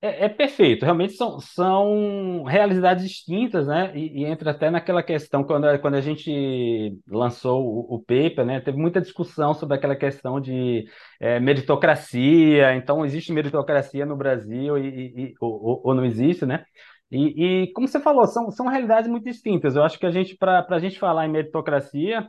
É, 0.00 0.26
é, 0.26 0.28
perfeito, 0.28 0.84
realmente 0.84 1.14
são, 1.14 1.40
são 1.40 2.44
realidades 2.44 3.02
distintas, 3.08 3.66
né? 3.66 3.90
E, 3.98 4.20
e, 4.22 4.24
entra 4.26 4.52
até 4.52 4.70
naquela 4.70 5.02
questão, 5.02 5.42
quando, 5.42 5.66
quando 5.80 5.94
a 5.96 6.00
gente 6.00 6.96
lançou 7.08 7.64
o, 7.66 7.96
o 7.96 7.98
paper, 7.98 8.44
né? 8.46 8.60
Teve 8.60 8.78
muita 8.78 9.00
discussão 9.00 9.54
sobre 9.54 9.74
aquela 9.76 9.96
questão 9.96 10.40
de 10.40 10.84
é, 11.18 11.40
meritocracia, 11.40 12.76
então 12.76 13.04
existe 13.04 13.32
meritocracia 13.32 14.06
no 14.06 14.16
Brasil 14.16 14.78
e, 14.78 15.30
e- 15.30 15.34
ou, 15.40 15.80
ou 15.84 15.94
não 15.94 16.04
existe, 16.04 16.46
né? 16.46 16.64
E, 17.10 17.64
e 17.64 17.72
como 17.72 17.88
você 17.88 17.98
falou, 17.98 18.24
são, 18.26 18.50
são 18.52 18.68
realidades 18.68 19.10
muito 19.10 19.24
distintas. 19.24 19.74
Eu 19.74 19.82
acho 19.82 19.98
que 19.98 20.06
a 20.06 20.10
gente, 20.12 20.36
para 20.36 20.64
a 20.68 20.78
gente 20.78 20.96
falar 20.98 21.26
em 21.26 21.30
meritocracia, 21.30 22.28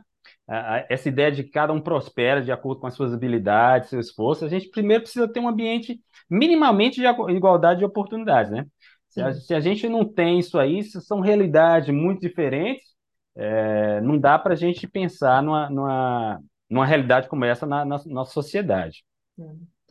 essa 0.88 1.08
ideia 1.08 1.30
de 1.30 1.44
que 1.44 1.50
cada 1.50 1.72
um 1.72 1.80
prospera 1.80 2.42
de 2.42 2.50
acordo 2.50 2.80
com 2.80 2.86
as 2.86 2.94
suas 2.94 3.14
habilidades, 3.14 3.88
seu 3.88 4.00
esforço, 4.00 4.44
a 4.44 4.48
gente 4.48 4.68
primeiro 4.68 5.04
precisa 5.04 5.32
ter 5.32 5.38
um 5.38 5.48
ambiente 5.48 6.00
minimamente 6.28 7.00
de 7.00 7.06
igualdade 7.32 7.78
de 7.78 7.84
oportunidades, 7.84 8.50
né? 8.50 8.66
Se 9.08 9.20
a, 9.20 9.32
se 9.32 9.54
a, 9.54 9.60
gente 9.60 9.88
não 9.88 10.04
tem 10.04 10.38
isso 10.38 10.58
aí, 10.58 10.82
são 10.84 11.20
realidades 11.20 11.92
muito 11.92 12.20
diferentes, 12.20 12.84
é, 13.36 14.00
não 14.00 14.18
dá 14.18 14.38
para 14.38 14.52
a 14.54 14.56
gente 14.56 14.86
pensar 14.88 15.42
numa, 15.42 15.68
numa, 15.68 16.40
numa 16.68 16.86
realidade 16.86 17.28
como 17.28 17.44
essa 17.44 17.66
na, 17.66 17.84
na 17.84 18.00
nossa 18.06 18.32
sociedade. 18.32 19.04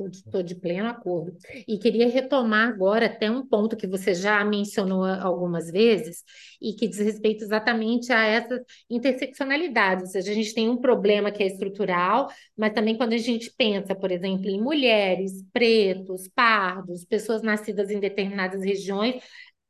Estou 0.07 0.43
de, 0.43 0.55
pleno 0.55 0.88
acordo. 0.88 1.35
E 1.67 1.77
queria 1.77 2.07
retomar 2.07 2.69
agora 2.69 3.07
até 3.07 3.29
um 3.29 3.45
ponto 3.45 3.75
que 3.75 3.88
você 3.88 4.13
já 4.13 4.43
mencionou 4.45 5.03
algumas 5.03 5.69
vezes 5.71 6.23
e 6.62 6.73
que 6.73 6.88
diz 6.88 6.99
respeito 6.99 7.43
exatamente 7.43 8.12
a 8.12 8.25
essa 8.25 8.63
interseccionalidade. 8.89 10.03
Ou 10.03 10.07
seja, 10.07 10.31
a 10.31 10.35
gente 10.35 10.53
tem 10.53 10.69
um 10.69 10.77
problema 10.77 11.31
que 11.31 11.43
é 11.43 11.47
estrutural, 11.47 12.29
mas 12.55 12.73
também 12.73 12.97
quando 12.97 13.13
a 13.13 13.17
gente 13.17 13.51
pensa, 13.57 13.95
por 13.95 14.12
exemplo, 14.12 14.47
em 14.49 14.62
mulheres, 14.62 15.43
pretos, 15.51 16.27
pardos, 16.29 17.05
pessoas 17.05 17.41
nascidas 17.41 17.89
em 17.89 17.99
determinadas 17.99 18.63
regiões, 18.63 19.21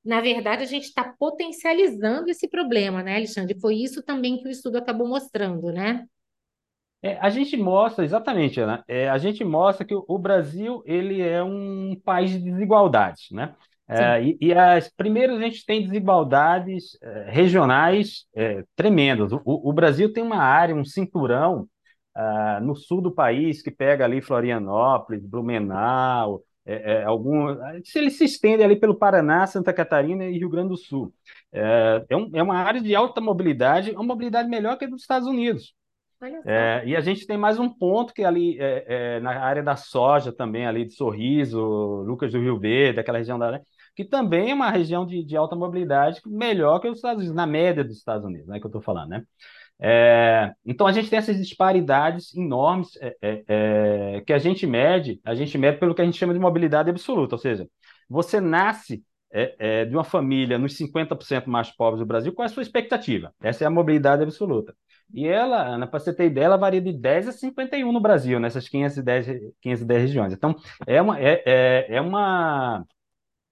na 0.04 0.22
verdade, 0.22 0.64
a 0.64 0.66
gente 0.66 0.86
está 0.86 1.04
potencializando 1.04 2.30
esse 2.30 2.48
problema, 2.48 3.04
né, 3.04 3.16
Alexandre? 3.18 3.60
Foi 3.60 3.76
isso 3.76 4.02
também 4.02 4.38
que 4.38 4.48
o 4.48 4.52
estudo 4.52 4.78
acabou 4.78 5.08
mostrando, 5.08 5.72
né? 5.72 6.06
É, 7.02 7.18
a 7.20 7.30
gente 7.30 7.56
mostra, 7.56 8.04
exatamente, 8.04 8.60
Ana, 8.60 8.84
é, 8.88 9.10
a 9.10 9.18
gente 9.18 9.44
mostra 9.44 9.86
que 9.86 9.96
o, 9.96 10.04
o 10.08 10.20
Brasil 10.20 10.84
ele 10.86 11.22
é 11.22 11.42
um 11.42 11.96
país 12.04 12.32
de 12.32 12.40
desigualdades, 12.40 13.32
né? 13.32 13.56
É, 13.88 14.24
e, 14.24 14.38
e 14.40 14.54
as, 14.54 14.88
primeiro, 14.88 15.36
a 15.36 15.40
gente 15.40 15.66
tem 15.66 15.82
desigualdades 15.82 16.96
é, 17.02 17.32
regionais 17.32 18.28
é, 18.36 18.64
tremendas. 18.76 19.32
O, 19.32 19.42
o, 19.46 19.74
Brasil 19.74 20.14
tem 20.14 20.22
uma 20.22 20.38
área, 20.38 20.76
um 20.76 20.86
cinturão 20.86 21.68
ah, 22.14 22.60
no 22.62 22.76
sul 22.76 23.02
do 23.02 23.12
país 23.12 23.64
que 23.64 23.72
pega 23.72 24.06
ali 24.06 24.22
Florianópolis, 24.22 25.26
Blumenau, 25.26 26.44
é, 26.66 27.02
é, 27.02 27.04
algum, 27.04 27.48
se 27.84 27.98
ele 27.98 28.12
se 28.12 28.26
estende 28.26 28.62
ali 28.64 28.76
pelo 28.76 28.94
Paraná, 28.94 29.48
Santa 29.48 29.74
Catarina 29.74 30.26
e 30.26 30.38
Rio 30.38 30.50
Grande 30.50 30.70
do 30.70 30.78
Sul. 30.78 31.12
É, 31.52 32.06
é, 32.10 32.16
um, 32.16 32.30
é 32.34 32.44
uma 32.44 32.58
área 32.58 32.82
de 32.82 32.94
alta 32.94 33.20
mobilidade, 33.20 33.92
uma 33.92 34.04
mobilidade 34.04 34.48
melhor 34.48 34.78
que 34.78 34.86
a 34.86 34.88
dos 34.88 35.02
Estados 35.02 35.28
Unidos. 35.28 35.74
É, 36.46 36.84
e 36.86 36.96
a 36.96 37.02
gente 37.02 37.26
tem 37.26 37.38
mais 37.38 37.60
um 37.60 37.70
ponto 37.70 38.14
que 38.14 38.24
é 38.24 38.26
ali 38.26 38.60
é, 38.60 39.18
é, 39.18 39.20
na 39.20 39.32
área 39.40 39.64
da 39.64 39.76
soja 39.76 40.34
também, 40.34 40.66
ali 40.66 40.86
de 40.86 40.94
Sorriso, 40.94 41.60
Lucas 42.06 42.32
do 42.32 42.40
Rio 42.40 42.60
Verde, 42.60 43.00
aquela 43.00 43.18
região 43.18 43.40
da 43.40 43.62
que 43.96 44.06
também 44.06 44.52
é 44.52 44.54
uma 44.54 44.70
região 44.70 45.06
de, 45.06 45.24
de 45.24 45.36
alta 45.36 45.56
mobilidade 45.56 46.22
melhor 46.26 46.80
que 46.80 46.88
os 46.88 46.98
Estados 46.98 47.18
Unidos, 47.20 47.36
na 47.36 47.46
média 47.46 47.84
dos 47.84 47.98
Estados 47.98 48.26
Unidos, 48.26 48.48
né, 48.48 48.60
que 48.60 48.66
eu 48.66 48.70
estou 48.70 48.82
falando, 48.82 49.10
né? 49.10 49.24
É, 49.82 50.54
então 50.66 50.88
a 50.88 50.92
gente 50.92 51.10
tem 51.10 51.20
essas 51.20 51.38
disparidades 51.38 52.36
enormes 52.36 52.98
é, 53.02 53.16
é, 53.22 53.44
é, 54.18 54.22
que 54.22 54.34
a 54.34 54.38
gente 54.38 54.68
mede, 54.68 55.22
a 55.24 55.34
gente 55.34 55.58
mede 55.58 55.78
pelo 55.80 55.96
que 55.96 56.02
a 56.02 56.06
gente 56.06 56.18
chama 56.18 56.34
de 56.34 56.40
mobilidade 56.40 56.90
absoluta, 56.90 57.36
ou 57.36 57.40
seja, 57.40 57.68
você 58.10 58.42
nasce 58.42 59.04
é, 59.32 59.86
de 59.86 59.96
uma 59.96 60.04
família 60.04 60.58
nos 60.58 60.76
50% 60.76 61.46
mais 61.48 61.70
pobres 61.70 62.00
do 62.00 62.06
Brasil, 62.06 62.34
qual 62.34 62.46
é 62.46 62.50
a 62.50 62.54
sua 62.54 62.64
expectativa? 62.64 63.34
Essa 63.42 63.64
é 63.64 63.68
a 63.68 63.70
mobilidade 63.70 64.24
absoluta. 64.24 64.76
E 65.14 65.28
ela, 65.28 65.62
Ana, 65.66 65.88
para 65.88 66.00
você 66.00 66.14
ter 66.14 66.28
ideia, 66.28 66.46
ela 66.46 66.58
varia 66.58 66.82
de 66.82 66.94
10 66.94 67.28
a 67.30 67.32
51 67.32 67.92
no 67.92 68.00
Brasil, 68.00 68.40
nessas 68.40 68.70
510, 68.70 69.54
510 69.62 70.02
regiões. 70.02 70.34
Então, 70.34 70.56
é 70.86 71.02
uma, 71.02 71.20
é, 71.20 71.44
é, 71.46 71.96
é, 71.96 72.02
uma, 72.02 72.86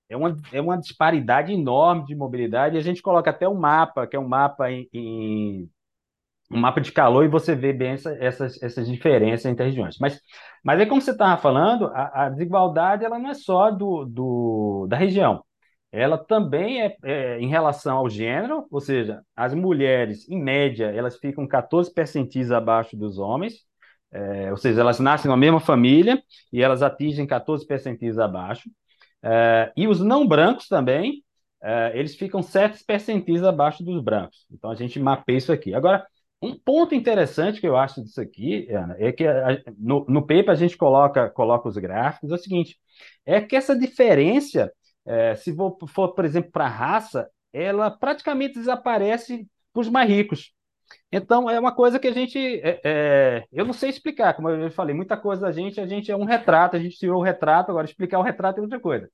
é, 0.09 0.17
uma, 0.17 0.37
é 0.51 0.61
uma 0.61 0.77
disparidade 0.77 1.51
enorme 1.51 2.05
de 2.05 2.15
mobilidade. 2.15 2.75
E 2.75 2.79
a 2.79 2.83
gente 2.83 3.01
coloca 3.01 3.31
até 3.31 3.47
um 3.49 3.55
mapa, 3.55 4.05
que 4.05 4.15
é 4.15 4.19
um 4.19 4.27
mapa 4.27 4.71
em, 4.71 4.87
em 4.93 5.69
um 6.51 6.59
mapa 6.59 6.79
de 6.79 6.91
calor, 6.91 7.25
e 7.25 7.27
você 7.27 7.55
vê 7.55 7.73
bem 7.73 7.91
essa, 7.93 8.11
essas, 8.19 8.61
essas 8.61 8.87
diferenças 8.87 9.45
entre 9.45 9.65
regiões. 9.65 9.97
Mas, 9.99 10.21
mas 10.63 10.79
aí, 10.79 10.85
como 10.85 11.01
você 11.01 11.11
estava 11.11 11.41
falando, 11.41 11.87
a, 11.87 12.25
a, 12.25 12.29
desigualdade 12.29 13.03
ela 13.03 13.19
não 13.19 13.29
é 13.29 13.33
só 13.33 13.71
do, 13.71 14.05
do, 14.05 14.87
da 14.89 14.97
região 14.97 15.43
ela 15.91 16.17
também 16.17 16.81
é, 16.81 16.97
é, 17.03 17.39
em 17.39 17.47
relação 17.47 17.97
ao 17.97 18.09
gênero, 18.09 18.67
ou 18.69 18.81
seja, 18.81 19.21
as 19.35 19.53
mulheres, 19.53 20.27
em 20.29 20.41
média, 20.41 20.85
elas 20.87 21.17
ficam 21.17 21.47
14 21.47 21.93
percentis 21.93 22.51
abaixo 22.51 22.97
dos 22.97 23.17
homens, 23.17 23.65
é, 24.11 24.51
ou 24.51 24.57
seja, 24.57 24.81
elas 24.81 24.99
nascem 24.99 25.29
na 25.29 25.37
mesma 25.37 25.59
família 25.59 26.21
e 26.51 26.61
elas 26.61 26.81
atingem 26.81 27.25
14 27.27 27.65
percentis 27.65 28.17
abaixo. 28.17 28.69
É, 29.23 29.71
e 29.75 29.87
os 29.87 29.99
não 29.99 30.27
brancos 30.27 30.67
também, 30.67 31.23
é, 31.61 31.91
eles 31.97 32.15
ficam 32.15 32.41
7 32.41 32.83
percentis 32.85 33.43
abaixo 33.43 33.83
dos 33.83 34.01
brancos. 34.01 34.45
Então 34.51 34.71
a 34.71 34.75
gente 34.75 34.99
mapeia 34.99 35.37
isso 35.37 35.51
aqui. 35.51 35.73
Agora, 35.73 36.05
um 36.41 36.55
ponto 36.57 36.93
interessante 36.93 37.59
que 37.59 37.67
eu 37.67 37.75
acho 37.75 38.03
disso 38.03 38.21
aqui, 38.21 38.71
Ana, 38.71 38.95
é 38.99 39.11
que 39.11 39.25
a, 39.25 39.59
no, 39.77 40.05
no 40.07 40.21
paper 40.21 40.51
a 40.51 40.55
gente 40.55 40.77
coloca, 40.77 41.29
coloca 41.29 41.67
os 41.67 41.77
gráficos, 41.77 42.31
é 42.31 42.35
o 42.35 42.37
seguinte, 42.37 42.77
é 43.25 43.41
que 43.41 43.55
essa 43.55 43.77
diferença 43.77 44.71
é, 45.07 45.35
se 45.35 45.55
for, 45.55 46.09
por 46.13 46.25
exemplo, 46.25 46.51
para 46.51 46.65
a 46.65 46.69
raça, 46.69 47.29
ela 47.53 47.89
praticamente 47.89 48.55
desaparece 48.55 49.47
para 49.73 49.81
os 49.81 49.89
mais 49.89 50.09
ricos. 50.09 50.53
Então, 51.11 51.49
é 51.49 51.59
uma 51.59 51.73
coisa 51.73 51.99
que 51.99 52.07
a 52.07 52.11
gente. 52.13 52.37
É, 52.61 52.81
é, 52.83 53.45
eu 53.51 53.65
não 53.65 53.73
sei 53.73 53.89
explicar, 53.89 54.33
como 54.33 54.49
eu 54.49 54.71
falei, 54.71 54.95
muita 54.95 55.17
coisa 55.17 55.41
da 55.43 55.51
gente, 55.51 55.79
a 55.79 55.87
gente 55.87 56.11
é 56.11 56.15
um 56.15 56.25
retrato, 56.25 56.75
a 56.75 56.79
gente 56.79 56.97
tirou 56.97 57.19
o 57.19 57.23
retrato, 57.23 57.71
agora 57.71 57.85
explicar 57.85 58.19
o 58.19 58.23
retrato 58.23 58.59
é 58.59 58.61
outra 58.61 58.79
coisa. 58.79 59.09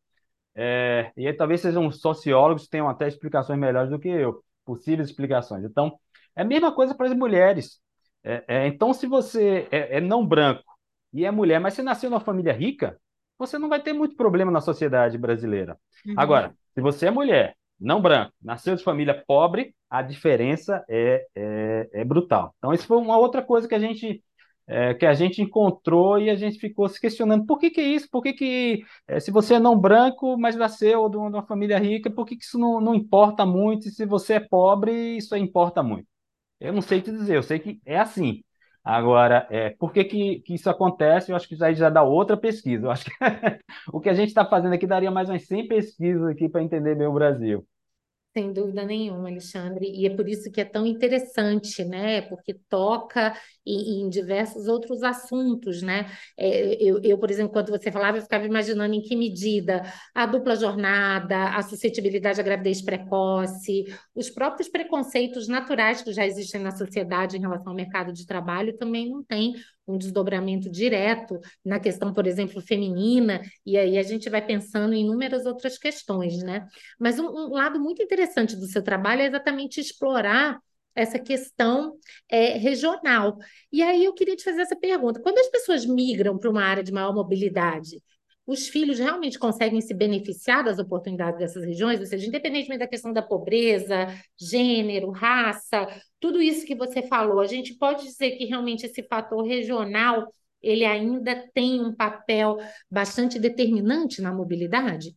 É, 0.56 1.12
e 1.18 1.28
aí, 1.28 1.34
talvez 1.34 1.62
sejam 1.62 1.92
sociólogos 1.92 2.64
que 2.66 2.70
tenham 2.70 2.90
até 2.90 3.08
explicações 3.08 3.60
melhores 3.60 3.90
do 3.90 4.00
que 4.00 4.10
eu, 4.10 4.44
possíveis 4.66 5.10
explicações. 5.10 5.64
Então, 5.64 6.00
é 6.36 6.42
a 6.42 6.46
mesma 6.46 6.72
coisa 6.74 6.96
para 6.96 7.08
as 7.08 7.16
mulheres. 7.16 7.80
É, 8.24 8.44
é, 8.48 8.68
então, 8.68 8.94
se 8.94 9.08
você 9.08 9.68
é, 9.72 10.00
não 10.02 10.26
branco 10.26 10.64
e 11.12 11.26
é 11.26 11.32
mulher, 11.32 11.60
mas 11.60 11.74
você 11.74 11.84
nasceu 11.84 12.10
numa 12.10 12.20
família 12.20 12.54
rica, 12.54 13.00
você 13.46 13.58
não 13.58 13.70
vai 13.70 13.82
ter 13.82 13.94
muito 13.94 14.16
problema 14.16 14.52
na 14.52 14.62
sociedade 14.62 15.18
brasileira. 15.18 15.78
Uhum. 16.06 16.14
Agora, 16.18 16.54
se 16.74 16.82
você 16.82 17.08
é 17.08 17.12
mulher, 17.12 17.56
não 17.80 18.02
branca, 18.02 18.32
nasceu 18.42 18.76
de 18.76 18.84
família 18.84 19.24
pobre, 19.28 19.76
a 19.90 20.02
diferença 20.02 20.84
é, 20.90 21.26
é, 21.36 21.90
é 21.94 22.06
brutal. 22.06 22.54
Então, 22.58 22.74
isso 22.74 22.88
foi 22.88 22.98
uma 22.98 23.18
outra 23.18 23.42
coisa 23.42 23.68
que 23.68 23.76
a 23.76 23.80
gente 23.80 24.24
é, 24.66 24.94
que 24.94 25.06
a 25.06 25.14
gente 25.14 25.42
encontrou 25.42 26.18
e 26.18 26.30
a 26.30 26.36
gente 26.36 26.58
ficou 26.58 26.88
se 26.88 27.00
questionando 27.00 27.46
por 27.46 27.60
que, 27.60 27.70
que 27.70 27.82
é 27.82 27.84
isso? 27.84 28.08
Por 28.10 28.22
que, 28.24 28.34
que 28.34 28.84
é, 29.08 29.20
se 29.20 29.30
você 29.30 29.56
é 29.56 29.60
não 29.60 29.78
branco, 29.78 30.38
mas 30.38 30.56
nasceu 30.56 31.10
de 31.10 31.18
uma 31.18 31.46
família 31.46 31.78
rica, 31.78 32.10
por 32.10 32.26
que, 32.26 32.38
que 32.38 32.46
isso 32.46 32.58
não, 32.58 32.80
não 32.80 32.96
importa 32.96 33.46
muito? 33.46 33.88
E 33.88 33.92
se 33.92 34.06
você 34.06 34.36
é 34.36 34.40
pobre, 34.40 35.18
isso 35.18 35.36
importa 35.36 35.84
muito? 35.84 36.08
Eu 36.60 36.72
não 36.72 36.82
sei 36.82 37.02
te 37.02 37.12
dizer, 37.12 37.36
eu 37.36 37.44
sei 37.44 37.60
que 37.60 37.82
é 37.86 38.00
assim. 38.00 38.42
Agora, 38.84 39.48
é, 39.50 39.70
por 39.70 39.94
que, 39.94 40.04
que, 40.04 40.40
que, 40.42 40.54
isso 40.56 40.70
acontece? 40.70 41.32
Eu 41.32 41.36
acho 41.38 41.48
que 41.48 41.54
isso 41.54 41.64
aí 41.64 41.74
já 41.74 41.90
dá 41.90 42.04
outra 42.04 42.36
pesquisa. 42.36 42.88
Eu 42.88 42.92
acho 42.92 43.06
que 43.06 43.12
o 43.94 44.00
que 44.02 44.10
a 44.10 44.14
gente 44.14 44.28
está 44.30 44.46
fazendo 44.46 44.74
aqui 44.74 44.86
daria 44.86 45.10
mais 45.10 45.30
umas 45.30 45.48
100 45.48 45.68
pesquisas 45.68 46.28
aqui 46.28 46.50
para 46.50 46.62
entender 46.64 46.96
bem 46.96 47.08
o 47.08 47.14
Brasil. 47.14 47.66
Sem 48.36 48.52
dúvida 48.52 48.84
nenhuma, 48.84 49.30
Alexandre, 49.30 49.86
e 49.86 50.08
é 50.08 50.10
por 50.10 50.28
isso 50.28 50.52
que 50.52 50.60
é 50.60 50.66
tão 50.66 50.88
interessante, 50.88 51.86
né? 51.86 52.22
Porque 52.22 52.56
toca 52.68 53.38
em, 53.64 54.02
em 54.02 54.10
diversos 54.10 54.68
outros 54.68 55.04
assuntos, 55.04 55.84
né? 55.84 56.10
É, 56.36 56.74
eu, 56.84 57.00
eu, 57.04 57.16
por 57.20 57.30
exemplo, 57.30 57.54
quando 57.54 57.70
você 57.70 57.92
falava, 57.92 58.18
eu 58.18 58.24
ficava 58.24 58.44
imaginando 58.44 58.96
em 58.96 59.04
que 59.04 59.16
medida 59.16 59.84
a 60.16 60.26
dupla 60.26 60.56
jornada, 60.56 61.56
a 61.56 61.62
suscetibilidade 61.62 62.40
à 62.42 62.44
gravidez 62.44 62.82
precoce, 62.82 63.86
os 64.16 64.32
próprios 64.32 64.68
preconceitos 64.68 65.48
naturais 65.48 66.02
que 66.02 66.12
já 66.12 66.26
existem 66.26 66.60
na 66.60 66.72
sociedade 66.72 67.38
em 67.38 67.42
relação 67.42 67.70
ao 67.70 67.76
mercado 67.76 68.12
de 68.12 68.26
trabalho 68.26 68.76
também 68.76 69.12
não 69.12 69.24
têm 69.24 69.54
um 69.88 69.98
desdobramento 69.98 70.70
direto 70.70 71.40
na 71.64 71.80
questão, 71.80 72.14
por 72.14 72.26
exemplo, 72.26 72.62
feminina, 72.62 73.42
e 73.66 73.78
aí 73.78 73.98
a 73.98 74.04
gente 74.04 74.30
vai 74.30 74.46
pensando 74.46 74.94
em 74.94 75.02
inúmeras 75.06 75.46
outras 75.46 75.78
questões, 75.78 76.42
né? 76.42 76.68
Mas 77.00 77.20
um, 77.20 77.26
um 77.28 77.50
lado 77.50 77.80
muito 77.80 78.02
interessante 78.02 78.56
do 78.56 78.66
seu 78.66 78.82
trabalho 78.82 79.22
é 79.22 79.28
exatamente 79.28 79.80
explorar 79.80 80.60
essa 80.96 81.20
questão 81.20 81.98
é, 82.30 82.58
regional. 82.58 83.38
E 83.72 83.82
aí 83.82 84.06
eu 84.06 84.14
queria 84.14 84.36
te 84.36 84.44
fazer 84.44 84.62
essa 84.62 84.76
pergunta: 84.76 85.22
quando 85.22 85.40
as 85.40 85.50
pessoas 85.50 85.86
migram 85.86 86.38
para 86.38 86.50
uma 86.50 86.64
área 86.64 86.84
de 86.84 86.92
maior 86.92 87.14
mobilidade, 87.14 88.02
os 88.46 88.68
filhos 88.68 89.00
realmente 89.00 89.40
conseguem 89.40 89.80
se 89.80 89.94
beneficiar 89.94 90.64
das 90.64 90.80
oportunidades 90.80 91.40
dessas 91.40 91.64
regiões, 91.64 92.00
ou 92.00 92.06
seja, 92.06 92.28
independentemente 92.28 92.80
da 92.80 92.88
questão 92.88 93.14
da 93.14 93.22
pobreza, 93.22 94.08
gênero, 94.40 95.12
raça, 95.12 95.88
tudo 96.20 96.42
isso 96.42 96.66
que 96.66 96.76
você 96.76 97.02
falou, 97.04 97.40
a 97.40 97.48
gente 97.48 97.76
pode 97.76 98.04
dizer 98.04 98.32
que 98.32 98.46
realmente 98.46 98.86
esse 98.86 99.04
fator 99.04 99.46
regional 99.46 100.28
ele 100.62 100.86
ainda 100.86 101.36
tem 101.54 101.82
um 101.82 101.94
papel 101.94 102.58
bastante 102.90 103.38
determinante 103.38 104.22
na 104.22 104.34
mobilidade? 104.34 105.14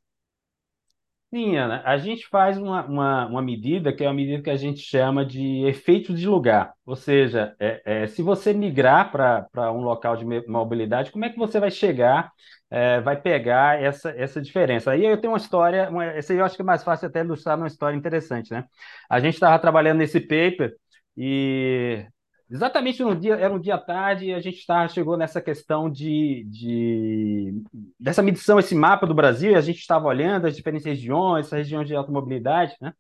Sim, 1.34 1.56
Ana, 1.56 1.82
a 1.84 1.98
gente 1.98 2.26
faz 2.28 2.56
uma, 2.56 2.86
uma, 2.86 3.26
uma, 3.26 3.42
medida 3.42 3.92
que 3.92 4.02
é 4.04 4.06
uma 4.06 4.14
medida 4.14 4.42
que 4.42 4.48
a 4.48 4.56
gente 4.56 4.80
chama 4.80 5.26
de 5.26 5.64
efeito 5.66 6.14
de 6.14 6.26
lugar. 6.26 6.72
Ou 6.86 6.94
seja, 6.94 7.54
é, 7.58 7.82
é, 8.04 8.06
se 8.06 8.22
você 8.22 8.54
migrar 8.54 9.10
para 9.10 9.72
um 9.72 9.80
local 9.82 10.16
de 10.16 10.24
mobilidade, 10.48 11.10
como 11.10 11.24
é 11.24 11.28
que 11.30 11.36
você 11.36 11.58
vai 11.58 11.70
chegar, 11.70 12.30
é, 12.70 13.00
vai 13.00 13.20
pegar 13.20 13.82
essa, 13.82 14.10
essa 14.10 14.40
diferença? 14.40 14.92
Aí 14.92 15.04
eu 15.04 15.20
tenho 15.20 15.32
uma 15.32 15.38
história, 15.38 15.90
uma, 15.90 16.04
essa 16.04 16.32
eu 16.32 16.44
acho 16.44 16.54
que 16.56 16.62
é 16.62 16.64
mais 16.64 16.84
fácil 16.84 17.08
até 17.08 17.20
ilustrar 17.20 17.58
uma 17.58 17.66
história 17.66 17.96
interessante, 17.96 18.52
né? 18.52 18.64
A 19.10 19.18
gente 19.20 19.34
estava 19.34 19.58
trabalhando 19.58 19.98
nesse 19.98 20.20
paper 20.20 20.74
e 21.16 22.06
exatamente 22.50 23.02
no 23.02 23.14
dia, 23.14 23.34
era 23.34 23.52
um 23.52 23.60
dia 23.60 23.78
tarde, 23.78 24.26
e 24.26 24.34
a 24.34 24.40
gente 24.40 24.64
tá, 24.66 24.86
chegou 24.88 25.16
nessa 25.16 25.40
questão 25.40 25.90
de, 25.90 26.44
de 26.48 27.62
dessa 27.98 28.22
medição, 28.22 28.58
esse 28.58 28.74
mapa 28.74 29.06
do 29.06 29.14
Brasil, 29.14 29.52
e 29.52 29.56
a 29.56 29.60
gente 29.60 29.78
estava 29.78 30.06
olhando 30.06 30.46
as 30.46 30.56
diferentes 30.56 30.86
regiões, 30.86 31.46
essas 31.46 31.58
regiões 31.58 31.88
de 31.88 31.94
automobilidade, 31.94 32.76
né? 32.80 32.92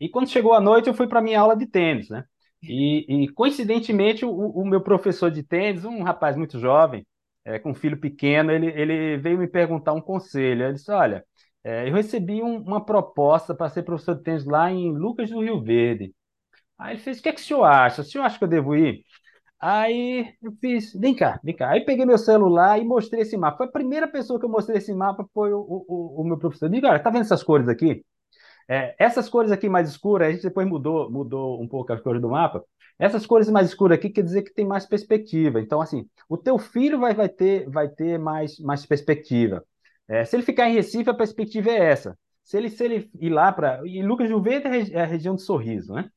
E 0.00 0.08
quando 0.08 0.30
chegou 0.30 0.54
a 0.54 0.60
noite, 0.60 0.88
eu 0.88 0.94
fui 0.94 1.06
para 1.06 1.20
minha 1.20 1.40
aula 1.40 1.56
de 1.56 1.66
tênis, 1.66 2.08
né? 2.08 2.24
E, 2.62 3.24
e 3.24 3.28
coincidentemente, 3.32 4.24
o, 4.24 4.30
o, 4.30 4.66
meu 4.66 4.80
professor 4.80 5.30
de 5.30 5.42
tênis, 5.42 5.84
um 5.84 6.02
rapaz 6.02 6.36
muito 6.36 6.58
jovem, 6.58 7.06
é, 7.44 7.58
com 7.58 7.70
um 7.70 7.74
filho 7.74 7.98
pequeno, 7.98 8.50
ele, 8.52 8.66
ele 8.68 9.16
veio 9.18 9.38
me 9.38 9.46
perguntar 9.48 9.92
um 9.92 10.00
conselho. 10.00 10.64
Ele 10.64 10.74
disse: 10.74 10.90
Olha, 10.90 11.24
é, 11.64 11.88
eu 11.88 11.94
recebi 11.94 12.42
um, 12.42 12.58
uma 12.58 12.84
proposta 12.84 13.54
para 13.54 13.68
ser 13.70 13.82
professor 13.82 14.14
de 14.16 14.22
tênis 14.22 14.44
lá 14.44 14.70
em 14.70 14.92
Lucas 14.92 15.30
do 15.30 15.40
Rio 15.42 15.62
Verde. 15.62 16.14
Aí 16.80 16.94
ele 16.94 17.02
fez: 17.02 17.18
O 17.18 17.22
que 17.22 17.28
é 17.28 17.32
que 17.32 17.40
o 17.40 17.44
senhor 17.44 17.64
acha? 17.64 18.02
O 18.02 18.04
senhor 18.04 18.24
acha 18.24 18.38
que 18.38 18.44
eu 18.44 18.48
devo 18.48 18.74
ir? 18.76 19.04
Aí 19.60 20.34
eu 20.42 20.52
fiz: 20.60 20.92
Vem 20.94 21.14
cá, 21.14 21.40
vem 21.44 21.54
cá. 21.56 21.70
Aí 21.70 21.84
peguei 21.84 22.06
meu 22.06 22.18
celular 22.18 22.80
e 22.80 22.84
mostrei 22.84 23.22
esse 23.22 23.36
mapa. 23.36 23.58
Foi 23.58 23.66
a 23.66 23.70
primeira 23.72 24.08
pessoa 24.08 24.38
que 24.40 24.46
eu 24.46 24.50
mostrei 24.50 24.78
esse 24.78 24.94
mapa, 24.94 25.26
foi 25.34 25.52
o, 25.52 25.60
o, 25.60 26.22
o 26.22 26.24
meu 26.24 26.38
professor. 26.38 26.66
Eu 26.66 26.70
digo: 26.72 26.86
Olha, 26.86 26.98
tá 27.02 27.10
vendo 27.10 27.22
essas 27.22 27.42
cores 27.42 27.68
aqui? 27.68 28.04
É, 28.68 28.94
essas 28.98 29.28
cores 29.28 29.52
aqui 29.52 29.68
mais 29.68 29.88
escuras, 29.90 30.28
a 30.28 30.32
gente 30.32 30.42
depois 30.44 30.66
mudou, 30.68 31.10
mudou 31.10 31.62
um 31.62 31.68
pouco 31.68 31.92
as 31.92 32.00
cores 32.00 32.22
do 32.22 32.30
mapa. 32.30 32.64
Essas 32.98 33.26
cores 33.26 33.50
mais 33.50 33.68
escuras 33.68 33.98
aqui 33.98 34.10
quer 34.10 34.22
dizer 34.22 34.42
que 34.42 34.54
tem 34.54 34.66
mais 34.66 34.86
perspectiva. 34.86 35.60
Então, 35.60 35.80
assim, 35.80 36.06
o 36.28 36.36
teu 36.36 36.58
filho 36.58 37.00
vai, 37.00 37.14
vai, 37.14 37.28
ter, 37.28 37.68
vai 37.68 37.88
ter 37.88 38.18
mais, 38.18 38.58
mais 38.60 38.86
perspectiva. 38.86 39.64
É, 40.08 40.24
se 40.24 40.36
ele 40.36 40.42
ficar 40.44 40.68
em 40.68 40.74
Recife, 40.74 41.10
a 41.10 41.14
perspectiva 41.14 41.70
é 41.70 41.78
essa. 41.78 42.18
Se 42.44 42.56
ele, 42.58 42.70
se 42.70 42.84
ele 42.84 43.10
ir 43.20 43.30
lá 43.30 43.52
para. 43.52 43.80
E 43.86 44.02
Lucas 44.02 44.28
de 44.28 44.40
Verde 44.40 44.94
é 44.94 45.02
a 45.02 45.06
região 45.06 45.34
de 45.34 45.42
Sorriso, 45.42 45.92
né? 45.94 46.10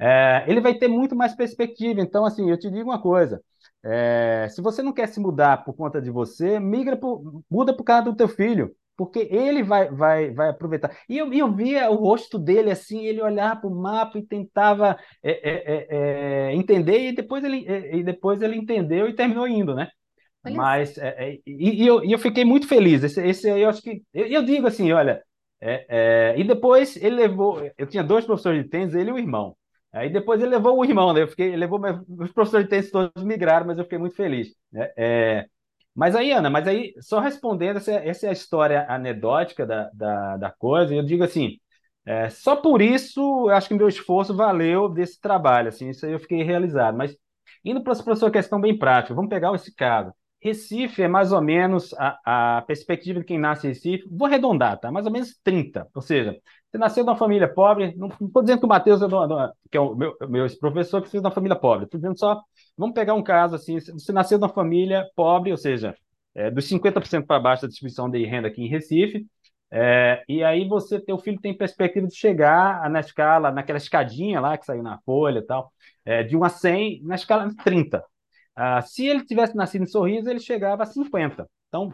É, 0.00 0.44
ele 0.48 0.60
vai 0.60 0.74
ter 0.74 0.88
muito 0.88 1.14
mais 1.14 1.34
perspectiva. 1.34 2.00
Então, 2.00 2.24
assim, 2.24 2.50
eu 2.50 2.58
te 2.58 2.70
digo 2.70 2.88
uma 2.90 3.00
coisa. 3.00 3.42
É, 3.84 4.48
se 4.50 4.62
você 4.62 4.82
não 4.82 4.92
quer 4.92 5.08
se 5.08 5.20
mudar 5.20 5.64
por 5.64 5.74
conta 5.74 6.00
de 6.00 6.10
você, 6.10 6.58
migra 6.58 6.96
por, 6.96 7.42
muda 7.50 7.76
por 7.76 7.84
causa 7.84 8.04
do 8.04 8.16
teu 8.16 8.28
filho 8.28 8.74
porque 9.00 9.26
ele 9.30 9.62
vai, 9.62 9.88
vai, 9.90 10.30
vai 10.30 10.50
aproveitar. 10.50 10.94
E 11.08 11.16
eu, 11.16 11.32
eu 11.32 11.50
via 11.50 11.90
o 11.90 11.94
rosto 11.94 12.38
dele 12.38 12.70
assim, 12.70 13.06
ele 13.06 13.22
olhava 13.22 13.62
para 13.62 13.70
o 13.70 13.74
mapa 13.74 14.18
e 14.18 14.22
tentava 14.22 14.94
é, 15.22 15.30
é, 15.30 15.52
é, 15.72 15.86
é, 16.50 16.54
entender, 16.54 17.08
e 17.08 17.12
depois, 17.12 17.42
ele, 17.42 17.64
e 17.66 18.02
depois 18.02 18.42
ele 18.42 18.56
entendeu 18.56 19.08
e 19.08 19.14
terminou 19.14 19.48
indo, 19.48 19.74
né? 19.74 19.88
Olha 20.44 20.54
Mas, 20.54 20.98
e, 20.98 21.82
e, 21.82 21.86
eu, 21.86 22.04
e 22.04 22.12
eu 22.12 22.18
fiquei 22.18 22.44
muito 22.44 22.68
feliz. 22.68 23.02
Esse, 23.02 23.26
esse 23.26 23.48
eu 23.48 23.70
acho 23.70 23.80
que. 23.80 24.02
Eu, 24.12 24.26
eu 24.26 24.42
digo 24.42 24.66
assim: 24.66 24.92
olha, 24.92 25.22
e 26.36 26.44
depois 26.44 26.94
ele 26.96 27.16
levou. 27.16 27.58
Eu 27.78 27.86
tinha 27.86 28.04
dois 28.04 28.26
professores 28.26 28.62
de 28.62 28.68
tênis, 28.68 28.94
ele 28.94 29.08
e 29.08 29.12
o 29.14 29.18
irmão. 29.18 29.56
Aí 29.92 30.10
depois 30.10 30.40
ele 30.40 30.50
levou 30.50 30.78
o 30.78 30.84
irmão, 30.84 31.12
né? 31.12 31.22
Eu 31.22 31.28
fiquei, 31.28 31.56
levou 31.56 31.80
os 32.18 32.32
professores 32.32 32.64
de 32.66 32.70
tênis 32.70 32.90
todos 32.90 33.24
migraram, 33.24 33.66
mas 33.66 33.78
eu 33.78 33.84
fiquei 33.84 33.98
muito 33.98 34.14
feliz. 34.14 34.54
Né? 34.72 34.88
É, 34.96 35.46
mas 35.94 36.14
aí, 36.14 36.32
Ana, 36.32 36.48
mas 36.48 36.66
aí, 36.68 36.94
só 37.00 37.18
respondendo, 37.20 37.78
essa, 37.78 37.92
essa 37.92 38.26
é 38.26 38.30
a 38.30 38.32
história 38.32 38.86
anedótica 38.88 39.66
da, 39.66 39.90
da, 39.92 40.36
da 40.36 40.50
coisa, 40.50 40.94
eu 40.94 41.04
digo 41.04 41.24
assim, 41.24 41.58
é, 42.06 42.30
só 42.30 42.56
por 42.56 42.80
isso, 42.80 43.48
acho 43.50 43.68
que 43.68 43.74
meu 43.74 43.88
esforço 43.88 44.34
valeu 44.34 44.88
desse 44.88 45.20
trabalho, 45.20 45.68
assim, 45.68 45.90
isso 45.90 46.06
aí 46.06 46.12
eu 46.12 46.20
fiquei 46.20 46.42
realizado. 46.42 46.96
Mas, 46.96 47.16
indo 47.64 47.82
para 47.82 47.92
a 47.92 48.16
sua 48.16 48.30
questão 48.30 48.60
bem 48.60 48.78
prática, 48.78 49.14
vamos 49.14 49.28
pegar 49.30 49.54
esse 49.54 49.74
caso. 49.74 50.12
Recife 50.42 51.02
é 51.02 51.08
mais 51.08 51.32
ou 51.32 51.40
menos 51.42 51.92
a, 51.98 52.58
a 52.58 52.62
perspectiva 52.62 53.20
de 53.20 53.26
quem 53.26 53.38
nasce 53.38 53.66
em 53.66 53.70
Recife, 53.70 54.08
vou 54.10 54.26
arredondar, 54.26 54.78
tá? 54.80 54.90
Mais 54.90 55.04
ou 55.04 55.12
menos 55.12 55.38
30. 55.44 55.86
Ou 55.94 56.00
seja, 56.00 56.34
você 56.70 56.78
nasceu 56.78 57.04
numa 57.04 57.16
família 57.16 57.52
pobre, 57.52 57.94
não 57.96 58.08
estou 58.08 58.42
dizendo 58.42 58.60
que 58.60 58.66
o 58.66 58.68
Matheus, 58.68 59.02
é 59.02 59.06
que 59.70 59.76
é 59.76 59.80
o 59.80 59.94
meu, 59.94 60.16
meu 60.28 60.46
professor, 60.58 61.00
precisa 61.00 61.20
de 61.20 61.26
uma 61.26 61.34
família 61.34 61.56
pobre, 61.56 61.84
estou 61.84 61.98
dizendo 61.98 62.18
só, 62.18 62.40
vamos 62.76 62.94
pegar 62.94 63.14
um 63.14 63.22
caso 63.22 63.56
assim, 63.56 63.78
você 63.80 64.12
nasceu 64.12 64.38
numa 64.38 64.48
família 64.48 65.04
pobre, 65.16 65.50
ou 65.50 65.56
seja, 65.56 65.96
é, 66.34 66.50
dos 66.50 66.68
50% 66.68 67.26
para 67.26 67.40
baixo 67.40 67.62
da 67.62 67.68
distribuição 67.68 68.08
de 68.08 68.24
renda 68.24 68.48
aqui 68.48 68.62
em 68.62 68.68
Recife, 68.68 69.26
é, 69.72 70.22
e 70.28 70.42
aí 70.42 70.66
você, 70.68 71.00
teu 71.00 71.18
filho 71.18 71.40
tem 71.40 71.56
perspectiva 71.56 72.06
de 72.06 72.14
chegar 72.14 72.88
na 72.90 73.00
escala, 73.00 73.52
naquela 73.52 73.78
escadinha 73.78 74.40
lá 74.40 74.56
que 74.56 74.64
saiu 74.66 74.82
na 74.82 74.98
folha 75.00 75.40
e 75.40 75.42
tal, 75.42 75.72
é, 76.04 76.22
de 76.22 76.36
1 76.36 76.44
a 76.44 76.48
100, 76.48 77.02
na 77.04 77.14
escala 77.14 77.48
de 77.48 77.56
30. 77.56 78.04
Ah, 78.54 78.82
se 78.82 79.06
ele 79.06 79.24
tivesse 79.24 79.56
nascido 79.56 79.82
em 79.82 79.86
Sorriso, 79.86 80.28
ele 80.28 80.40
chegava 80.40 80.82
a 80.82 80.86
50. 80.86 81.48
Então, 81.68 81.92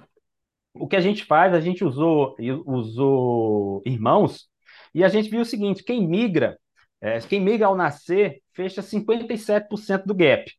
o 0.74 0.86
que 0.88 0.96
a 0.96 1.00
gente 1.00 1.24
faz, 1.24 1.54
a 1.54 1.60
gente 1.60 1.84
usou, 1.84 2.34
usou 2.66 3.82
irmãos, 3.84 4.48
e 4.96 5.04
a 5.04 5.08
gente 5.08 5.28
viu 5.28 5.42
o 5.42 5.44
seguinte: 5.44 5.84
quem 5.84 6.08
migra, 6.08 6.58
é, 7.02 7.20
quem 7.20 7.38
migra 7.38 7.66
ao 7.66 7.76
nascer, 7.76 8.42
fecha 8.54 8.82
57% 8.82 10.06
do 10.06 10.14
gap. 10.14 10.50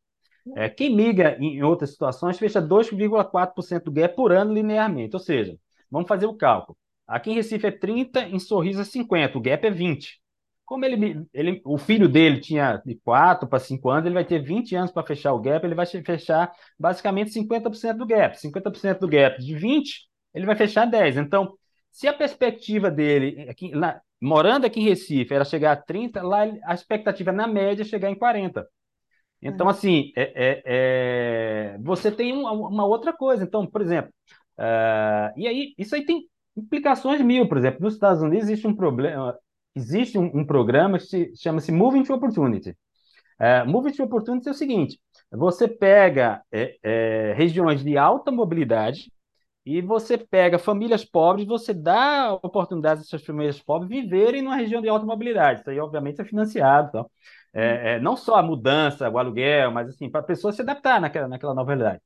É, 0.56 0.70
quem 0.70 0.96
migra 0.96 1.36
em 1.40 1.64
outras 1.64 1.90
situações, 1.90 2.38
fecha 2.38 2.62
2,4% 2.62 3.84
do 3.86 3.92
gap 3.92 4.16
por 4.16 4.32
ano 4.32 4.54
linearmente. 4.54 5.16
Ou 5.16 5.20
seja, 5.20 5.58
vamos 5.90 6.08
fazer 6.08 6.28
o 6.28 6.36
cálculo. 6.36 6.78
Aqui 7.08 7.32
em 7.32 7.34
Recife 7.34 7.66
é 7.66 7.72
30, 7.72 8.30
em 8.30 8.38
Sorriso 8.38 8.82
é 8.82 8.84
50, 8.86 9.40
o 9.40 9.42
gap 9.42 9.66
é 9.66 9.72
20. 9.72 10.22
Como 10.64 10.86
ele, 10.86 11.26
ele, 11.34 11.62
o 11.66 11.78
filho 11.80 12.08
dele 12.08 12.40
tinha 12.40 12.80
de 12.86 12.94
4 13.04 13.48
para 13.48 13.58
5 13.58 13.90
anos, 13.90 14.06
ele 14.06 14.14
vai 14.14 14.26
ter 14.26 14.40
20 14.40 14.76
anos 14.76 14.92
para 14.92 15.08
fechar 15.08 15.34
o 15.34 15.40
gap, 15.40 15.66
ele 15.66 15.74
vai 15.74 15.86
fechar 15.88 16.54
basicamente 16.80 17.32
50% 17.32 17.98
do 17.98 18.06
gap. 18.06 18.38
50% 18.38 19.00
do 19.00 19.08
gap 19.08 19.42
de 19.42 19.56
20, 19.56 20.08
ele 20.32 20.46
vai 20.46 20.56
fechar 20.56 20.86
10. 20.86 21.18
Então, 21.18 21.58
se 21.92 22.08
a 22.08 22.14
perspectiva 22.14 22.92
dele, 22.92 23.50
aqui, 23.50 23.74
lá, 23.74 24.00
morando 24.22 24.66
aqui 24.66 24.80
em 24.80 24.84
Recife, 24.84 25.34
era 25.34 25.46
chegar 25.46 25.72
a 25.72 25.76
30, 25.76 26.22
lá 26.24 26.44
a 26.64 26.74
expectativa 26.74 27.32
na 27.32 27.48
média 27.48 27.84
é 27.84 27.86
chegar 27.86 28.10
em 28.10 28.16
40. 28.16 28.68
Então, 29.42 29.68
é. 29.68 29.72
assim, 29.72 30.12
é, 30.16 30.24
é, 30.36 30.64
é, 30.66 31.78
você 31.80 32.12
tem 32.12 32.34
uma, 32.34 32.52
uma, 32.52 32.86
outra 32.86 33.14
coisa. 33.14 33.44
Então, 33.44 33.68
por 33.68 33.82
exemplo, 33.82 34.12
uh, 34.58 35.32
e 35.38 35.48
aí, 35.48 35.74
isso 35.78 35.96
aí 35.96 36.06
tem 36.06 36.28
implicações 36.56 37.22
mil. 37.22 37.48
Por 37.48 37.58
exemplo, 37.58 37.82
nos 37.82 37.94
Estados 37.94 38.22
Unidos 38.22 38.50
existe 38.50 38.68
um 38.68 38.76
problema, 38.76 39.38
existe 39.76 40.18
um, 40.18 40.26
um 40.34 40.46
programa 40.46 40.98
que 40.98 41.06
se, 41.06 41.34
chama-se 41.36 41.72
Moving 41.72 42.04
to 42.04 42.14
Opportunity. 42.14 42.72
Uh, 43.40 43.70
Moving 43.70 43.92
to 43.92 44.04
Opportunity 44.04 44.48
é 44.48 44.52
o 44.52 44.56
seguinte: 44.56 45.00
você 45.32 45.68
pega 45.68 46.42
é, 46.52 47.34
regiões 47.38 47.84
de 47.84 47.96
alta 47.98 48.32
mobilidade 48.32 49.12
e 49.68 49.82
você 49.82 50.18
pega 50.18 50.58
famílias 50.58 51.04
pobres, 51.04 51.46
você 51.46 51.74
dá 51.74 52.34
oportunidades 52.42 53.04
essas 53.04 53.26
famílias 53.26 53.60
pobres 53.62 53.90
viverem 53.90 54.42
numa 54.42 54.56
região 54.56 54.82
de 54.82 54.88
alta 54.88 55.06
mobilidade. 55.06 55.60
Isso 55.60 55.70
aí, 55.70 55.78
obviamente, 55.78 56.22
é 56.22 56.24
financiado. 56.24 56.88
Então, 56.88 57.12
é, 57.54 57.96
é, 57.96 58.00
não 58.00 58.16
só 58.16 58.36
a 58.36 58.42
mudança, 58.44 59.10
o 59.10 59.18
aluguel, 59.18 59.70
mas 59.72 59.90
assim, 59.90 60.10
para 60.10 60.22
a 60.22 60.24
pessoa 60.24 60.54
se 60.54 60.62
adaptar 60.62 61.02
naquela, 61.02 61.28
naquela 61.28 61.54
nova 61.54 61.72
realidade. 61.72 62.02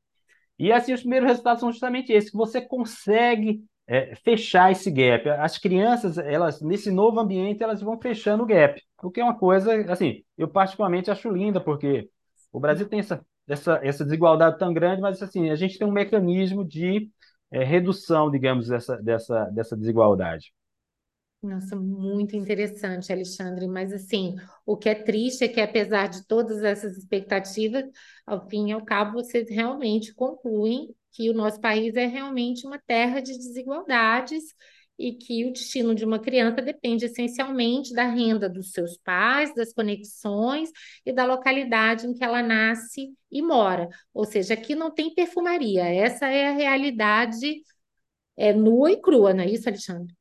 E 0.57 0.71
assim, 0.71 0.91
os 0.91 1.01
primeiros 1.01 1.29
resultados 1.29 1.59
são 1.59 1.71
justamente 1.71 2.11
esses, 2.11 2.31
que 2.31 2.37
você 2.37 2.61
consegue 2.61 3.63
é, 3.85 4.15
fechar 4.15 4.71
esse 4.71 4.89
gap. 4.89 5.29
As 5.29 5.59
crianças, 5.59 6.17
elas 6.17 6.61
nesse 6.61 6.89
novo 6.89 7.19
ambiente, 7.19 7.61
elas 7.61 7.81
vão 7.81 7.99
fechando 8.01 8.41
o 8.41 8.47
gap, 8.47 8.81
o 9.03 9.11
que 9.11 9.21
é 9.21 9.23
uma 9.23 9.37
coisa, 9.37 9.91
assim, 9.91 10.23
eu 10.35 10.47
particularmente 10.47 11.11
acho 11.11 11.29
linda, 11.29 11.61
porque 11.61 12.09
o 12.51 12.59
Brasil 12.59 12.89
tem 12.89 13.01
essa, 13.01 13.23
essa, 13.47 13.79
essa 13.83 14.03
desigualdade 14.03 14.57
tão 14.57 14.73
grande, 14.73 14.99
mas 14.99 15.21
assim, 15.21 15.51
a 15.51 15.55
gente 15.55 15.77
tem 15.77 15.87
um 15.87 15.91
mecanismo 15.91 16.65
de 16.65 17.07
é, 17.51 17.63
redução, 17.63 18.31
digamos, 18.31 18.67
dessa, 18.67 18.97
dessa, 18.97 19.45
dessa 19.45 19.75
desigualdade. 19.75 20.53
Nossa, 21.41 21.75
muito 21.75 22.35
interessante, 22.35 23.11
Alexandre. 23.11 23.67
Mas 23.67 23.91
assim, 23.91 24.35
o 24.65 24.77
que 24.77 24.87
é 24.87 24.95
triste 24.95 25.43
é 25.43 25.47
que, 25.47 25.59
apesar 25.59 26.07
de 26.07 26.25
todas 26.27 26.63
essas 26.63 26.97
expectativas, 26.97 27.83
ao 28.25 28.47
fim 28.47 28.69
e 28.69 28.71
ao 28.71 28.85
cabo, 28.85 29.13
vocês 29.13 29.49
realmente 29.49 30.13
concluem 30.13 30.95
que 31.11 31.29
o 31.29 31.33
nosso 31.33 31.59
país 31.59 31.95
é 31.95 32.05
realmente 32.05 32.65
uma 32.65 32.79
terra 32.79 33.19
de 33.19 33.33
desigualdades 33.33 34.43
e 35.01 35.13
que 35.13 35.45
o 35.45 35.51
destino 35.51 35.95
de 35.95 36.05
uma 36.05 36.19
criança 36.19 36.61
depende 36.61 37.05
essencialmente 37.05 37.93
da 37.93 38.05
renda 38.05 38.47
dos 38.47 38.71
seus 38.71 38.97
pais, 38.97 39.53
das 39.55 39.73
conexões 39.73 40.69
e 41.05 41.11
da 41.11 41.25
localidade 41.25 42.05
em 42.05 42.13
que 42.13 42.23
ela 42.23 42.43
nasce 42.43 43.13
e 43.31 43.41
mora. 43.41 43.89
Ou 44.13 44.25
seja, 44.25 44.53
aqui 44.53 44.75
não 44.75 44.91
tem 44.91 45.13
perfumaria. 45.13 45.83
Essa 45.85 46.27
é 46.27 46.49
a 46.49 46.53
realidade 46.53 47.61
é, 48.37 48.53
nua 48.53 48.91
e 48.91 49.01
crua, 49.01 49.33
não 49.33 49.43
é 49.43 49.49
isso, 49.49 49.67
Alexandre? 49.67 50.13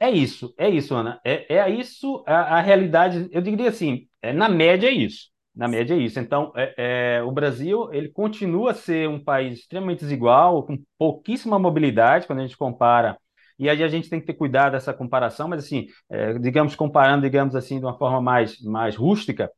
É 0.00 0.10
isso, 0.10 0.52
é 0.58 0.68
isso, 0.68 0.94
Ana. 0.94 1.20
É, 1.24 1.54
é 1.54 1.70
isso 1.70 2.24
a, 2.26 2.58
a 2.58 2.60
realidade. 2.60 3.28
Eu 3.30 3.40
diria 3.40 3.68
assim, 3.68 4.08
é, 4.20 4.32
na 4.32 4.48
média 4.48 4.88
é 4.88 4.92
isso. 4.92 5.30
Na 5.54 5.68
média 5.68 5.94
é 5.94 5.98
isso. 5.98 6.18
Então, 6.18 6.52
é, 6.56 7.18
é, 7.18 7.22
o 7.22 7.30
Brasil 7.30 7.92
ele 7.92 8.08
continua 8.08 8.72
a 8.72 8.74
ser 8.74 9.08
um 9.08 9.22
país 9.22 9.60
extremamente 9.60 10.00
desigual, 10.00 10.64
com 10.64 10.82
pouquíssima 10.98 11.58
mobilidade 11.58 12.26
quando 12.26 12.40
a 12.40 12.42
gente 12.42 12.56
compara. 12.56 13.16
E 13.62 13.68
aí 13.70 13.82
a 13.82 13.88
gente 13.88 14.10
tem 14.10 14.20
que 14.20 14.26
ter 14.26 14.34
cuidado 14.34 14.72
dessa 14.72 14.92
comparação, 14.92 15.48
mas 15.48 15.64
assim, 15.64 15.86
é, 16.10 16.34
digamos 16.38 16.74
comparando, 16.74 17.22
digamos 17.22 17.54
assim, 17.54 17.78
de 17.78 17.84
uma 17.84 17.96
forma 17.96 18.20
mais, 18.20 18.60
mais 18.62 18.96
rústica, 18.96 19.50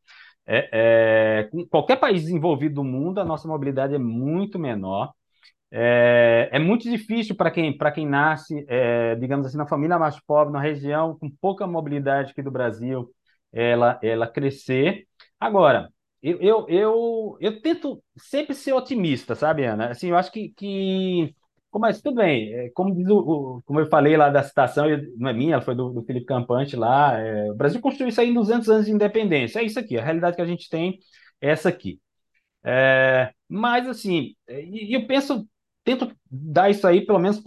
é, 0.46 1.48
é, 1.50 1.66
qualquer 1.70 1.96
país 1.96 2.22
desenvolvido 2.22 2.76
do 2.76 2.84
mundo, 2.84 3.20
a 3.20 3.24
nossa 3.24 3.48
mobilidade 3.48 3.94
é 3.94 3.98
muito 3.98 4.58
menor. 4.58 5.12
É, 5.70 6.48
é 6.52 6.58
muito 6.58 6.84
difícil 6.88 7.34
para 7.36 7.50
quem, 7.50 7.76
quem 7.94 8.06
nasce, 8.06 8.64
é, 8.68 9.16
digamos 9.16 9.46
assim, 9.46 9.56
na 9.56 9.66
família 9.66 9.98
mais 9.98 10.20
pobre, 10.20 10.52
na 10.52 10.60
região 10.60 11.18
com 11.18 11.28
pouca 11.30 11.66
mobilidade 11.66 12.30
aqui 12.32 12.42
do 12.42 12.50
Brasil, 12.50 13.10
ela, 13.52 13.98
ela 14.02 14.26
crescer. 14.26 15.06
Agora, 15.40 15.90
eu, 16.22 16.40
eu, 16.40 16.66
eu, 16.68 17.36
eu 17.40 17.60
tento 17.60 18.02
sempre 18.16 18.54
ser 18.54 18.72
otimista, 18.72 19.34
sabe, 19.34 19.64
Ana? 19.64 19.90
Assim, 19.90 20.08
eu 20.10 20.16
acho 20.16 20.30
que, 20.30 20.50
que 20.50 21.34
mas 21.78 22.00
tudo 22.00 22.16
bem, 22.16 22.52
é, 22.52 22.70
como, 22.70 22.92
o, 22.92 23.62
como 23.64 23.80
eu 23.80 23.86
falei 23.88 24.16
lá 24.16 24.30
da 24.30 24.42
citação, 24.42 24.86
não 25.16 25.28
é 25.28 25.32
minha, 25.32 25.60
foi 25.60 25.74
do, 25.74 25.90
do 25.90 26.02
Felipe 26.04 26.26
Campante 26.26 26.76
lá, 26.76 27.18
é, 27.18 27.50
o 27.50 27.54
Brasil 27.54 27.80
construiu 27.80 28.08
isso 28.08 28.20
aí 28.20 28.30
em 28.30 28.34
200 28.34 28.68
anos 28.68 28.86
de 28.86 28.92
independência, 28.92 29.60
é 29.60 29.64
isso 29.64 29.78
aqui, 29.78 29.98
a 29.98 30.04
realidade 30.04 30.36
que 30.36 30.42
a 30.42 30.46
gente 30.46 30.68
tem 30.68 30.98
é 31.40 31.50
essa 31.50 31.68
aqui. 31.68 32.00
É, 32.64 33.32
mas, 33.48 33.86
assim, 33.88 34.34
e 34.48 34.96
eu 34.96 35.06
penso, 35.06 35.46
tento 35.84 36.10
dar 36.30 36.70
isso 36.70 36.86
aí 36.86 37.04
pelo 37.04 37.18
menos 37.18 37.40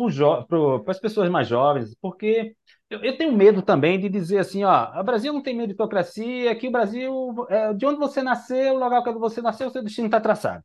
para 0.47 0.91
as 0.91 0.99
pessoas 0.99 1.29
mais 1.29 1.47
jovens, 1.47 1.95
porque 2.01 2.55
eu, 2.89 3.03
eu, 3.03 3.17
tenho 3.17 3.33
medo 3.33 3.61
também 3.61 3.99
de 3.99 4.07
dizer 4.09 4.39
assim, 4.39 4.63
ó, 4.63 4.99
o 4.99 5.03
Brasil 5.03 5.33
não 5.33 5.41
tem 5.41 5.55
meritocracia, 5.55 6.51
aqui 6.51 6.67
o 6.67 6.71
Brasil, 6.71 7.45
é, 7.49 7.73
de 7.73 7.85
onde 7.85 7.99
você 7.99 8.21
nasceu, 8.23 8.75
o 8.75 8.79
lugar 8.83 9.03
que 9.03 9.11
você 9.13 9.41
nasceu, 9.41 9.67
o 9.67 9.71
seu 9.71 9.83
destino 9.83 10.07
está 10.07 10.21
traçado. 10.21 10.63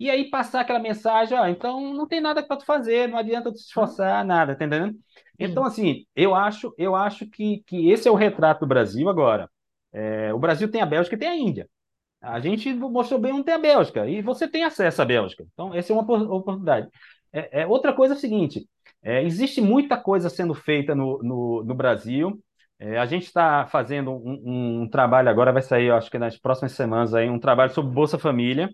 E 0.00 0.10
aí 0.10 0.30
passar 0.30 0.62
aquela 0.62 0.78
mensagem, 0.78 1.38
ó, 1.38 1.46
então 1.46 1.92
não 1.92 2.08
tem 2.08 2.22
nada 2.22 2.42
para 2.42 2.56
tu 2.56 2.64
fazer, 2.64 3.06
não 3.06 3.18
adianta 3.18 3.52
tu 3.52 3.58
se 3.58 3.66
esforçar, 3.66 4.24
nada, 4.24 4.56
tá 4.56 4.64
entendendo? 4.64 4.98
Então, 5.38 5.62
assim, 5.62 6.06
eu 6.16 6.34
acho, 6.34 6.74
eu 6.78 6.96
acho 6.96 7.26
que, 7.28 7.62
que 7.66 7.90
esse 7.90 8.08
é 8.08 8.10
o 8.10 8.14
retrato 8.14 8.60
do 8.60 8.66
Brasil 8.66 9.10
agora. 9.10 9.50
É, 9.92 10.32
o 10.32 10.38
Brasil 10.38 10.70
tem 10.70 10.80
a 10.80 10.86
Bélgica 10.86 11.16
e 11.16 11.18
tem 11.18 11.28
a 11.28 11.36
Índia. 11.36 11.68
A 12.20 12.40
gente 12.40 12.72
mostrou 12.72 13.20
bem 13.20 13.32
onde 13.32 13.44
tem 13.44 13.54
a 13.54 13.58
Bélgica, 13.58 14.06
e 14.08 14.22
você 14.22 14.48
tem 14.48 14.64
acesso 14.64 15.02
à 15.02 15.04
Bélgica. 15.04 15.44
Então, 15.52 15.74
essa 15.74 15.92
é 15.92 15.96
uma 15.96 16.02
oportunidade. 16.02 16.88
É, 17.32 17.62
é 17.62 17.66
outra 17.66 17.92
coisa 17.92 18.14
é 18.14 18.16
o 18.16 18.20
seguinte: 18.20 18.66
é, 19.02 19.22
existe 19.22 19.60
muita 19.60 19.96
coisa 19.98 20.30
sendo 20.30 20.54
feita 20.54 20.94
no, 20.94 21.18
no, 21.22 21.64
no 21.64 21.74
Brasil. 21.74 22.42
É, 22.78 22.98
a 22.98 23.04
gente 23.06 23.24
está 23.24 23.66
fazendo 23.66 24.12
um, 24.12 24.82
um, 24.82 24.88
trabalho 24.88 25.28
agora, 25.28 25.52
vai 25.52 25.62
sair, 25.62 25.90
acho 25.90 26.10
que 26.10 26.18
nas 26.18 26.38
próximas 26.38 26.72
semanas, 26.72 27.14
aí, 27.14 27.28
um 27.28 27.38
trabalho 27.38 27.72
sobre 27.72 27.92
Bolsa 27.92 28.18
Família, 28.18 28.70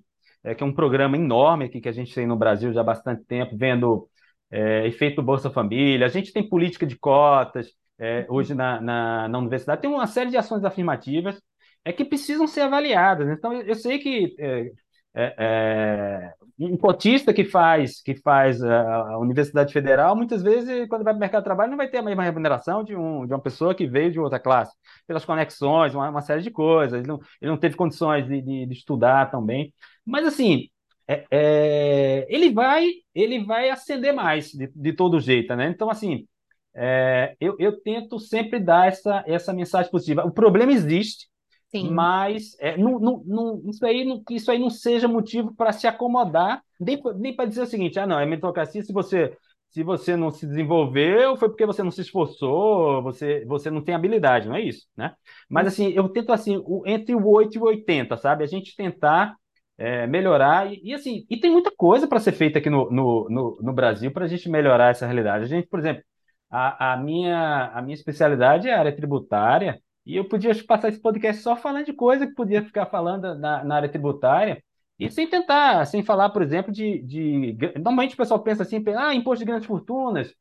é, 0.46 0.54
que 0.54 0.62
é 0.62 0.66
um 0.66 0.72
programa 0.72 1.16
enorme 1.16 1.64
aqui 1.64 1.80
que 1.80 1.88
a 1.88 1.92
gente 1.92 2.14
tem 2.14 2.26
no 2.26 2.36
Brasil 2.36 2.72
já 2.72 2.80
há 2.80 2.84
bastante 2.84 3.24
tempo, 3.24 3.56
vendo 3.56 4.08
é, 4.50 4.86
efeito 4.86 5.22
Bolsa 5.22 5.50
Família. 5.50 6.06
A 6.06 6.08
gente 6.08 6.32
tem 6.32 6.48
política 6.48 6.86
de 6.86 6.96
cotas 6.96 7.72
é, 7.98 8.26
hoje 8.28 8.54
na, 8.54 8.80
na, 8.80 9.28
na 9.28 9.38
universidade, 9.38 9.80
tem 9.80 9.90
uma 9.90 10.06
série 10.06 10.30
de 10.30 10.36
ações 10.36 10.64
afirmativas 10.64 11.40
é 11.84 11.92
que 11.92 12.04
precisam 12.04 12.46
ser 12.46 12.62
avaliadas. 12.62 13.28
Então, 13.28 13.52
eu, 13.52 13.74
sei 13.74 13.98
que 13.98 14.34
é, 15.16 15.24
é, 15.24 15.34
é, 15.38 16.34
um 16.58 16.76
cotista 16.76 17.32
que 17.32 17.44
faz 17.44 18.02
que 18.02 18.14
faz 18.14 18.62
a, 18.62 19.12
a, 19.12 19.18
Universidade 19.18 19.72
Federal, 19.72 20.14
muitas 20.14 20.42
vezes, 20.42 20.86
quando 20.88 21.04
vai 21.04 21.14
para 21.14 21.16
o 21.16 21.20
mercado 21.20 21.42
de 21.42 21.46
trabalho, 21.46 21.70
não 21.70 21.76
vai 21.78 21.88
ter 21.88 21.98
a 21.98 22.02
mesma 22.02 22.22
remuneração 22.22 22.84
de, 22.84 22.94
um, 22.94 23.26
de 23.26 23.32
uma 23.32 23.40
pessoa 23.40 23.74
que 23.74 23.86
veio 23.86 24.12
de 24.12 24.20
outra 24.20 24.38
classe, 24.38 24.76
pelas 25.06 25.24
conexões, 25.24 25.94
uma, 25.94 26.10
uma 26.10 26.20
série 26.20 26.42
de 26.42 26.50
coisas. 26.50 26.98
Ele 26.98 27.08
não, 27.08 27.18
ele 27.40 27.50
não 27.50 27.58
teve 27.58 27.76
condições 27.76 28.26
de, 28.26 28.42
de, 28.42 28.66
de 28.66 28.72
estudar 28.74 29.30
também. 29.30 29.72
Mas, 30.04 30.26
assim, 30.26 30.68
é, 31.08 31.24
é, 31.30 32.26
ele 32.28 32.52
vai 32.52 32.86
ele 33.14 33.44
vai 33.44 33.70
ascender 33.70 34.14
mais 34.14 34.50
de, 34.50 34.70
de 34.74 34.92
todo 34.92 35.20
jeito, 35.20 35.54
né? 35.56 35.68
Então, 35.70 35.88
assim, 35.90 36.26
é, 36.74 37.34
eu, 37.40 37.56
eu 37.58 37.80
tento 37.80 38.18
sempre 38.20 38.60
dar 38.60 38.88
essa, 38.88 39.24
essa 39.26 39.52
mensagem 39.54 39.90
positiva. 39.90 40.26
O 40.26 40.30
problema 40.30 40.72
existe, 40.72 41.26
Sim. 41.68 41.90
Mas 41.90 42.56
é, 42.60 42.76
não, 42.76 42.98
não, 42.98 43.22
não, 43.26 43.62
isso, 43.68 43.84
aí, 43.84 44.04
não, 44.04 44.22
isso 44.30 44.50
aí 44.50 44.58
não 44.58 44.70
seja 44.70 45.08
motivo 45.08 45.54
para 45.54 45.72
se 45.72 45.86
acomodar, 45.86 46.62
nem, 46.80 47.00
nem 47.16 47.34
para 47.34 47.46
dizer 47.48 47.62
o 47.62 47.66
seguinte: 47.66 47.98
ah, 47.98 48.06
não, 48.06 48.18
é 48.20 48.24
meritocracia 48.26 48.82
se 48.82 48.92
você, 48.92 49.36
se 49.70 49.82
você 49.82 50.16
não 50.16 50.30
se 50.30 50.46
desenvolveu, 50.46 51.36
foi 51.36 51.48
porque 51.48 51.66
você 51.66 51.82
não 51.82 51.90
se 51.90 52.00
esforçou, 52.02 53.02
você, 53.02 53.44
você 53.46 53.70
não 53.70 53.82
tem 53.82 53.94
habilidade, 53.94 54.48
não 54.48 54.54
é 54.56 54.62
isso, 54.62 54.86
né? 54.96 55.14
Mas 55.50 55.66
assim, 55.66 55.90
eu 55.90 56.08
tento 56.08 56.32
assim, 56.32 56.56
o, 56.64 56.82
entre 56.86 57.14
o 57.14 57.26
8 57.28 57.56
e 57.56 57.58
o 57.58 57.64
80, 57.64 58.16
sabe? 58.16 58.44
A 58.44 58.46
gente 58.46 58.74
tentar 58.76 59.34
é, 59.76 60.06
melhorar, 60.06 60.72
e, 60.72 60.80
e, 60.84 60.94
assim, 60.94 61.26
e 61.28 61.36
tem 61.38 61.50
muita 61.50 61.70
coisa 61.76 62.06
para 62.08 62.20
ser 62.20 62.32
feita 62.32 62.58
aqui 62.58 62.70
no, 62.70 62.88
no, 62.90 63.28
no, 63.28 63.58
no 63.60 63.72
Brasil 63.72 64.10
para 64.12 64.24
a 64.24 64.28
gente 64.28 64.48
melhorar 64.48 64.90
essa 64.90 65.04
realidade. 65.04 65.44
A 65.44 65.48
gente, 65.48 65.66
por 65.68 65.78
exemplo, 65.80 66.02
a, 66.50 66.92
a, 66.94 66.96
minha, 66.96 67.66
a 67.74 67.82
minha 67.82 67.94
especialidade 67.94 68.68
é 68.68 68.74
a 68.74 68.78
área 68.78 68.94
tributária. 68.94 69.80
E 70.06 70.16
eu 70.16 70.24
podia 70.28 70.54
passar 70.64 70.88
esse 70.88 71.00
podcast 71.00 71.42
só 71.42 71.56
falando 71.56 71.86
de 71.86 71.92
coisa 71.92 72.26
que 72.26 72.34
podia 72.34 72.62
ficar 72.62 72.86
falando 72.86 73.34
na, 73.34 73.64
na 73.64 73.76
área 73.76 73.88
tributária, 73.88 74.62
e 74.98 75.10
sem 75.10 75.28
tentar, 75.28 75.84
sem 75.86 76.02
falar, 76.02 76.30
por 76.30 76.42
exemplo, 76.42 76.72
de, 76.72 77.02
de. 77.02 77.56
Normalmente 77.74 78.14
o 78.14 78.16
pessoal 78.16 78.40
pensa 78.40 78.62
assim, 78.62 78.82
ah, 78.96 79.14
imposto 79.14 79.40
de 79.40 79.44
grandes 79.44 79.66
fortunas, 79.66 80.32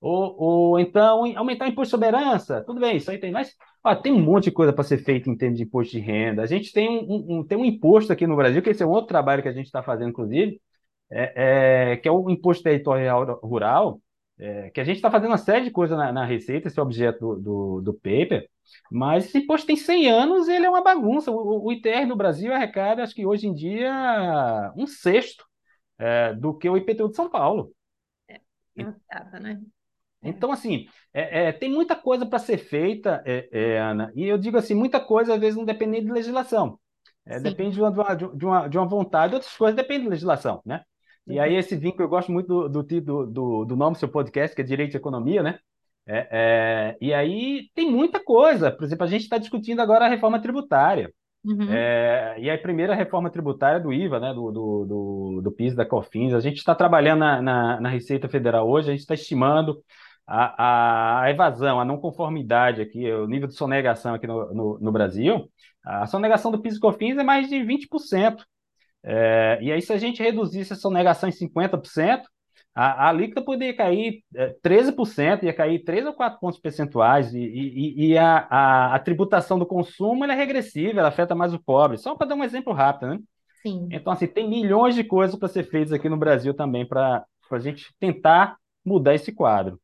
ou, 0.00 0.34
ou 0.38 0.80
então 0.80 1.36
aumentar 1.36 1.66
o 1.66 1.68
imposto 1.68 1.96
de 1.96 2.04
soberança. 2.04 2.62
Tudo 2.66 2.80
bem, 2.80 2.96
isso 2.96 3.10
aí 3.10 3.18
tem. 3.18 3.30
Mas 3.30 3.54
ó, 3.84 3.94
tem 3.94 4.12
um 4.12 4.20
monte 4.20 4.44
de 4.44 4.52
coisa 4.52 4.72
para 4.72 4.84
ser 4.84 4.98
feita 4.98 5.30
em 5.30 5.36
termos 5.36 5.58
de 5.58 5.64
imposto 5.64 5.92
de 5.92 6.00
renda. 6.00 6.42
A 6.42 6.46
gente 6.46 6.72
tem 6.72 6.88
um, 6.88 7.38
um, 7.38 7.44
tem 7.44 7.58
um 7.58 7.64
imposto 7.64 8.12
aqui 8.12 8.26
no 8.26 8.36
Brasil, 8.36 8.62
que 8.62 8.70
esse 8.70 8.82
é 8.82 8.86
um 8.86 8.90
outro 8.90 9.08
trabalho 9.08 9.42
que 9.42 9.48
a 9.48 9.52
gente 9.52 9.66
está 9.66 9.82
fazendo, 9.82 10.10
inclusive, 10.10 10.60
é, 11.10 11.92
é, 11.92 11.96
que 11.96 12.08
é 12.08 12.12
o 12.12 12.30
imposto 12.30 12.64
territorial 12.64 13.38
rural, 13.42 14.00
é, 14.38 14.70
que 14.70 14.80
a 14.80 14.84
gente 14.84 14.96
está 14.96 15.10
fazendo 15.10 15.30
uma 15.30 15.38
série 15.38 15.66
de 15.66 15.70
coisas 15.70 15.96
na, 15.96 16.12
na 16.12 16.24
Receita, 16.24 16.68
esse 16.68 16.78
é 16.78 16.82
o 16.82 16.86
objeto 16.86 17.18
do, 17.20 17.40
do, 17.40 17.80
do 17.82 17.94
paper, 17.94 18.48
mas 18.90 19.26
esse 19.26 19.38
imposto 19.38 19.66
tem 19.66 19.76
100 19.76 20.10
anos 20.10 20.48
ele 20.48 20.66
é 20.66 20.70
uma 20.70 20.82
bagunça. 20.82 21.30
O, 21.30 21.66
o 21.66 21.72
ITR 21.72 22.06
no 22.06 22.16
Brasil 22.16 22.52
arrecada, 22.52 23.02
acho 23.02 23.14
que 23.14 23.26
hoje 23.26 23.46
em 23.46 23.54
dia, 23.54 24.72
um 24.76 24.86
sexto 24.86 25.44
é, 25.98 26.34
do 26.34 26.56
que 26.56 26.68
o 26.68 26.76
IPTU 26.76 27.08
de 27.08 27.16
São 27.16 27.28
Paulo. 27.28 27.72
É, 28.28 28.40
nada, 29.12 29.40
né? 29.40 29.60
Então, 30.22 30.52
assim, 30.52 30.86
é, 31.14 31.48
é, 31.48 31.52
tem 31.52 31.70
muita 31.70 31.96
coisa 31.96 32.26
para 32.26 32.38
ser 32.38 32.58
feita, 32.58 33.22
é, 33.24 33.48
é, 33.50 33.78
Ana, 33.78 34.12
e 34.14 34.26
eu 34.26 34.36
digo 34.36 34.58
assim, 34.58 34.74
muita 34.74 35.00
coisa 35.00 35.34
às 35.34 35.40
vezes 35.40 35.56
não 35.56 35.64
depende 35.64 36.02
de 36.02 36.12
legislação. 36.12 36.78
É, 37.24 37.38
depende 37.38 37.76
de 37.76 37.82
uma, 37.82 38.14
de, 38.14 38.44
uma, 38.44 38.68
de 38.68 38.78
uma 38.78 38.86
vontade, 38.86 39.34
outras 39.34 39.56
coisas 39.56 39.76
dependem 39.76 40.04
de 40.04 40.10
legislação, 40.10 40.60
né? 40.64 40.82
E 41.26 41.38
aí 41.38 41.54
esse 41.54 41.76
vínculo, 41.76 42.04
eu 42.04 42.08
gosto 42.08 42.32
muito 42.32 42.68
do, 42.68 42.82
do, 42.82 43.26
do, 43.26 43.64
do 43.64 43.76
nome 43.76 43.94
do 43.94 43.98
seu 43.98 44.08
podcast, 44.08 44.54
que 44.54 44.62
é 44.62 44.64
Direito 44.64 44.94
e 44.94 44.96
Economia, 44.96 45.42
né? 45.42 45.58
É, 46.12 46.28
é, 46.32 46.96
e 47.00 47.14
aí 47.14 47.68
tem 47.72 47.88
muita 47.88 48.18
coisa. 48.22 48.72
Por 48.72 48.82
exemplo, 48.82 49.04
a 49.04 49.08
gente 49.08 49.22
está 49.22 49.38
discutindo 49.38 49.80
agora 49.80 50.06
a 50.06 50.08
reforma 50.08 50.40
tributária. 50.40 51.12
Uhum. 51.44 51.70
É, 51.70 52.34
e 52.38 52.50
a 52.50 52.58
primeira 52.58 52.94
reforma 52.94 53.30
tributária 53.30 53.80
do 53.80 53.92
IVA, 53.92 54.18
né, 54.18 54.34
do, 54.34 54.50
do, 54.50 54.84
do, 54.84 55.40
do 55.42 55.52
PIS, 55.52 55.74
da 55.74 55.86
COFINS, 55.86 56.34
a 56.34 56.40
gente 56.40 56.58
está 56.58 56.74
trabalhando 56.74 57.20
na, 57.20 57.40
na, 57.40 57.80
na, 57.80 57.88
Receita 57.88 58.28
Federal 58.28 58.68
hoje, 58.68 58.88
a 58.88 58.92
gente 58.92 59.00
está 59.00 59.14
estimando 59.14 59.82
a, 60.26 61.22
a, 61.22 61.30
evasão, 61.30 61.80
a 61.80 61.84
não 61.84 61.96
conformidade 61.96 62.82
aqui, 62.82 63.10
o 63.10 63.26
nível 63.26 63.48
de 63.48 63.54
sonegação 63.54 64.14
aqui 64.14 64.26
no, 64.26 64.52
no, 64.52 64.78
no 64.80 64.92
Brasil. 64.92 65.48
A 65.82 66.06
sonegação 66.06 66.50
do 66.50 66.60
PIS 66.60 66.76
e 66.76 66.80
COFINS 66.80 67.16
é 67.16 67.24
mais 67.24 67.48
de 67.48 67.56
20%. 67.56 68.44
É, 69.02 69.58
e 69.62 69.72
aí, 69.72 69.80
se 69.80 69.92
a 69.92 69.96
gente 69.96 70.22
reduzisse 70.22 70.72
essa 70.72 70.82
sonegação 70.82 71.28
em 71.28 71.32
50%, 71.32 72.22
a, 72.74 73.06
a 73.06 73.08
alíquota 73.08 73.42
poderia 73.42 73.76
cair 73.76 74.22
é, 74.34 74.54
13%, 74.62 75.42
ia 75.42 75.52
cair 75.52 75.82
3 75.84 76.06
ou 76.06 76.12
4 76.12 76.38
pontos 76.38 76.58
percentuais, 76.58 77.34
e, 77.34 77.38
e, 77.38 78.06
e 78.06 78.18
a, 78.18 78.46
a, 78.48 78.94
a, 78.94 78.98
tributação 78.98 79.58
do 79.58 79.66
consumo 79.66 80.24
é 80.24 80.34
regressiva, 80.34 81.00
ela 81.00 81.08
afeta 81.08 81.34
mais 81.34 81.52
o 81.52 81.58
pobre. 81.58 81.98
Só 81.98 82.14
para 82.14 82.28
dar 82.28 82.34
um 82.36 82.44
exemplo 82.44 82.72
rápido, 82.72 83.10
né? 83.10 83.18
Sim. 83.62 83.88
Então, 83.90 84.12
assim, 84.12 84.26
tem 84.26 84.48
milhões 84.48 84.94
de 84.94 85.04
coisas 85.04 85.38
para 85.38 85.48
ser 85.48 85.64
feitas 85.64 85.92
aqui 85.92 86.08
no 86.08 86.16
Brasil 86.16 86.54
também 86.54 86.86
para 86.86 87.24
a 87.50 87.58
gente 87.58 87.92
tentar 87.98 88.56
mudar 88.84 89.14
esse 89.14 89.32
quadro. 89.32 89.78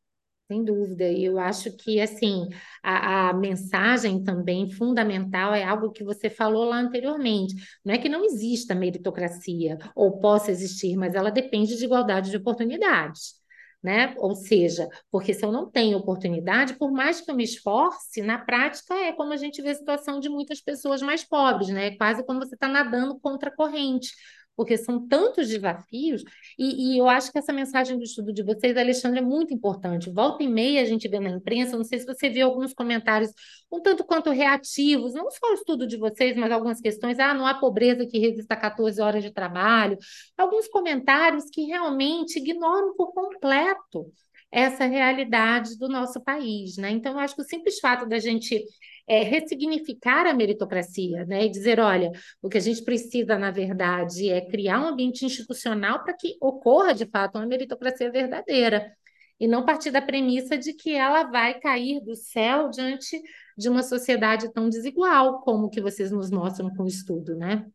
Sem 0.49 0.63
dúvida, 0.63 1.03
e 1.03 1.25
eu 1.25 1.37
acho 1.37 1.75
que 1.75 1.99
assim 1.99 2.47
a, 2.81 3.29
a, 3.29 3.33
mensagem 3.33 4.23
também 4.23 4.71
fundamental 4.71 5.53
é 5.53 5.61
algo 5.61 5.91
que 5.91 6.05
você 6.05 6.29
falou 6.29 6.63
lá 6.63 6.77
anteriormente. 6.77 7.53
Não 7.83 7.93
é 7.93 7.97
que 7.97 8.07
não 8.07 8.23
exista 8.23 8.73
meritocracia 8.73 9.77
ou 9.93 10.19
possa 10.19 10.49
existir, 10.49 10.95
mas 10.95 11.15
ela 11.15 11.29
depende 11.31 11.75
de 11.75 11.83
igualdade 11.83 12.31
de 12.31 12.37
oportunidades. 12.37 13.35
Né? 13.83 14.15
Ou 14.17 14.35
seja, 14.35 14.87
porque 15.11 15.33
se 15.33 15.45
eu 15.45 15.51
não 15.51 15.69
tenho 15.69 15.97
oportunidade, 15.97 16.75
por 16.75 16.91
mais 16.91 17.21
que 17.21 17.29
eu 17.29 17.35
me 17.35 17.43
esforce, 17.43 18.21
na 18.21 18.39
prática 18.39 18.93
é 18.95 19.11
como 19.13 19.33
a 19.33 19.37
gente 19.37 19.61
vê 19.61 19.69
a 19.69 19.75
situação 19.75 20.19
de 20.19 20.29
muitas 20.29 20.61
pessoas 20.61 21.01
mais 21.01 21.23
pobres, 21.23 21.69
né? 21.69 21.95
Quase 21.95 22.25
como 22.25 22.39
você 22.39 22.55
está 22.55 22.67
nadando 22.67 23.19
contra 23.19 23.49
a 23.49 23.55
corrente 23.55 24.11
porque 24.57 24.75
são 24.75 25.07
tantos 25.07 25.47
desafios, 25.47 26.23
e, 26.57 26.95
e, 26.95 26.97
eu 26.97 27.07
acho 27.07 27.31
que 27.31 27.37
essa 27.37 27.53
mensagem 27.53 27.95
do 27.95 28.03
estudo 28.03 28.33
de 28.33 28.41
vocês, 28.41 28.75
Alexandre, 28.75 29.19
é 29.19 29.21
muito 29.21 29.53
importante. 29.53 30.09
Volta 30.09 30.43
e 30.43 30.47
meia 30.47 30.81
a 30.81 30.85
gente 30.85 31.07
vê 31.07 31.19
na 31.19 31.29
imprensa, 31.29 31.77
não 31.77 31.83
sei 31.83 31.99
se 31.99 32.05
você 32.07 32.27
viu 32.27 32.47
alguns 32.47 32.73
comentários 32.73 33.31
um 33.71 33.79
tanto 33.79 34.03
quanto 34.03 34.31
reativos, 34.31 35.13
não 35.13 35.29
só 35.29 35.51
o 35.51 35.53
estudo 35.53 35.85
de 35.85 35.95
vocês, 35.97 36.35
mas 36.35 36.51
algumas 36.51 36.81
questões, 36.81 37.19
ah, 37.19 37.35
não 37.35 37.45
há 37.45 37.53
pobreza 37.53 38.07
que 38.07 38.17
resista 38.17 38.55
a 38.55 38.57
14 38.57 38.99
horas 38.99 39.23
de 39.23 39.31
trabalho, 39.31 39.97
alguns 40.35 40.67
comentários 40.67 41.45
que 41.51 41.61
realmente 41.63 42.39
ignoram 42.39 42.95
por 42.95 43.13
completo 43.13 44.11
essa 44.51 44.85
realidade 44.85 45.77
do 45.77 45.87
nosso 45.87 46.19
país, 46.23 46.77
né? 46.77 46.89
Então, 46.89 47.13
eu 47.13 47.19
acho 47.19 47.35
que 47.35 47.41
o 47.41 47.45
simples 47.45 47.79
fato 47.79 48.07
da 48.07 48.17
gente 48.17 48.63
é, 49.07 49.23
ressignificar 49.23 50.27
a 50.27 50.33
meritocracia, 50.33 51.25
né? 51.25 51.45
E 51.45 51.49
dizer, 51.49 51.79
olha, 51.79 52.11
o 52.41 52.49
que 52.49 52.57
a 52.57 52.61
gente 52.61 52.83
precisa, 52.83 53.37
na 53.37 53.51
verdade, 53.51 54.29
é 54.29 54.41
criar 54.41 54.81
um 54.81 54.87
ambiente 54.87 55.25
institucional 55.25 56.03
para 56.03 56.13
que 56.13 56.37
ocorra, 56.41 56.93
de 56.93 57.05
fato, 57.05 57.37
uma 57.37 57.45
meritocracia 57.45 58.11
verdadeira. 58.11 58.91
E 59.39 59.47
não 59.47 59.65
partir 59.65 59.91
da 59.91 60.01
premissa 60.01 60.57
de 60.57 60.73
que 60.73 60.93
ela 60.95 61.23
vai 61.25 61.59
cair 61.59 62.01
do 62.03 62.15
céu 62.15 62.69
diante 62.69 63.21
de 63.57 63.69
uma 63.69 63.83
sociedade 63.83 64.51
tão 64.51 64.69
desigual 64.69 65.41
como 65.41 65.69
que 65.69 65.81
vocês 65.81 66.11
nos 66.11 66.29
mostram 66.31 66.69
com 66.75 66.83
o 66.83 66.87
estudo, 66.87 67.35
né? 67.35 67.65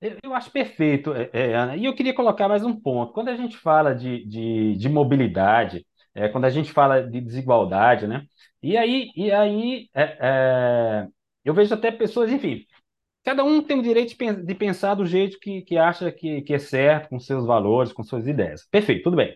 Eu, 0.00 0.32
acho 0.32 0.50
perfeito, 0.52 1.12
é, 1.12 1.28
é, 1.32 1.54
Ana. 1.54 1.76
E 1.76 1.84
eu 1.84 1.94
queria 1.94 2.14
colocar 2.14 2.48
mais 2.48 2.62
um 2.62 2.78
ponto. 2.78 3.12
Quando 3.12 3.28
a 3.28 3.36
gente 3.36 3.56
fala 3.56 3.94
de, 3.94 4.24
de, 4.26 4.76
de 4.76 4.88
mobilidade, 4.88 5.84
é, 6.14 6.28
quando 6.28 6.44
a 6.44 6.50
gente 6.50 6.72
fala 6.72 7.02
de 7.02 7.20
desigualdade, 7.20 8.06
né? 8.06 8.24
E 8.62 8.76
aí, 8.76 9.10
e 9.16 9.30
aí 9.30 9.88
é, 9.94 10.18
é, 10.20 11.08
eu 11.44 11.54
vejo 11.54 11.72
até 11.74 11.92
pessoas, 11.92 12.30
enfim, 12.32 12.64
cada 13.24 13.44
um 13.44 13.62
tem 13.62 13.78
o 13.80 13.82
direito 13.82 14.10
de, 14.10 14.16
pen- 14.16 14.44
de 14.44 14.54
pensar 14.56 14.94
do 14.96 15.06
jeito 15.06 15.38
que, 15.40 15.62
que 15.62 15.78
acha 15.78 16.12
que, 16.12 16.42
que 16.42 16.54
é 16.54 16.58
certo, 16.60 17.10
com 17.10 17.20
seus 17.20 17.46
valores, 17.46 17.92
com 17.92 18.02
suas 18.04 18.26
ideias. 18.28 18.66
Perfeito, 18.70 19.04
tudo 19.04 19.16
bem. 19.16 19.34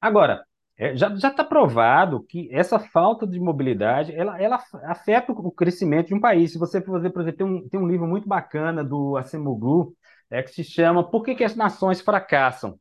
Agora, 0.00 0.44
é, 0.78 0.96
já 0.96 1.08
está 1.14 1.44
provado 1.44 2.24
que 2.24 2.48
essa 2.52 2.78
falta 2.80 3.26
de 3.26 3.40
mobilidade 3.40 4.14
ela, 4.14 4.40
ela 4.42 4.58
afeta 4.84 5.32
o 5.32 5.52
crescimento 5.52 6.08
de 6.08 6.14
um 6.14 6.20
país. 6.20 6.52
Se 6.52 6.58
você 6.58 6.82
for 6.82 7.00
ver, 7.00 7.10
por 7.12 7.22
exemplo, 7.22 7.38
tem 7.38 7.46
um, 7.48 7.68
tem 7.68 7.80
um 7.80 7.88
livro 7.88 8.06
muito 8.08 8.28
bacana 8.28 8.84
do 8.84 9.16
Acemoglu, 9.16 9.94
é, 10.30 10.42
que 10.42 10.50
se 10.52 10.64
chama 10.64 11.08
Por 11.10 11.22
que 11.24 11.34
que 11.36 11.44
as 11.44 11.56
Nações 11.56 12.00
Fracassam? 12.02 12.78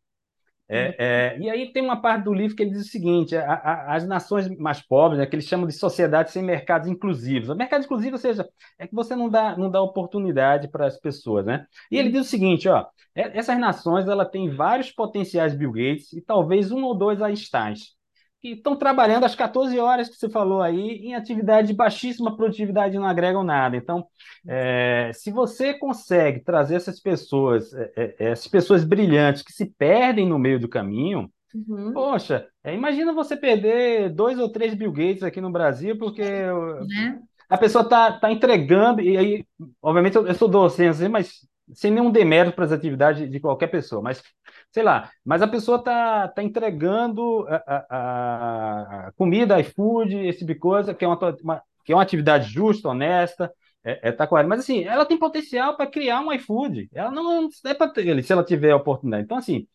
É, 0.74 1.34
é, 1.36 1.39
e 1.39 1.49
aí 1.49 1.74
tem 1.74 1.84
uma 1.84 2.01
parte 2.01 2.24
do 2.24 2.34
livro 2.34 2.55
que 2.55 2.63
ele 2.63 2.72
diz 2.72 2.86
o 2.88 2.89
seguinte: 2.89 3.36
a- 3.36 3.53
a- 3.53 3.95
as 3.95 4.07
nações 4.07 4.47
mais 4.57 4.80
pobres, 4.82 5.19
né, 5.19 5.26
que 5.26 5.36
eles 5.36 5.45
chamam 5.45 5.67
de 5.67 5.74
sociedades 5.74 6.32
sem 6.32 6.41
mercados 6.41 6.88
inclusivos. 6.88 7.49
O 7.49 7.55
mercado 7.55 7.84
inclusivo, 7.84 8.13
ou 8.13 8.17
seja, 8.19 8.47
é 8.80 8.88
que 8.88 8.95
você 8.95 9.13
não 9.15 9.30
dá, 9.30 9.57
não 9.57 9.69
dá 9.69 9.82
oportunidade 9.82 10.69
para 10.69 10.88
as 10.88 10.97
pessoas, 10.97 11.45
né? 11.45 11.65
E 11.91 11.97
ele 11.97 12.09
diz 12.09 12.22
o 12.22 12.30
seguinte, 12.30 12.69
ó, 12.69 12.86
essas 13.13 13.59
nações 13.59 14.07
ela 14.07 14.26
têm 14.26 14.49
vários 14.49 14.91
potenciais 14.91 15.53
Bill 15.53 15.72
Gates 15.74 16.13
e 16.13 16.22
talvez 16.22 16.72
um 16.72 16.84
ou 16.84 16.95
dois 16.97 17.22
Einsteins 17.22 17.95
que 18.42 18.54
estão 18.54 18.76
trabalhando 18.76 19.24
às 19.24 19.36
14 19.36 19.78
horas 19.80 20.10
que 20.10 20.16
você 20.16 20.28
falou 20.28 20.62
aí 20.62 20.98
em 21.06 21.14
atividade 21.14 21.68
de 21.68 21.74
baixíssima 21.74 22.36
produtividade 22.36 22.98
não 22.98 23.06
agregam 23.06 23.44
nada. 23.44 23.78
Então, 23.78 24.06
é, 24.48 25.12
se 25.14 25.30
você 25.30 25.76
consegue 25.76 26.39
trazer 26.39 26.76
essas 26.76 27.00
pessoas, 27.00 27.72
é, 27.74 27.92
é, 27.96 28.16
é, 28.20 28.32
essas 28.32 28.48
pessoas 28.48 28.84
brilhantes 28.84 29.44
que 29.44 29.54
se 29.54 29.68
perdem 29.78 30.28
no 30.28 30.39
meio 30.39 30.60
do 30.60 30.68
caminho, 30.68 31.30
Uhum, 31.54 31.92
poxa, 31.92 32.48
é, 32.64 32.74
imagina 32.74 33.12
você 33.12 33.36
perder 33.36 34.10
dois 34.10 34.39
ou 34.39 34.48
três 34.48 34.74
Bill 34.74 34.89
Gates 34.89 35.22
aqui 35.22 35.42
no 35.42 35.52
Brasil, 35.52 35.98
porque 35.98 36.22
né? 36.24 37.20
a 37.50 37.58
pessoa 37.58 37.84
está 37.84 38.14
tá 38.14 38.20
tá 38.22 38.32
entregando, 38.32 39.02
e 39.02 39.18
aí, 39.18 39.46
obviamente, 39.82 40.16
eu, 40.16 40.26
eu 40.26 40.34
sou 40.34 40.48
docente, 40.48 41.10
mas 41.10 41.46
sem 41.74 41.92
nenhum 41.92 42.10
demérito 42.10 42.56
para 42.56 42.66
as 42.66 42.72
atividades 42.72 43.30
de 43.30 43.39
qualquer 43.39 43.68
pessoa, 43.68 44.02
mas 44.02 44.24
sei 44.72 44.84
lá, 44.84 45.11
mas 45.26 45.41
a 45.41 45.47
pessoa 45.47 45.78
está 45.78 46.28
tá 46.30 46.43
entregando 46.43 47.45
a, 47.49 47.55
a- 47.89 49.07
a- 49.07 49.11
comida, 49.13 49.59
iFood, 49.59 50.15
esse 50.28 50.39
tipo 50.39 50.53
de 50.53 50.59
coisa, 50.59 50.93
que 50.93 51.03
é 51.05 51.07
uma, 51.07 51.17
uma- 51.43 51.61
que 51.86 51.91
é 51.91 51.95
uma 51.95 52.01
atividade 52.03 52.49
justa, 52.51 52.89
honesta, 52.89 53.51
é, 53.84 54.09
é, 54.09 54.11
tá 54.11 54.28
correto. 54.28 54.49
Mas 54.49 54.59
assim, 54.61 54.84
ela 54.84 55.05
tem 55.05 55.17
potencial 55.17 55.76
para 55.76 55.88
criar 55.89 56.22
um 56.22 56.32
iFood. 56.34 56.89
Ela 56.93 57.11
não 57.11 57.49
é 57.65 57.74
para 57.74 57.89
ter 57.91 58.24
se 58.24 58.32
ela 58.34 58.43
tiver 58.43 58.72
a 58.72 58.76
oportunidade. 58.78 59.24
Então, 59.24 59.38
assim, 59.38 59.67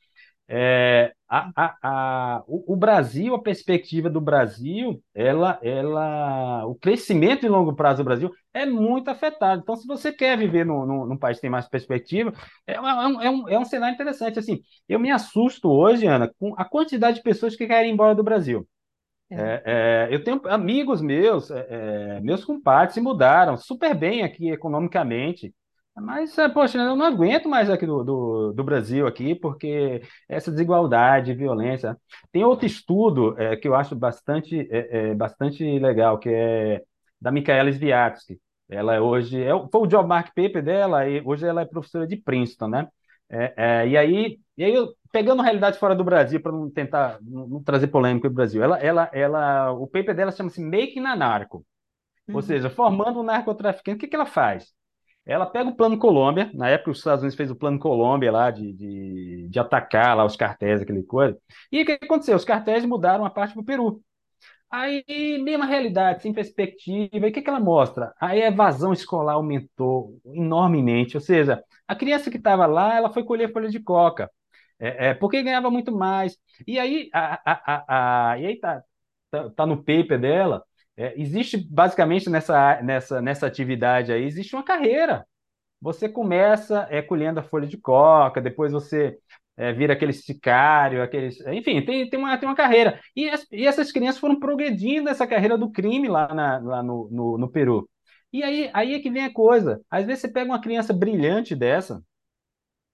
é, 0.49 1.13
a, 1.29 1.51
a, 1.57 1.77
a, 1.83 2.45
o, 2.47 2.75
o 2.75 2.77
Brasil, 2.77 3.35
a 3.35 3.43
perspectiva 3.43 4.09
do 4.09 4.21
Brasil, 4.21 5.03
ela, 5.15 5.59
ela, 5.63 6.65
o 6.67 6.75
crescimento 6.77 7.45
em 7.45 7.49
longo 7.49 7.75
prazo 7.75 8.03
do 8.03 8.05
Brasil 8.05 8.31
é 8.55 8.65
muito 8.65 9.09
afetado. 9.09 9.63
Então, 9.63 9.77
se 9.77 9.87
você 9.87 10.13
quer 10.13 10.39
viver 10.39 10.65
num, 10.65 10.87
num, 10.87 11.07
num 11.07 11.19
país 11.19 11.39
que 11.39 11.43
tem 11.43 11.51
mais 11.51 11.69
perspectiva, 11.69 12.33
é, 12.67 12.81
um, 12.81 12.87
é, 12.87 13.07
um, 13.09 13.23
é 13.23 13.31
um 13.31 13.49
é 13.49 13.59
um 13.59 13.65
cenário 13.65 13.95
interessante. 13.95 14.39
Assim, 14.39 14.61
eu 14.89 15.01
me 15.01 15.11
assusto 15.11 15.69
hoje, 15.69 16.07
Ana, 16.07 16.31
com 16.39 16.55
a 16.57 16.65
quantidade 16.65 17.17
de 17.17 17.23
pessoas 17.23 17.57
que 17.57 17.67
querem 17.67 17.91
ir 17.91 17.95
embora 17.95 18.15
do 18.15 18.23
Brasil. 18.23 18.67
É. 19.31 19.35
É, 19.37 19.63
é, 19.67 20.15
eu 20.15 20.23
tenho 20.23 20.41
amigos 20.47 21.01
meus, 21.03 21.51
é, 21.51 21.67
é, 22.19 22.21
meus 22.21 22.45
compadres 22.45 22.95
se 22.95 23.01
mudaram 23.01 23.57
super 23.57 23.95
bem 23.95 24.23
aqui 24.23 24.51
economicamente, 24.51 25.53
mas, 26.01 26.37
é, 26.39 26.49
poxa, 26.49 26.79
eu 26.79 26.95
não 26.97 27.07
aguento 27.07 27.49
mais 27.49 27.71
aqui 27.71 27.87
do, 27.87 28.05
do, 28.05 28.53
do 28.53 28.65
Brasil 28.65 29.07
aqui, 29.07 29.35
porque 29.35 30.03
essa 30.29 30.51
desigualdade, 30.51 31.33
violência. 31.35 31.97
Tem 32.31 32.45
outro 32.45 32.67
estudo 32.67 33.35
é, 33.41 33.57
que 33.57 33.67
eu 33.67 33.75
acho 33.75 33.95
bastante, 33.97 34.69
é, 34.71 35.11
é, 35.11 35.15
bastante 35.15 35.63
legal, 35.79 36.19
que 36.19 36.29
é 36.29 36.83
da 37.21 37.33
Micaela 37.33 37.71
Sviatsky. 37.71 38.39
Ela 38.69 38.95
é 38.95 39.01
hoje, 39.01 39.43
é, 39.43 39.55
o- 39.55 39.69
foi 39.71 39.81
o 39.83 39.87
job 39.87 40.07
mark 40.09 40.29
paper 40.35 40.63
dela, 40.63 41.09
e 41.09 41.23
hoje 41.25 41.47
ela 41.47 41.63
é 41.63 41.65
professora 41.65 42.07
de 42.07 42.17
Princeton, 42.17 42.69
né? 42.69 42.89
É, 43.29 43.89
e 43.89 43.97
aí, 43.97 44.39
e 44.57 44.65
aí 44.65 44.75
eu, 44.75 44.95
pegando 45.13 45.41
a 45.41 45.45
realidade 45.45 45.79
fora 45.79 45.95
do 45.95 46.05
Brasil, 46.05 46.41
para 46.41 46.53
não 46.53 46.71
tentar 46.71 47.19
não, 47.23 47.47
não 47.49 47.63
trazer 47.63 47.89
polêmica 47.89 48.29
do 48.29 48.35
Brasil, 48.35 48.63
ela, 48.63 48.79
ela, 48.79 49.11
ela, 49.13 49.73
o 49.73 49.87
paper 49.87 50.15
dela 50.15 50.31
chama-se 50.33 50.61
Making 50.61 51.07
a 51.07 51.17
Narco, 51.17 51.65
ou 52.33 52.41
Uhum. 52.41 52.43
seja, 52.43 52.71
formando 52.71 53.21
um 53.21 53.25
narcotraficante. 53.25 53.97
O 53.99 54.01
que 54.01 54.09
que 54.09 54.17
ela 54.17 54.27
faz? 54.27 54.75
Ela 55.27 55.47
pega 55.47 55.71
o 55.71 55.77
Plano 55.77 55.99
Colômbia, 55.99 56.51
na 56.55 56.69
época 56.69 56.93
os 56.93 56.99
Estados 56.99 57.23
Unidos 57.23 57.37
fez 57.37 57.51
o 57.51 57.57
Plano 57.57 57.79
Colômbia 57.79 58.31
lá 58.33 58.51
de, 58.51 58.73
de, 58.73 59.49
de 59.49 59.59
atacar 59.59 60.17
lá 60.17 60.25
os 60.25 60.37
cartéis, 60.37 60.81
aquele 60.81 61.03
coisa. 61.03 61.37
E 61.73 61.83
o 61.83 61.87
que 61.87 61.93
aconteceu? 61.93 62.37
Os 62.37 62.45
cartéis 62.45 62.85
mudaram 62.85 63.25
a 63.25 63.31
parte 63.31 63.53
para 63.55 63.63
o 63.63 63.65
Peru. 63.65 64.01
Aí, 64.71 65.05
mesma 65.43 65.65
realidade, 65.65 66.23
sem 66.23 66.33
perspectiva, 66.33 67.27
e 67.27 67.31
o 67.31 67.33
que 67.33 67.41
que 67.43 67.49
ela 67.49 67.61
mostra? 67.61 68.13
Aí 68.21 68.43
a 68.43 68.49
evasão 68.49 68.93
escolar 68.93 69.35
aumentou 69.35 70.19
enormemente, 70.27 71.17
ou 71.17 71.21
seja, 71.21 71.63
a 71.87 71.95
criança 71.95 72.31
que 72.31 72.37
estava 72.37 72.67
lá, 72.67 72.95
ela 72.97 73.13
foi 73.13 73.25
colher 73.25 73.53
folha 73.53 73.69
de 73.69 73.79
coca, 73.81 74.31
é, 74.79 75.09
é, 75.11 75.15
porque 75.15 75.43
ganhava 75.43 75.71
muito 75.71 75.93
mais. 75.93 76.37
E 76.67 76.79
aí, 76.79 77.09
a, 77.13 77.35
a, 77.53 77.75
a, 77.87 78.33
a- 78.33 78.39
e 78.41 78.47
aí 78.47 78.61
tá, 78.61 78.83
tá, 79.31 79.51
tá 79.51 79.67
no 79.67 79.79
paper 79.79 80.21
dela, 80.21 80.65
é, 80.97 81.15
existe 81.21 81.57
basicamente 81.57 82.29
nessa, 82.31 82.81
nessa, 82.83 83.21
nessa 83.23 83.47
atividade 83.47 84.13
aí, 84.13 84.25
existe 84.25 84.55
uma 84.57 84.65
carreira. 84.65 85.27
Você 85.81 86.09
começa 86.09 86.87
é, 86.91 87.03
colhendo 87.03 87.41
a 87.41 87.43
folha 87.43 87.67
de 87.67 87.77
coca, 87.77 88.41
depois 88.41 88.73
você 88.73 89.19
é, 89.57 89.73
vira 89.73 89.93
aquele 89.95 90.13
sicário, 90.13 91.03
aqueles, 91.03 91.41
enfim, 91.49 91.85
tem, 91.85 92.09
tem 92.09 92.19
uma, 92.19 92.37
tem 92.39 92.49
uma 92.49 92.55
carreira. 92.57 93.01
E, 93.15 93.29
as- 93.29 93.47
e 93.53 93.67
essas 93.67 93.93
crianças 93.93 94.21
foram 94.21 94.39
progredindo 94.41 95.05
nessa 95.05 95.27
carreira 95.27 95.57
do 95.59 95.71
crime 95.71 96.09
lá, 96.09 96.33
na- 96.35 96.59
lá 96.59 96.83
no, 96.83 97.09
no, 97.11 97.39
no 97.39 97.51
Peru. 97.51 97.89
E 98.33 98.43
aí, 98.43 98.71
aí 98.75 98.95
é 98.95 99.01
que 99.01 99.11
vem 99.11 99.25
a 99.25 99.33
coisa. 99.33 99.81
Às 99.91 100.07
vezes 100.07 100.23
você 100.23 100.29
pega 100.29 100.51
uma 100.51 100.61
criança 100.61 100.93
brilhante 100.93 101.55
dessa, 101.55 102.03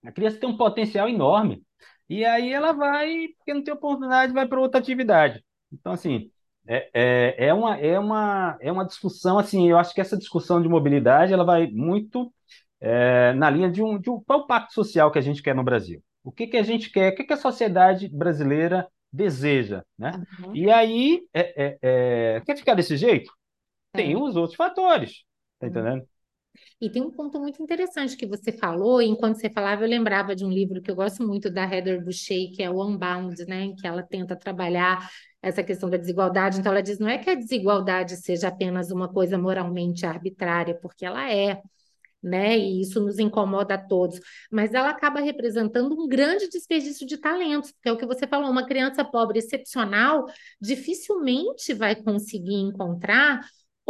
a 0.05 0.13
criança 0.13 0.39
tem 0.39 0.49
um 0.49 0.57
potencial 0.57 1.09
enorme, 1.09 1.63
e 2.09 2.25
aí 2.25 2.53
ela 2.53 2.73
vai, 2.73 3.29
porque 3.39 3.55
não 3.55 3.63
tem 3.65 3.73
oportunidade, 3.75 4.33
vai 4.33 4.47
para 4.47 4.61
outra 4.61 4.81
atividade. 4.81 5.45
Então, 5.73 5.93
assim, 5.93 6.31
é, 6.67 6.91
é, 6.95 7.47
é 7.49 7.55
uma, 7.55 7.77
é 7.79 7.99
uma, 7.99 8.59
é 8.61 8.73
uma 8.73 8.85
discussão, 8.87 9.39
assim, 9.39 9.69
eu 9.69 9.79
acho 9.79 9.95
que 9.95 10.01
essa 10.01 10.17
discussão 10.17 10.63
de 10.63 10.69
mobilidade, 10.69 11.33
ela 11.33 11.45
vai 11.45 11.67
muito 11.69 12.33
é, 12.81 13.33
na 13.35 13.51
linha 13.51 13.71
de 13.71 13.83
um, 13.83 13.99
de 13.99 14.11
um 14.11 14.21
qual 14.23 14.41
o 14.41 14.47
pacto 14.47 14.75
social 14.75 15.11
que 15.11 15.19
a 15.19 15.23
gente 15.23 15.43
quer 15.43 15.55
no 15.55 15.65
Brasil? 15.65 16.03
O 16.25 16.33
que 16.33 16.47
que 16.47 16.57
a 16.57 16.63
gente 16.63 16.91
quer? 16.91 17.13
O 17.13 17.17
que 17.17 17.25
que 17.25 17.33
a 17.33 17.37
sociedade 17.37 18.09
brasileira 18.09 18.89
deseja, 19.13 19.85
né? 19.99 20.21
Uhum. 20.39 20.55
E 20.55 20.71
aí, 20.71 21.23
é, 21.35 21.65
é, 21.83 22.37
é, 22.37 22.41
quer 22.43 22.57
ficar 22.57 22.75
desse 22.75 22.97
jeito? 22.97 23.33
Tem 23.93 24.17
os 24.17 24.37
outros 24.37 24.57
fatores, 24.57 25.25
tá 25.61 25.67
Uhum. 25.67 25.69
entendendo? 25.69 26.07
E 26.81 26.91
tem 26.91 27.03
um 27.03 27.11
ponto 27.11 27.39
muito 27.39 27.63
interessante 27.63 28.17
que 28.17 28.27
você 28.27 28.51
falou, 28.53 29.01
e 29.01 29.07
enquanto 29.07 29.37
você 29.37 29.49
falava, 29.49 29.85
eu 29.85 29.89
lembrava 29.89 30.35
de 30.35 30.45
um 30.45 30.51
livro 30.51 30.83
que 30.83 30.91
eu 30.91 30.97
gosto 30.97 31.27
muito 31.27 31.51
da 31.51 31.65
Heather 31.65 32.03
Boucher, 32.05 32.51
que 32.53 32.63
é 32.63 32.71
o 32.71 32.85
Unbound, 32.85 33.45
né, 33.47 33.73
que 33.79 33.87
ela 33.87 34.03
tenta 34.03 34.37
trabalhar 34.37 35.09
essa 35.41 35.63
questão 35.63 35.89
da 35.89 35.97
desigualdade. 35.97 36.59
Então, 36.59 36.73
ela 36.73 36.83
diz: 36.83 36.99
não 36.99 37.09
é 37.09 37.19
que 37.19 37.31
a 37.31 37.35
desigualdade 37.35 38.17
seja 38.17 38.49
apenas 38.49 38.91
uma 38.91 39.09
coisa 39.09 39.39
moralmente 39.39 40.05
arbitrária, 40.07 40.79
porque 40.81 41.05
ela 41.05 41.31
é, 41.33 41.61
né, 42.23 42.57
e 42.59 42.81
isso 42.81 43.01
nos 43.01 43.19
incomoda 43.19 43.75
a 43.75 43.79
todos, 43.79 44.21
mas 44.51 44.73
ela 44.75 44.91
acaba 44.91 45.21
representando 45.21 46.01
um 46.01 46.09
grande 46.09 46.49
desperdício 46.49 47.07
de 47.07 47.17
talentos, 47.17 47.73
porque 47.73 47.89
é 47.89 47.93
o 47.93 47.97
que 47.97 48.07
você 48.07 48.27
falou, 48.27 48.51
uma 48.51 48.67
criança 48.67 49.05
pobre 49.05 49.39
excepcional 49.41 50.27
dificilmente 50.61 51.75
vai 51.75 51.97
conseguir 51.97 52.55
encontrar 52.55 53.41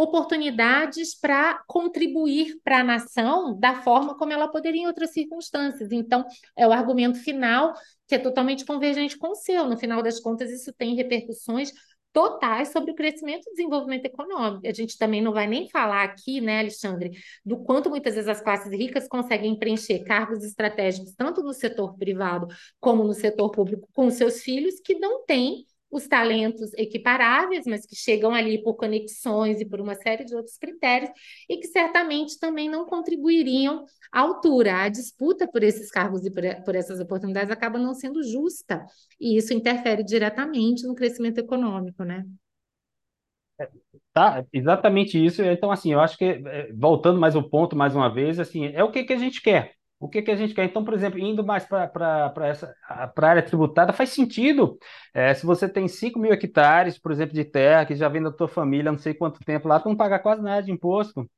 oportunidades 0.03 1.19
para 1.19 1.63
contribuir 1.67 2.59
para 2.65 2.81
a 2.81 2.85
nação 2.85 3.59
da 3.59 3.83
forma 3.83 4.17
como 4.17 4.33
ela 4.33 4.49
poderia 4.49 4.83
em 4.83 4.87
outras 4.87 5.13
circunstâncias. 5.13 5.93
Então, 5.93 6.25
é 6.57 6.67
o 6.67 6.73
argumento 6.73 7.19
final 7.19 7.75
que 8.07 8.17
é 8.17 8.19
totalmente 8.19 8.65
convergente 8.65 9.17
com 9.17 9.29
o 9.31 9.35
seu. 9.35 9.67
No 9.67 9.77
final 9.77 10.03
das 10.03 10.21
contas, 10.21 10.51
isso 10.51 10.73
tem 10.73 10.95
repercussões 10.95 11.73
totais 12.13 12.69
sobre 12.69 12.91
o 12.91 12.95
crescimento 12.95 13.47
e 13.47 13.51
desenvolvimento 13.53 14.05
econômico. 14.05 14.67
A 14.67 14.73
gente 14.73 14.99
também 14.99 15.23
não 15.23 15.33
vai 15.33 15.47
nem 15.47 15.69
falar 15.69 16.05
aqui, 16.05 16.41
né, 16.41 16.61
Alexandre, 16.61 17.13
do 17.45 17.59
quanto 17.65 17.89
muitas 17.89 18.15
vezes 18.15 18.29
as 18.29 18.41
classes 18.41 18.71
ricas 18.71 19.09
conseguem 19.09 19.59
preencher 19.59 20.01
cargos 20.01 20.45
estratégicos, 20.45 21.15
tanto 21.17 21.43
no 21.43 21.55
setor 21.55 21.97
privado 21.97 22.47
como 22.79 23.03
no 23.03 23.15
setor 23.15 23.51
público, 23.51 23.89
com 23.95 24.11
seus 24.11 24.43
filhos, 24.43 24.79
que 24.81 24.99
não 24.99 25.25
têm 25.25 25.65
os 25.93 26.09
talentos 26.09 26.73
equiparáveis, 26.75 27.67
mas 27.67 27.85
que 27.85 27.95
chegam 27.95 28.35
ali 28.35 28.63
por 28.63 28.75
conexões 28.75 29.61
e 29.61 29.67
por 29.67 29.79
uma 29.79 29.95
série 29.95 30.25
de 30.25 30.35
outros 30.35 30.57
critérios, 30.57 31.11
e 31.49 31.59
que 31.59 31.67
certamente 31.67 32.39
também 32.41 32.69
não 32.69 32.87
contribuiriam 32.87 33.85
à 34.11 34.21
altura. 34.21 34.85
A 34.85 34.89
disputa 34.89 35.47
por 35.47 35.63
esses 35.63 35.91
cargos 35.91 36.25
e 36.25 36.31
por, 36.31 36.43
por 36.65 36.75
essas 36.75 36.99
oportunidades 36.99 37.51
acaba 37.51 37.79
não 37.79 37.93
sendo 37.93 38.23
justa, 38.23 38.85
e 39.21 39.37
isso 39.37 39.53
interfere 39.53 40.03
diretamente 40.03 40.87
no 40.87 40.95
crescimento 40.95 41.39
econômico, 41.39 42.03
né? 42.03 42.25
Tá, 44.13 44.45
exatamente 44.53 45.23
isso. 45.23 45.43
Então, 45.43 45.71
assim, 45.71 45.93
eu 45.93 46.01
acho 46.01 46.17
que, 46.17 46.25
é, 46.25 46.73
voltando 46.73 47.21
mais 47.21 47.37
ao 47.37 47.49
ponto 47.49 47.77
mais 47.77 47.95
uma 47.95 48.13
vez, 48.13 48.41
assim, 48.41 48.67
é 48.67 48.83
o 48.83 48.91
que 48.91 49.05
que 49.05 49.13
a 49.13 49.19
gente 49.19 49.41
quer. 49.41 49.75
O 50.03 50.09
que, 50.09 50.21
que 50.21 50.31
a 50.33 50.37
gente 50.37 50.53
quer. 50.55 50.65
Então, 50.65 50.85
por 50.85 50.95
exemplo, 50.95 51.19
indo 51.19 51.45
mais 51.45 51.65
para 51.65 51.85
a 52.89 53.27
área 53.29 53.43
tributada, 53.43 53.93
faz 53.93 54.11
sentido. 54.11 54.77
É, 55.15 55.33
se 55.33 55.47
você 55.47 55.69
tem 55.69 55.87
5 55.87 56.19
mil 56.19 56.33
hectares, 56.33 56.99
por 56.99 57.13
exemplo, 57.13 57.35
de 57.35 57.45
terra, 57.45 57.87
que 57.87 57.95
já 57.95 58.09
vem 58.09 58.23
da 58.23 58.33
tua 58.33 58.49
família 58.49 58.91
não 58.91 58.99
sei 58.99 59.15
quanto 59.15 59.39
tempo 59.45 59.69
lá, 59.69 59.79
tu 59.79 59.89
não 59.89 59.97
paga 59.97 60.19
quase 60.19 60.43
nada 60.43 60.63
de 60.63 60.73
imposto. 60.73 61.29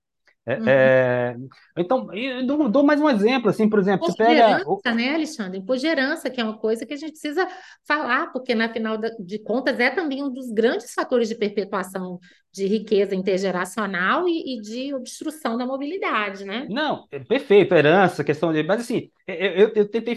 É, 0.47 0.59
uhum. 0.59 0.69
é, 0.69 1.37
então, 1.79 2.15
eu 2.15 2.47
dou, 2.47 2.69
dou, 2.69 2.83
mais 2.83 3.01
um 3.01 3.09
exemplo, 3.09 3.49
assim, 3.49 3.69
por 3.69 3.79
exemplo, 3.79 4.05
Imposto 4.05 4.23
você 4.23 4.29
pega... 4.29 4.59
Gerança, 4.59 4.95
né, 4.95 5.15
Alexandre? 5.15 5.59
Imposto 5.59 5.81
de 5.81 5.87
herança, 5.87 6.31
que 6.31 6.41
é 6.41 6.45
uma 6.45 6.59
coisa 6.59 6.85
que 6.85 6.93
a 6.93 6.97
gente 6.97 7.13
precisa 7.13 7.49
falar, 7.87 8.31
porque, 8.31 8.55
na 8.55 8.69
final 8.69 8.99
de 8.99 9.39
contas, 9.39 9.81
é 9.81 9.91
também 9.91 10.23
um 10.23 10.31
dos 10.31 10.51
grandes 10.51 10.93
fatores 10.93 11.29
de 11.29 11.35
perpetuação 11.35 12.21
de 12.53 12.67
riqueza 12.67 13.15
intergeracional 13.15 14.29
e, 14.29 14.57
e 14.57 14.61
de 14.61 14.95
obstrução 14.95 15.57
da 15.57 15.67
mobilidade, 15.67 16.45
né? 16.45 16.67
Não, 16.69 17.07
é 17.11 17.19
perfeito, 17.19 17.75
herança, 17.75 18.23
questão 18.23 18.53
de... 18.53 18.63
Mas, 18.63 18.83
assim, 18.83 19.11
eu, 19.27 19.35
eu, 19.35 19.73
eu 19.75 19.89
tentei 19.89 20.15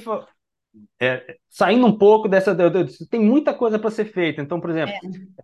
é, 0.99 1.37
saindo 1.49 1.85
um 1.85 1.95
pouco 1.97 2.27
dessa. 2.27 2.55
Tem 3.09 3.19
muita 3.19 3.53
coisa 3.53 3.77
para 3.77 3.91
ser 3.91 4.05
feita. 4.05 4.41
Então, 4.41 4.59
por 4.59 4.69
exemplo, 4.69 4.93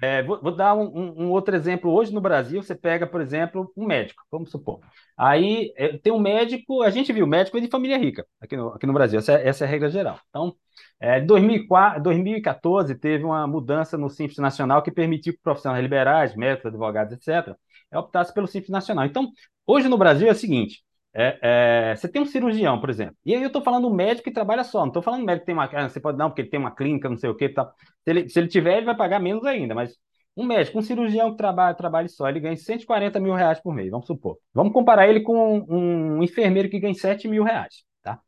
é. 0.02 0.20
É, 0.20 0.24
vou, 0.24 0.42
vou, 0.42 0.56
dar 0.56 0.74
um, 0.74 1.24
um, 1.24 1.30
outro 1.30 1.56
exemplo. 1.56 1.92
Hoje 1.92 2.14
no 2.14 2.22
Brasil, 2.22 2.62
você 2.62 2.74
pega, 2.74 3.06
por 3.06 3.22
exemplo, 3.22 3.72
um 3.78 3.86
médico, 3.86 4.24
vamos 4.32 4.50
supor. 4.50 4.80
Aí 5.16 5.72
é, 5.78 5.98
tem 5.98 6.12
um 6.12 6.20
médico, 6.20 6.82
a 6.82 6.90
gente 6.90 7.14
viu, 7.14 7.28
médico 7.28 7.58
é 7.58 7.62
de 7.62 7.68
família 7.68 7.98
rica 7.98 8.26
aqui 8.42 8.58
no, 8.58 8.70
aqui 8.70 8.88
no 8.88 8.94
Brasil, 8.94 9.20
essa, 9.20 9.34
é, 9.34 9.48
essa 9.48 9.64
é 9.64 9.68
a 9.68 9.70
regra 9.70 9.90
geral. 9.90 10.20
Então, 10.30 10.56
é, 11.00 11.22
2004, 11.22 12.02
2014 12.02 12.96
teve 12.96 13.24
uma 13.24 13.46
mudança 13.46 13.98
no 13.98 14.10
Simples 14.10 14.40
Nacional 14.40 14.82
que 14.82 14.92
permitiu 14.92 15.34
que 15.34 15.40
profissionais 15.44 15.84
liberais, 15.84 16.36
médicos, 16.36 16.68
advogados, 16.68 17.14
etc., 17.14 17.56
optassem 17.94 18.34
pelo 18.34 18.48
Simples 18.48 18.72
Nacional. 18.72 19.06
Então, 19.06 19.30
hoje 19.68 19.88
no 19.88 19.98
Brasil 19.98 20.28
é 20.28 20.32
o 20.32 20.36
seguinte: 20.36 20.84
é, 21.16 21.91
é, 21.91 21.95
você 21.95 22.07
tem 22.07 22.22
um 22.22 22.26
cirurgião, 22.26 22.80
por 22.80 22.89
exemplo, 22.89 23.16
e 23.24 23.36
aí 23.36 23.41
eu 23.41 23.47
estou 23.47 23.61
falando 23.61 23.88
um 23.88 23.93
médico 23.93 24.24
que 24.24 24.34
trabalha 24.34 24.64
só, 24.64 24.80
não 24.80 24.88
estou 24.88 25.01
falando 25.03 25.22
um 25.22 25.26
médico 25.26 25.41
que 25.41 25.45
tem 25.45 25.55
uma. 25.55 25.66
Ah, 25.72 25.88
você 25.88 25.99
pode 25.99 26.18
não, 26.18 26.30
porque 26.30 26.41
ele 26.41 26.49
tem 26.49 26.59
uma 26.59 26.76
clínica, 26.76 27.07
não 27.07 27.18
sei 27.18 27.30
o 27.30 27.36
que. 27.36 27.49
Tá. 27.49 27.72
Se, 28.03 28.09
ele, 28.09 28.30
se 28.30 28.39
ele 28.39 28.47
tiver, 28.47 28.78
ele 28.78 28.86
vai 28.86 28.97
pagar 28.97 29.20
menos 29.20 29.45
ainda, 29.45 29.76
mas 29.76 29.95
um 30.36 30.43
médico, 30.45 30.80
um 30.80 30.82
cirurgião 30.82 31.32
que 31.32 31.38
trabalha, 31.38 31.76
trabalha 31.76 32.07
só, 32.09 32.28
ele 32.28 32.39
ganha 32.39 32.57
140 32.57 33.20
mil 33.20 33.34
reais 33.36 33.59
por 33.59 33.74
mês, 33.74 33.91
vamos 33.91 34.07
supor. 34.07 34.38
Vamos 34.53 34.74
comparar 34.74 35.07
ele 35.07 35.22
com 35.22 35.59
um, 35.59 36.18
um 36.18 36.24
enfermeiro 36.24 36.70
que 36.70 36.80
ganha 36.80 36.93
7 36.95 37.28
mil 37.28 37.43
reais. 37.43 37.84
Tá? 38.01 38.20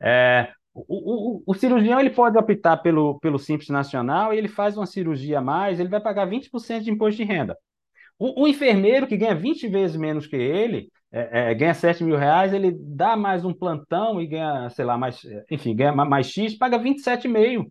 É, 0.00 0.52
o, 0.72 1.40
o, 1.40 1.42
o, 1.44 1.54
cirurgião 1.54 1.98
ele 1.98 2.10
pode 2.10 2.38
optar 2.38 2.76
pelo, 2.76 3.18
pelo 3.18 3.38
Simples 3.38 3.68
Nacional 3.68 4.32
e 4.32 4.38
ele 4.38 4.48
faz 4.48 4.76
uma 4.76 4.86
cirurgia 4.86 5.38
a 5.40 5.42
mais, 5.42 5.80
ele 5.80 5.88
vai 5.88 6.00
pagar 6.00 6.28
20% 6.28 6.82
de 6.82 6.90
imposto 6.92 7.16
de 7.16 7.24
renda. 7.24 7.56
O, 8.18 8.44
o 8.44 8.48
enfermeiro 8.48 9.06
que 9.06 9.16
ganha 9.16 9.34
20 9.34 9.66
vezes 9.68 9.96
menos 9.96 10.26
que 10.26 10.36
ele, 10.36 10.90
é, 11.10 11.50
é, 11.50 11.54
ganha 11.54 11.74
7 11.74 12.04
mil 12.04 12.16
reais, 12.16 12.52
ele 12.52 12.70
dá 12.72 13.16
mais 13.16 13.44
um 13.44 13.54
plantão 13.54 14.20
e 14.20 14.26
ganha, 14.26 14.68
sei 14.70 14.84
lá, 14.84 14.98
mais, 14.98 15.20
enfim, 15.50 15.74
ganha 15.74 15.92
mais 15.92 16.26
X, 16.30 16.56
paga 16.56 16.78
27,5. 16.78 17.70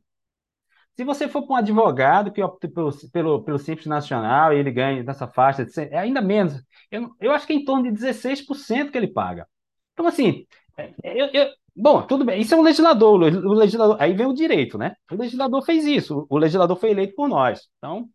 Se 0.96 1.04
você 1.04 1.28
for 1.28 1.46
para 1.46 1.54
um 1.54 1.58
advogado 1.58 2.32
que 2.32 2.42
opta 2.42 2.68
pelo, 2.68 2.92
pelo, 3.12 3.44
pelo 3.44 3.60
Simples 3.60 3.86
Nacional 3.86 4.52
e 4.52 4.58
ele 4.58 4.72
ganha 4.72 5.04
nessa 5.04 5.28
faixa, 5.28 5.64
de, 5.64 5.80
é 5.80 6.00
ainda 6.00 6.22
menos. 6.22 6.60
Eu, 6.90 7.12
eu 7.22 7.32
acho 7.32 7.46
que 7.46 7.54
é 7.54 7.56
em 7.56 7.64
torno 7.64 7.84
de 7.84 7.92
16% 7.92 8.92
que 8.92 8.98
ele 8.98 9.08
paga. 9.08 9.48
Então, 9.94 10.08
assim, 10.08 10.48
é, 10.76 10.92
eu, 11.04 11.28
eu, 11.34 11.50
bom, 11.76 12.02
tudo 12.02 12.26
bem, 12.26 12.42
isso 12.42 12.56
é 12.56 12.58
um 12.58 12.64
legislador, 12.64 13.22
o 13.22 13.54
legislador, 13.54 13.98
aí 14.00 14.14
vem 14.14 14.26
o 14.26 14.34
direito, 14.34 14.78
né? 14.78 14.96
O 15.12 15.16
legislador 15.16 15.64
fez 15.64 15.86
isso, 15.86 16.26
o 16.30 16.38
legislador 16.38 16.76
foi 16.76 16.90
eleito 16.90 17.14
por 17.16 17.28
nós. 17.28 17.68
Então, 17.78 18.10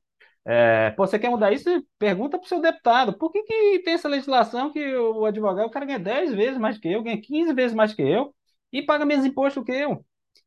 é, 0.44 0.90
pô, 0.90 1.06
você 1.06 1.18
quer 1.18 1.30
mudar 1.30 1.52
isso? 1.52 1.68
Pergunta 1.98 2.38
para 2.38 2.44
o 2.44 2.48
seu 2.48 2.60
deputado. 2.60 3.16
Por 3.16 3.30
que, 3.30 3.42
que 3.42 3.78
tem 3.80 3.94
essa 3.94 4.08
legislação 4.08 4.72
que 4.72 4.94
o 4.96 5.24
advogado, 5.24 5.66
o 5.66 5.70
cara 5.70 5.86
ganha 5.86 5.98
10 5.98 6.34
vezes 6.34 6.58
mais 6.58 6.78
que 6.78 6.88
eu, 6.88 7.02
ganha 7.02 7.20
15 7.20 7.52
vezes 7.54 7.74
mais 7.74 7.94
que 7.94 8.02
eu 8.02 8.34
e 8.72 8.82
paga 8.82 9.04
menos 9.04 9.24
imposto 9.24 9.64
que 9.64 9.72
eu? 9.72 10.04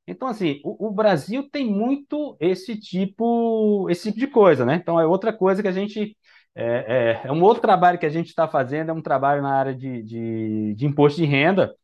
Então, 0.08 0.28
assim, 0.28 0.62
o, 0.64 0.88
o, 0.88 0.92
Brasil 0.92 1.50
tem 1.50 1.66
muito 1.66 2.38
esse 2.40 2.78
tipo, 2.80 3.90
esse 3.90 4.10
tipo 4.10 4.20
de 4.20 4.28
coisa, 4.28 4.66
né? 4.66 4.76
Então, 4.76 5.00
é 5.00 5.06
outra 5.06 5.34
coisa 5.34 5.62
que 5.62 5.68
a 5.68 5.72
gente. 5.72 6.18
É, 6.54 7.22
é, 7.24 7.28
é 7.28 7.32
um 7.32 7.42
outro 7.44 7.62
trabalho 7.62 8.00
que 8.00 8.06
a 8.06 8.10
gente 8.10 8.28
está 8.28 8.48
fazendo, 8.48 8.90
é 8.90 8.94
um 8.94 9.02
trabalho 9.02 9.42
na 9.42 9.54
área 9.54 9.76
de, 9.76 10.04
de, 10.04 10.74
de 10.76 10.86
imposto 10.86 11.20
de 11.20 11.26
renda, 11.26 11.76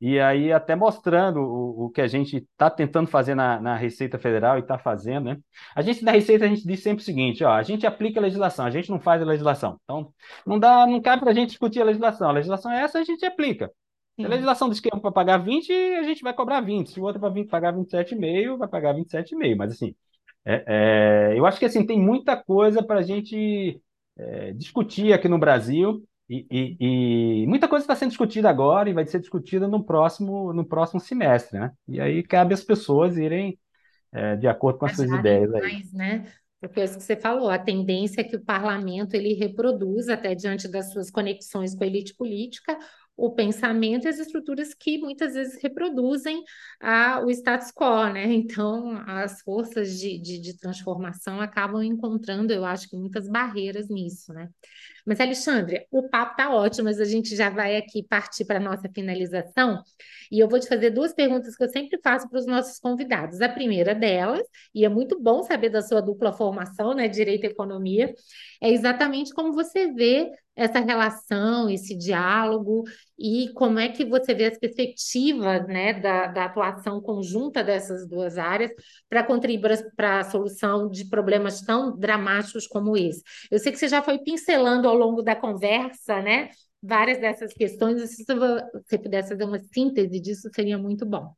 e 0.00 0.18
aí, 0.18 0.50
até 0.50 0.74
mostrando 0.74 1.40
o, 1.40 1.86
o 1.86 1.90
que 1.90 2.00
a 2.00 2.06
gente 2.06 2.38
está 2.38 2.70
tentando 2.70 3.06
fazer 3.06 3.34
na, 3.34 3.60
na, 3.60 3.76
Receita 3.76 4.18
Federal 4.18 4.56
e 4.56 4.60
está 4.60 4.78
fazendo, 4.78 5.26
né? 5.26 5.38
A 5.74 5.82
gente, 5.82 6.02
na 6.02 6.12
Receita, 6.12 6.46
a 6.46 6.48
gente 6.48 6.66
diz 6.66 6.82
sempre 6.82 7.02
o 7.02 7.04
seguinte, 7.04 7.44
ó, 7.44 7.52
a 7.52 7.62
gente 7.62 7.86
aplica 7.86 8.18
a 8.18 8.22
legislação, 8.22 8.64
a 8.64 8.70
gente 8.70 8.88
não 8.88 8.98
faz 8.98 9.20
a 9.20 9.26
legislação. 9.26 9.78
Então, 9.84 10.10
não 10.46 10.58
dá, 10.58 10.86
não 10.86 11.02
cabe 11.02 11.20
para 11.20 11.32
a 11.32 11.34
gente 11.34 11.50
discutir 11.50 11.82
a 11.82 11.84
legislação. 11.84 12.30
A 12.30 12.32
legislação 12.32 12.72
é 12.72 12.80
essa, 12.80 12.98
a 12.98 13.04
gente 13.04 13.26
aplica. 13.26 13.70
Se 14.18 14.24
a 14.24 14.28
legislação 14.28 14.70
diz 14.70 14.80
que 14.80 14.88
é 14.92 14.98
para 14.98 15.12
pagar 15.12 15.36
20, 15.38 15.70
a 15.72 16.02
gente 16.02 16.22
vai 16.22 16.32
cobrar 16.32 16.60
20. 16.62 16.90
Se 16.90 17.00
o 17.00 17.04
outro 17.04 17.18
é 17.18 17.30
para 17.30 17.44
pagar 17.46 17.74
27,5, 17.74 18.56
vai 18.58 18.68
pagar 18.68 18.94
27,5. 18.94 19.56
Mas, 19.56 19.72
assim, 19.72 19.94
é, 20.46 20.64
é, 21.34 21.38
eu 21.38 21.44
acho 21.44 21.58
que, 21.58 21.66
assim, 21.66 21.84
tem 21.86 21.98
muita 22.00 22.36
coisa 22.36 22.82
para 22.82 23.00
a 23.00 23.02
gente 23.02 23.80
é, 24.18 24.52
discutir 24.52 25.12
aqui 25.12 25.28
no 25.28 25.38
Brasil 25.38 26.02
e, 26.32 26.46
e, 26.48 26.76
e, 27.42 27.46
muita 27.48 27.66
coisa 27.66 27.82
está 27.82 27.96
sendo 27.96 28.10
discutida 28.10 28.48
agora 28.48 28.88
e 28.88 28.92
vai 28.92 29.04
ser 29.04 29.18
discutida 29.18 29.66
no 29.66 29.82
próximo, 29.82 30.52
no 30.52 30.64
próximo 30.64 31.00
semestre, 31.00 31.58
né? 31.58 31.72
E 31.88 32.00
aí 32.00 32.22
cabe 32.22 32.54
às 32.54 32.62
pessoas 32.62 33.16
irem 33.16 33.58
é, 34.12 34.36
de 34.36 34.46
acordo 34.46 34.78
com 34.78 34.86
as 34.86 34.94
suas 34.94 35.10
ideias 35.10 35.52
aí. 35.52 35.60
Mais, 35.60 35.92
né? 35.92 36.32
Porque 36.60 36.78
é 36.78 36.84
isso 36.84 36.98
que 36.98 37.02
você 37.02 37.16
falou, 37.16 37.50
a 37.50 37.58
tendência 37.58 38.20
é 38.20 38.24
que 38.24 38.36
o 38.36 38.44
parlamento 38.44 39.14
ele 39.14 39.34
reproduza, 39.34 40.14
até 40.14 40.32
diante 40.34 40.68
das 40.68 40.92
suas 40.92 41.10
conexões 41.10 41.74
com 41.74 41.82
a 41.82 41.86
elite 41.86 42.14
política, 42.14 42.78
o 43.20 43.30
pensamento 43.30 44.06
e 44.06 44.08
as 44.08 44.18
estruturas 44.18 44.72
que 44.72 44.96
muitas 44.98 45.34
vezes 45.34 45.62
reproduzem 45.62 46.42
a, 46.80 47.20
o 47.22 47.30
status 47.30 47.70
quo, 47.70 48.10
né? 48.12 48.26
Então, 48.50 49.02
as 49.06 49.42
forças 49.42 49.98
de, 49.98 50.18
de, 50.18 50.40
de 50.40 50.56
transformação 50.56 51.40
acabam 51.40 51.82
encontrando, 51.82 52.52
eu 52.52 52.64
acho 52.64 52.88
que 52.88 52.96
muitas 52.96 53.28
barreiras 53.28 53.88
nisso, 53.88 54.32
né? 54.32 54.48
Mas, 55.06 55.20
Alexandre, 55.20 55.86
o 55.90 56.08
papo 56.08 56.36
tá 56.36 56.54
ótimo, 56.54 56.84
mas 56.84 57.00
a 57.00 57.04
gente 57.04 57.34
já 57.36 57.50
vai 57.50 57.76
aqui 57.76 58.02
partir 58.02 58.44
para 58.44 58.58
a 58.58 58.62
nossa 58.62 58.88
finalização. 58.88 59.82
E 60.30 60.38
eu 60.38 60.48
vou 60.48 60.58
te 60.58 60.68
fazer 60.68 60.90
duas 60.90 61.12
perguntas 61.12 61.56
que 61.56 61.64
eu 61.64 61.68
sempre 61.68 61.98
faço 62.02 62.28
para 62.28 62.38
os 62.38 62.46
nossos 62.46 62.78
convidados. 62.78 63.40
A 63.40 63.48
primeira 63.48 63.94
delas, 63.94 64.46
e 64.74 64.84
é 64.84 64.88
muito 64.88 65.20
bom 65.20 65.42
saber 65.42 65.70
da 65.70 65.82
sua 65.82 66.00
dupla 66.00 66.32
formação, 66.32 66.94
né, 66.94 67.08
Direito 67.08 67.44
e 67.44 67.48
Economia, 67.48 68.14
é 68.62 68.70
exatamente 68.70 69.32
como 69.34 69.52
você 69.52 69.92
vê 69.92 70.30
essa 70.60 70.80
relação, 70.80 71.70
esse 71.70 71.96
diálogo 71.96 72.84
e 73.18 73.50
como 73.54 73.78
é 73.78 73.88
que 73.88 74.04
você 74.04 74.34
vê 74.34 74.44
as 74.44 74.58
perspectivas 74.58 75.66
né, 75.66 75.94
da, 75.94 76.26
da 76.26 76.44
atuação 76.44 77.00
conjunta 77.00 77.64
dessas 77.64 78.06
duas 78.06 78.36
áreas 78.36 78.70
para 79.08 79.24
contribuir 79.24 79.90
para 79.96 80.20
a 80.20 80.24
solução 80.24 80.90
de 80.90 81.06
problemas 81.08 81.62
tão 81.62 81.96
dramáticos 81.98 82.66
como 82.66 82.94
esse. 82.94 83.22
Eu 83.50 83.58
sei 83.58 83.72
que 83.72 83.78
você 83.78 83.88
já 83.88 84.02
foi 84.02 84.18
pincelando 84.18 84.86
ao 84.86 84.94
longo 84.94 85.22
da 85.22 85.34
conversa, 85.34 86.20
né? 86.20 86.50
Várias 86.82 87.18
dessas 87.18 87.54
questões, 87.54 88.02
se 88.10 88.24
você 88.24 88.98
pudesse 88.98 89.30
fazer 89.30 89.44
uma 89.44 89.58
síntese 89.58 90.20
disso, 90.20 90.50
seria 90.54 90.76
muito 90.76 91.06
bom. 91.06 91.34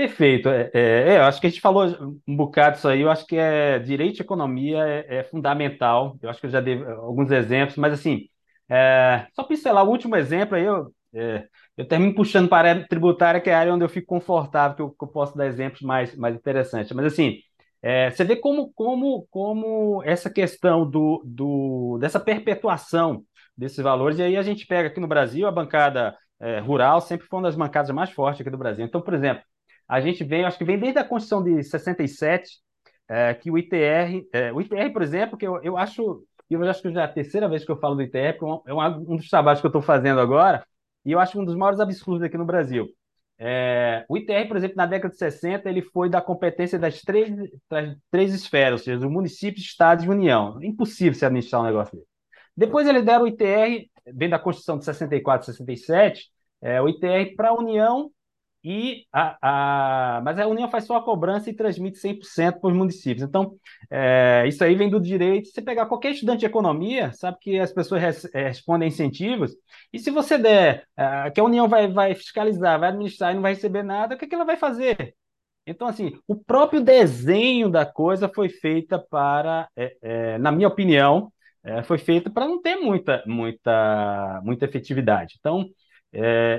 Perfeito. 0.00 0.48
É, 0.48 0.70
é, 0.72 0.80
é, 1.14 1.16
eu 1.18 1.24
acho 1.24 1.38
que 1.42 1.46
a 1.46 1.50
gente 1.50 1.60
falou 1.60 1.84
um 2.26 2.34
bocado 2.34 2.76
disso 2.76 2.88
aí. 2.88 3.02
Eu 3.02 3.10
acho 3.10 3.26
que 3.26 3.36
é 3.36 3.78
direito 3.78 4.18
e 4.18 4.22
economia 4.22 4.78
é, 4.78 5.18
é 5.18 5.24
fundamental. 5.24 6.16
Eu 6.22 6.30
acho 6.30 6.40
que 6.40 6.46
eu 6.46 6.50
já 6.50 6.58
dei 6.58 6.82
alguns 6.82 7.30
exemplos, 7.30 7.76
mas 7.76 7.92
assim, 7.92 8.26
é, 8.66 9.26
só 9.34 9.44
pincelar 9.44 9.84
o 9.84 9.90
último 9.90 10.16
exemplo 10.16 10.56
aí, 10.56 10.64
eu, 10.64 10.90
é, 11.12 11.46
eu 11.76 11.86
termino 11.86 12.14
puxando 12.14 12.48
para 12.48 12.68
a 12.68 12.70
área 12.72 12.88
tributária, 12.88 13.42
que 13.42 13.50
é 13.50 13.54
a 13.54 13.58
área 13.58 13.74
onde 13.74 13.84
eu 13.84 13.90
fico 13.90 14.06
confortável, 14.06 14.74
que 14.74 14.82
eu, 14.82 14.90
que 14.90 15.04
eu 15.04 15.08
posso 15.08 15.36
dar 15.36 15.46
exemplos 15.46 15.82
mais, 15.82 16.16
mais 16.16 16.34
interessantes. 16.34 16.90
Mas 16.92 17.04
assim, 17.04 17.40
é, 17.82 18.10
você 18.10 18.24
vê 18.24 18.36
como, 18.36 18.72
como, 18.72 19.26
como 19.30 20.02
essa 20.02 20.30
questão 20.30 20.88
do, 20.88 21.22
do, 21.26 21.98
dessa 22.00 22.18
perpetuação 22.18 23.22
desses 23.54 23.82
valores, 23.84 24.18
e 24.18 24.22
aí 24.22 24.36
a 24.38 24.42
gente 24.42 24.66
pega 24.66 24.88
aqui 24.88 24.98
no 25.00 25.06
Brasil, 25.08 25.46
a 25.46 25.52
bancada 25.52 26.16
rural 26.64 27.02
sempre 27.02 27.26
foi 27.26 27.38
uma 27.38 27.48
das 27.48 27.54
bancadas 27.54 27.90
mais 27.90 28.10
fortes 28.10 28.40
aqui 28.40 28.48
do 28.48 28.56
Brasil. 28.56 28.82
Então, 28.86 29.02
por 29.02 29.12
exemplo, 29.12 29.42
a 29.90 30.00
gente 30.00 30.22
vem, 30.22 30.44
acho 30.44 30.56
que 30.56 30.64
vem 30.64 30.78
desde 30.78 31.00
a 31.00 31.04
Constituição 31.04 31.42
de 31.42 31.64
67, 31.64 32.60
é, 33.08 33.34
que 33.34 33.50
o 33.50 33.58
ITR, 33.58 34.24
é, 34.32 34.52
o 34.52 34.60
ITR, 34.60 34.92
por 34.92 35.02
exemplo, 35.02 35.36
que 35.36 35.44
eu, 35.44 35.60
eu 35.64 35.76
acho, 35.76 36.24
eu 36.48 36.62
acho 36.62 36.80
que 36.80 36.92
já 36.92 37.00
é 37.00 37.04
a 37.06 37.12
terceira 37.12 37.48
vez 37.48 37.64
que 37.64 37.72
eu 37.72 37.76
falo 37.76 37.96
do 37.96 38.02
ITR, 38.02 38.38
porque 38.38 38.70
é 38.70 38.72
um, 38.72 38.80
é 38.80 38.88
um 38.88 39.16
dos 39.16 39.28
trabalhos 39.28 39.60
que 39.60 39.66
eu 39.66 39.70
estou 39.70 39.82
fazendo 39.82 40.20
agora, 40.20 40.64
e 41.04 41.10
eu 41.10 41.18
acho 41.18 41.40
um 41.40 41.44
dos 41.44 41.56
maiores 41.56 41.80
absurdos 41.80 42.22
aqui 42.22 42.38
no 42.38 42.44
Brasil. 42.44 42.86
É, 43.36 44.04
o 44.08 44.16
ITR, 44.16 44.46
por 44.46 44.56
exemplo, 44.56 44.76
na 44.76 44.86
década 44.86 45.12
de 45.12 45.18
60, 45.18 45.68
ele 45.68 45.82
foi 45.82 46.08
da 46.08 46.20
competência 46.20 46.78
das 46.78 47.00
três, 47.02 47.28
das 47.68 47.96
três 48.12 48.32
esferas, 48.32 48.82
ou 48.82 48.84
seja, 48.84 48.98
do 49.00 49.10
município, 49.10 49.60
estado 49.60 50.04
e 50.04 50.08
União. 50.08 50.62
Impossível 50.62 51.14
se 51.14 51.26
administrar 51.26 51.62
um 51.62 51.64
negócio 51.64 51.96
desse. 51.96 52.08
Depois 52.56 52.86
ele 52.86 53.02
deram 53.02 53.24
o 53.24 53.26
ITR, 53.26 53.88
vem 54.14 54.28
da 54.28 54.38
Constituição 54.38 54.78
de 54.78 54.84
64 54.84 55.46
67, 55.46 56.30
é, 56.62 56.80
o 56.80 56.88
ITR 56.88 57.34
para 57.34 57.48
a 57.48 57.54
União 57.54 58.12
e 58.62 59.06
a, 59.10 60.18
a, 60.18 60.20
mas 60.20 60.38
a 60.38 60.46
União 60.46 60.70
faz 60.70 60.84
só 60.84 60.96
a 60.96 61.02
cobrança 61.02 61.48
e 61.48 61.54
transmite 61.54 61.98
100% 61.98 62.60
para 62.60 62.68
os 62.70 62.76
municípios. 62.76 63.26
Então, 63.26 63.56
é, 63.90 64.44
isso 64.46 64.62
aí 64.62 64.74
vem 64.74 64.90
do 64.90 65.00
direito. 65.00 65.46
Se 65.46 65.54
você 65.54 65.62
pegar 65.62 65.86
qualquer 65.86 66.12
estudante 66.12 66.40
de 66.40 66.46
economia, 66.46 67.10
sabe 67.12 67.38
que 67.40 67.58
as 67.58 67.72
pessoas 67.72 68.02
res, 68.02 68.34
é, 68.34 68.48
respondem 68.48 68.88
incentivos, 68.88 69.52
e 69.92 69.98
se 69.98 70.10
você 70.10 70.36
der 70.36 70.84
é, 70.96 71.30
que 71.30 71.40
a 71.40 71.44
União 71.44 71.68
vai, 71.68 71.88
vai 71.88 72.14
fiscalizar, 72.14 72.78
vai 72.78 72.90
administrar 72.90 73.32
e 73.32 73.34
não 73.34 73.42
vai 73.42 73.54
receber 73.54 73.82
nada, 73.82 74.14
o 74.14 74.18
que, 74.18 74.26
é 74.26 74.28
que 74.28 74.34
ela 74.34 74.44
vai 74.44 74.56
fazer? 74.56 75.14
Então, 75.66 75.88
assim, 75.88 76.18
o 76.26 76.36
próprio 76.36 76.82
desenho 76.82 77.70
da 77.70 77.86
coisa 77.86 78.28
foi 78.28 78.48
feita 78.50 78.98
para, 78.98 79.68
é, 79.76 79.96
é, 80.02 80.38
na 80.38 80.52
minha 80.52 80.68
opinião, 80.68 81.32
foi 81.84 81.98
feita 81.98 82.30
para 82.30 82.46
não 82.46 82.60
ter 82.62 82.76
muita, 82.76 83.22
muita, 83.26 84.40
muita 84.42 84.64
efetividade. 84.64 85.36
Então, 85.38 85.66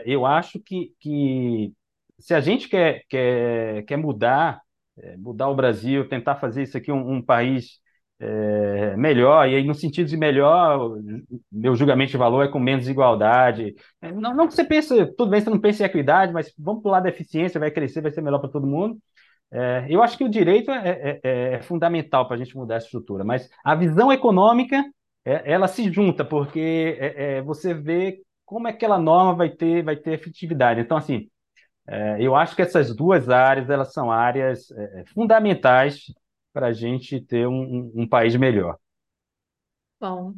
eu 0.06 0.28
acho 0.28 0.60
que, 0.60 0.94
que 1.00 1.74
se 2.22 2.34
a 2.34 2.40
gente 2.40 2.70
quer, 2.70 3.04
quer, 3.10 3.84
quer 3.84 3.98
mudar, 3.98 4.62
é, 4.98 5.18
mudar 5.18 5.50
o 5.50 5.56
Brasil, 5.56 6.08
tentar 6.08 6.36
fazer 6.36 6.64
isso 6.64 6.78
aqui 6.78 6.92
um, 6.92 7.16
um 7.16 7.22
país 7.22 7.80
é, 8.20 8.96
melhor, 8.96 9.50
e 9.50 9.56
aí 9.56 9.64
no 9.64 9.74
sentido 9.74 10.08
de 10.08 10.16
melhor, 10.16 10.96
meu 11.52 11.76
julgamento 11.76 12.12
de 12.12 12.18
valor 12.18 12.44
é 12.44 12.48
com 12.48 12.60
menos 12.60 12.84
desigualdade. 12.84 13.74
É, 14.02 14.12
não, 14.12 14.36
não 14.36 14.48
que 14.48 14.54
você 14.54 14.64
pense, 14.64 15.06
tudo 15.18 15.32
bem, 15.32 15.42
você 15.42 15.50
não 15.50 15.60
pense 15.60 15.82
em 15.82 15.86
equidade, 15.86 16.32
mas 16.32 16.54
vamos 16.58 16.82
para 16.84 16.90
o 16.90 16.92
lado 16.92 17.04
da 17.04 17.10
eficiência, 17.10 17.60
vai 17.60 17.72
crescer, 17.72 18.02
vai 18.02 18.12
ser 18.12 18.22
melhor 18.22 18.40
para 18.40 18.50
todo 18.50 18.68
mundo. 18.68 19.00
É, 19.52 19.86
eu 19.90 20.02
acho 20.02 20.18
que 20.18 20.24
o 20.24 20.30
direito 20.30 20.72
é, 20.72 21.20
é, 21.24 21.56
é, 21.56 21.62
fundamental 21.62 22.26
para 22.26 22.36
a 22.36 22.40
gente 22.40 22.56
mudar 22.56 22.76
essa 22.76 22.86
estrutura, 22.86 23.24
mas 23.24 23.50
a 23.64 23.76
visão 23.76 24.12
econômica, 24.12 24.84
ela 25.24 25.68
se 25.68 25.92
junta, 25.92 26.26
porque 26.26 26.98
você 27.46 27.76
vê 27.76 28.22
como 28.44 28.68
é 28.68 28.72
que 28.72 28.78
aquela 28.78 28.98
norma 28.98 29.36
vai 29.36 29.50
ter, 29.50 29.84
vai 29.84 29.96
ter 29.96 30.14
efetividade. 30.14 30.82
Então, 30.82 30.98
assim, 30.98 31.30
eu 32.20 32.36
acho 32.36 32.56
que 32.56 32.62
essas 32.62 32.96
duas 32.96 33.30
áreas 33.30 33.70
elas 33.70 33.92
são 33.92 34.12
áreas 34.12 34.70
é, 34.72 35.04
fundamentais 35.14 36.06
para 36.54 36.68
a 36.68 36.74
gente 36.74 37.20
ter 37.22 37.48
um, 37.48 37.92
um, 37.96 38.08
país 38.08 38.36
melhor. 38.36 38.78
Bom, 40.00 40.34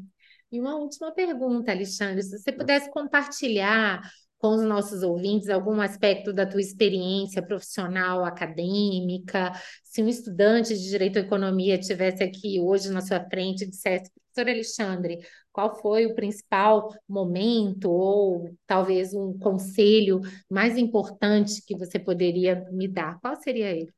e 0.52 0.60
uma 0.60 0.76
última 0.76 1.12
pergunta, 1.12 1.72
Alexandre, 1.72 2.22
se 2.22 2.38
você 2.38 2.52
pudesse 2.52 2.92
compartilhar 2.92 4.02
com 4.38 4.50
os 4.50 4.64
nossos 4.64 5.04
ouvintes 5.04 5.48
algum 5.48 5.80
aspecto 5.80 6.34
da 6.34 6.46
tua 6.46 6.60
experiência 6.60 7.42
profissional, 7.42 8.26
acadêmica, 8.26 9.54
se 9.86 10.04
um 10.04 10.08
estudante 10.08 10.78
de 10.78 10.90
Direito 10.90 11.18
à 11.18 11.22
Economia 11.22 11.80
tivesse 11.80 12.24
aqui 12.24 12.60
hoje 12.60 12.90
na 12.92 13.00
sua 13.02 13.24
frente 13.30 13.64
e 13.64 13.70
dissesse, 13.70 14.12
professor 14.12 14.52
Alexandre, 14.52 15.20
qual 15.54 15.76
foi 15.80 16.08
o 16.08 16.16
principal 16.16 16.90
momento 17.08 17.90
ou 17.92 18.50
talvez 18.66 19.14
um 19.14 19.38
conselho 19.38 20.20
mais 20.50 20.78
importante 20.78 21.64
que 21.66 21.78
você 21.78 22.00
poderia 22.00 22.66
me 22.72 22.88
dar? 22.88 23.20
Qual 23.22 23.36
seria 23.36 23.70
ele? 23.70 23.94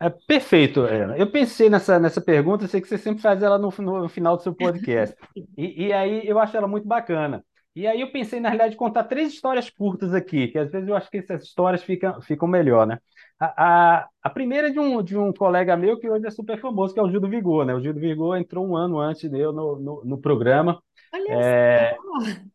É, 0.00 0.10
perfeito, 0.10 0.80
Ana. 0.80 1.16
Eu 1.16 1.30
pensei 1.30 1.70
nessa, 1.70 1.98
nessa 1.98 2.20
pergunta, 2.20 2.66
sei 2.66 2.80
que 2.80 2.88
você 2.88 2.98
sempre 2.98 3.22
faz 3.22 3.42
ela 3.42 3.58
no, 3.58 3.70
no 3.78 4.08
final 4.08 4.36
do 4.36 4.42
seu 4.42 4.54
podcast. 4.54 5.14
E, 5.56 5.86
e, 5.86 5.92
aí 5.92 6.26
eu 6.26 6.38
acho 6.38 6.56
ela 6.56 6.68
muito 6.68 6.86
bacana. 6.86 7.42
E 7.74 7.86
aí 7.86 8.00
eu 8.00 8.10
pensei, 8.10 8.40
na 8.40 8.48
realidade, 8.50 8.76
contar 8.76 9.04
três 9.04 9.32
histórias 9.32 9.70
curtas 9.70 10.14
aqui, 10.14 10.48
que 10.48 10.58
às 10.58 10.70
vezes 10.70 10.88
eu 10.88 10.96
acho 10.96 11.10
que 11.10 11.18
essas 11.18 11.42
histórias 11.44 11.82
ficam, 11.82 12.20
ficam 12.20 12.46
melhor, 12.48 12.86
né? 12.86 12.98
A, 13.38 13.64
a, 13.98 14.08
a 14.22 14.30
primeira 14.30 14.68
é 14.68 14.70
de 14.70 14.80
um, 14.80 15.02
de 15.02 15.16
um 15.16 15.32
colega 15.32 15.76
meu 15.76 15.98
que 15.98 16.08
hoje 16.08 16.26
é 16.26 16.30
super 16.30 16.58
famoso, 16.58 16.94
que 16.94 17.00
é 17.00 17.02
o 17.02 17.10
Gil 17.10 17.20
do 17.20 17.28
Vigor, 17.28 17.66
né? 17.66 17.74
O 17.74 17.80
Gil 17.80 17.92
do 17.92 18.00
Vigor 18.00 18.36
entrou 18.36 18.66
um 18.66 18.76
ano 18.76 18.98
antes 18.98 19.30
de 19.30 19.38
eu 19.38 19.52
no, 19.52 19.78
no, 19.78 20.04
no 20.04 20.18
programa. 20.18 20.82
Olha 21.12 21.32
é, 21.32 21.96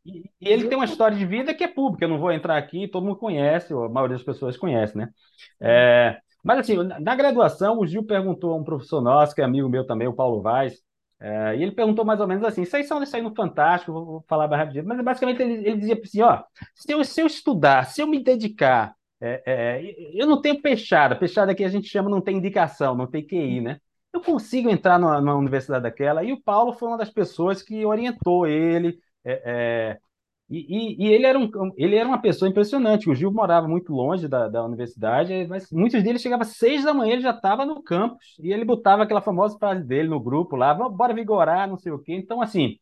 e, 0.05 0.23
e, 0.41 0.49
ele 0.49 0.67
tem 0.67 0.77
uma 0.77 0.85
história 0.85 1.15
de 1.15 1.25
vida 1.25 1.53
que 1.53 1.63
é 1.63 1.67
pública, 1.67 2.05
eu 2.05 2.09
não 2.09 2.19
vou 2.19 2.31
entrar 2.31 2.57
aqui, 2.57 2.87
todo 2.87 3.05
mundo 3.05 3.17
conhece, 3.17 3.73
a 3.73 3.89
maioria 3.89 4.17
das 4.17 4.25
pessoas 4.25 4.57
conhece, 4.57 4.97
né? 4.97 5.09
É, 5.59 6.17
mas 6.43 6.59
assim, 6.59 6.75
na 6.75 7.15
graduação, 7.15 7.79
o 7.79 7.85
Gil 7.85 8.03
perguntou 8.03 8.53
a 8.53 8.57
um 8.57 8.63
professor 8.63 9.01
nosso, 9.01 9.33
que 9.35 9.41
é 9.41 9.45
amigo 9.45 9.69
meu 9.69 9.85
também, 9.85 10.07
o 10.07 10.13
Paulo 10.13 10.41
Vaz, 10.41 10.81
é, 11.19 11.55
e 11.55 11.61
ele 11.61 11.71
perguntou 11.71 12.03
mais 12.03 12.19
ou 12.19 12.27
menos 12.27 12.43
assim: 12.43 12.63
aí 12.73 12.83
são 12.83 13.01
isso 13.03 13.15
aí 13.15 13.21
no 13.21 13.35
Fantástico, 13.35 13.93
vou, 13.93 14.05
vou 14.05 14.25
falar 14.27 14.47
mais 14.47 14.59
rapidinho, 14.59 14.87
mas 14.87 15.03
basicamente 15.03 15.41
ele, 15.41 15.53
ele 15.67 15.77
dizia 15.77 15.99
assim: 16.01 16.21
ó, 16.21 16.43
se 16.75 16.91
eu, 16.91 17.03
se 17.03 17.21
eu 17.21 17.27
estudar, 17.27 17.85
se 17.85 18.01
eu 18.01 18.07
me 18.07 18.23
dedicar, 18.23 18.95
é, 19.21 19.43
é, 19.45 20.11
eu 20.19 20.25
não 20.25 20.41
tenho 20.41 20.61
peixada, 20.61 21.15
peixada 21.15 21.53
que 21.53 21.63
a 21.63 21.69
gente 21.69 21.87
chama 21.87 22.09
não 22.09 22.21
tem 22.21 22.37
indicação, 22.37 22.95
não 22.95 23.05
tem 23.05 23.25
QI, 23.25 23.61
né? 23.61 23.79
Eu 24.11 24.21
consigo 24.21 24.69
entrar 24.69 24.99
numa, 24.99 25.21
numa 25.21 25.35
universidade 25.35 25.83
daquela, 25.83 26.23
e 26.23 26.33
o 26.33 26.41
Paulo 26.41 26.73
foi 26.73 26.89
uma 26.89 26.97
das 26.97 27.11
pessoas 27.11 27.61
que 27.61 27.85
orientou 27.85 28.47
ele. 28.47 28.99
É, 29.23 29.41
é, 29.45 29.99
e, 30.49 30.97
e, 30.99 31.07
e, 31.07 31.13
ele, 31.13 31.25
era 31.25 31.39
um, 31.39 31.49
ele 31.77 31.95
era 31.95 32.07
uma 32.09 32.21
pessoa 32.21 32.49
impressionante. 32.49 33.09
O 33.09 33.15
Gil 33.15 33.31
morava 33.31 33.67
muito 33.67 33.93
longe 33.93 34.27
da, 34.27 34.49
da 34.49 34.65
universidade, 34.65 35.45
mas 35.47 35.71
muitos 35.71 36.03
deles 36.03 36.21
chegavam 36.21 36.41
às 36.43 36.57
seis 36.57 36.83
da 36.83 36.93
manhã, 36.93 37.13
ele 37.13 37.21
já 37.21 37.31
estava 37.31 37.65
no 37.65 37.81
campus, 37.81 38.35
e 38.39 38.51
ele 38.51 38.65
botava 38.65 39.03
aquela 39.03 39.21
famosa 39.21 39.57
frase 39.57 39.83
dele 39.85 40.09
no 40.09 40.19
grupo 40.19 40.55
lá, 40.57 40.73
bora 40.73 41.13
vigorar, 41.13 41.69
não 41.69 41.77
sei 41.77 41.91
o 41.91 41.99
quê. 41.99 42.13
Então, 42.13 42.41
assim, 42.41 42.77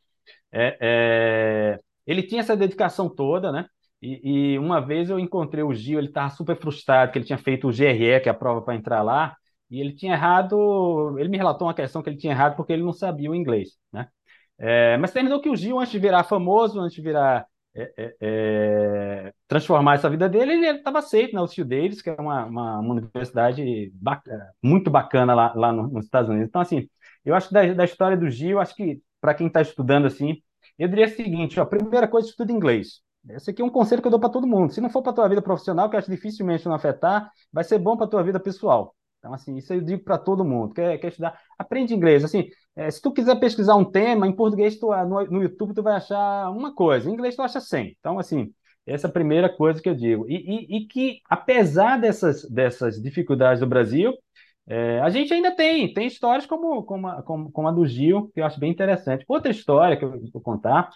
é, 0.52 0.78
é, 0.82 1.80
ele 2.08 2.24
tinha 2.24 2.42
essa 2.42 2.58
dedicação 2.58 3.10
toda, 3.10 3.52
né? 3.52 3.68
E, 4.02 4.54
e, 4.54 4.60
uma 4.60 4.80
vez 4.80 5.10
eu 5.10 5.20
encontrei 5.20 5.64
o 5.64 5.74
Gil, 5.74 6.00
ele 6.00 6.08
estava 6.08 6.30
super 6.30 6.56
frustrado, 6.58 7.12
que 7.12 7.18
ele 7.18 7.26
tinha 7.26 7.38
feito 7.38 7.68
o 7.68 7.72
GRE, 7.72 8.22
que 8.22 8.30
é 8.30 8.32
a 8.32 8.34
prova 8.34 8.62
para 8.62 8.76
entrar 8.76 9.02
lá, 9.02 9.36
e 9.70 9.80
ele 9.82 9.94
tinha 9.94 10.14
errado, 10.14 11.18
ele 11.20 11.30
me 11.30 11.38
relatou 11.38 11.68
uma 11.68 11.74
questão 11.74 12.02
que 12.02 12.10
ele 12.10 12.18
tinha 12.18 12.34
errado 12.34 12.56
porque 12.56 12.74
ele 12.74 12.84
não 12.84 12.94
sabia 12.94 13.30
o 13.30 13.36
inglês, 13.36 13.78
né? 13.92 14.08
É, 14.58 14.98
mas 14.98 15.12
terminou 15.12 15.42
que 15.42 15.50
o 15.50 15.56
Gil, 15.56 15.80
antes 15.80 15.92
de 15.92 16.00
virar 16.00 16.24
famoso, 16.24 16.80
antes 16.80 16.96
de 16.96 17.02
virar 17.02 17.46
é, 17.76 17.94
é, 17.98 18.16
é, 18.22 19.34
transformar 19.48 19.96
essa 19.96 20.10
vida 20.10 20.28
dele, 20.28 20.54
ele 20.54 20.78
estava 20.78 21.00
aceito 21.00 21.34
na 21.34 21.42
né, 21.44 21.48
Davis, 21.60 22.02
que 22.02 22.10
é 22.10 22.16
uma, 22.20 22.46
uma, 22.46 22.80
uma 22.80 22.94
universidade 22.94 23.92
bacana, 23.96 24.52
muito 24.62 24.90
bacana 24.90 25.34
lá, 25.34 25.54
lá 25.56 25.72
nos 25.72 26.06
Estados 26.06 26.30
Unidos. 26.30 26.50
Então, 26.50 26.62
assim, 26.62 26.90
eu 27.24 27.36
acho 27.36 27.48
que 27.48 27.54
da, 27.54 27.74
da 27.74 27.86
história 27.86 28.18
do 28.18 28.30
Gil, 28.30 28.60
acho 28.60 28.76
que 28.76 29.02
para 29.22 29.34
quem 29.34 29.48
está 29.48 29.62
estudando 29.62 30.08
assim, 30.08 30.42
eu 30.78 30.88
diria 30.88 31.06
o 31.06 31.10
seguinte: 31.10 31.60
ó, 31.60 31.64
a 31.64 31.66
primeira 31.66 32.08
coisa, 32.08 32.28
estuda 32.30 32.52
inglês. 32.52 33.02
Esse 33.30 33.52
aqui 33.52 33.62
é 33.62 33.66
um 33.66 33.70
conselho 33.70 34.02
que 34.02 34.08
eu 34.08 34.12
dou 34.12 34.20
para 34.20 34.30
todo 34.30 34.48
mundo. 34.48 34.72
Se 34.74 34.82
não 34.82 34.90
for 34.90 35.02
para 35.02 35.14
tua 35.14 35.28
vida 35.28 35.42
profissional, 35.42 35.90
que 35.90 35.96
eu 35.96 36.00
acho 36.00 36.10
dificilmente 36.10 36.66
não 36.66 36.74
afetar, 36.74 37.32
vai 37.52 37.64
ser 37.64 37.78
bom 37.78 37.98
para 37.98 38.08
tua 38.08 38.24
vida 38.24 38.40
pessoal. 38.40 38.96
Então, 39.20 39.34
assim, 39.34 39.58
isso 39.58 39.74
eu 39.74 39.82
digo 39.82 40.04
para 40.04 40.18
todo 40.18 40.46
mundo. 40.46 40.74
Quer, 40.74 40.98
quer 40.98 41.10
estudar? 41.10 41.40
Aprende 41.58 41.94
inglês. 41.94 42.24
Assim, 42.24 42.50
é, 42.76 42.90
se 42.90 43.02
tu 43.02 43.12
quiser 43.12 43.36
pesquisar 43.40 43.76
um 43.76 43.84
tema, 43.84 44.26
em 44.26 44.32
português, 44.32 44.80
tu, 44.80 44.92
no, 45.06 45.26
no 45.26 45.44
YouTube, 45.44 45.74
tu 45.74 45.84
vai 45.84 45.96
achar 45.98 46.50
uma 46.52 46.74
coisa. 46.74 47.10
Em 47.10 47.14
inglês, 47.14 47.36
tu 47.36 47.42
acha 47.42 47.60
100. 47.60 47.96
Então, 48.00 48.18
assim, 48.18 48.54
essa 48.86 49.08
é 49.08 49.10
a 49.10 49.14
primeira 49.14 49.50
coisa 49.50 49.82
que 49.82 49.90
eu 49.90 49.96
digo. 49.96 50.26
E, 50.30 50.36
e, 50.36 50.78
e 50.78 50.88
que, 50.88 51.20
apesar 51.30 52.00
dessas, 52.00 52.50
dessas 52.50 53.02
dificuldades 53.02 53.60
do 53.60 53.68
Brasil, 53.68 54.14
é, 54.68 55.00
a 55.02 55.10
gente 55.10 55.34
ainda 55.34 55.52
tem, 55.56 55.94
tem 55.94 56.08
histórias 56.08 56.46
como, 56.46 56.84
como, 56.84 57.24
como, 57.24 57.52
como 57.52 57.68
a 57.68 57.72
do 57.72 57.86
Gil, 57.86 58.32
que 58.34 58.40
eu 58.40 58.46
acho 58.46 58.60
bem 58.60 58.72
interessante. 58.72 59.26
Outra 59.28 59.52
história 59.52 59.98
que 59.98 60.06
eu 60.06 60.20
vou 60.32 60.42
contar 60.42 60.90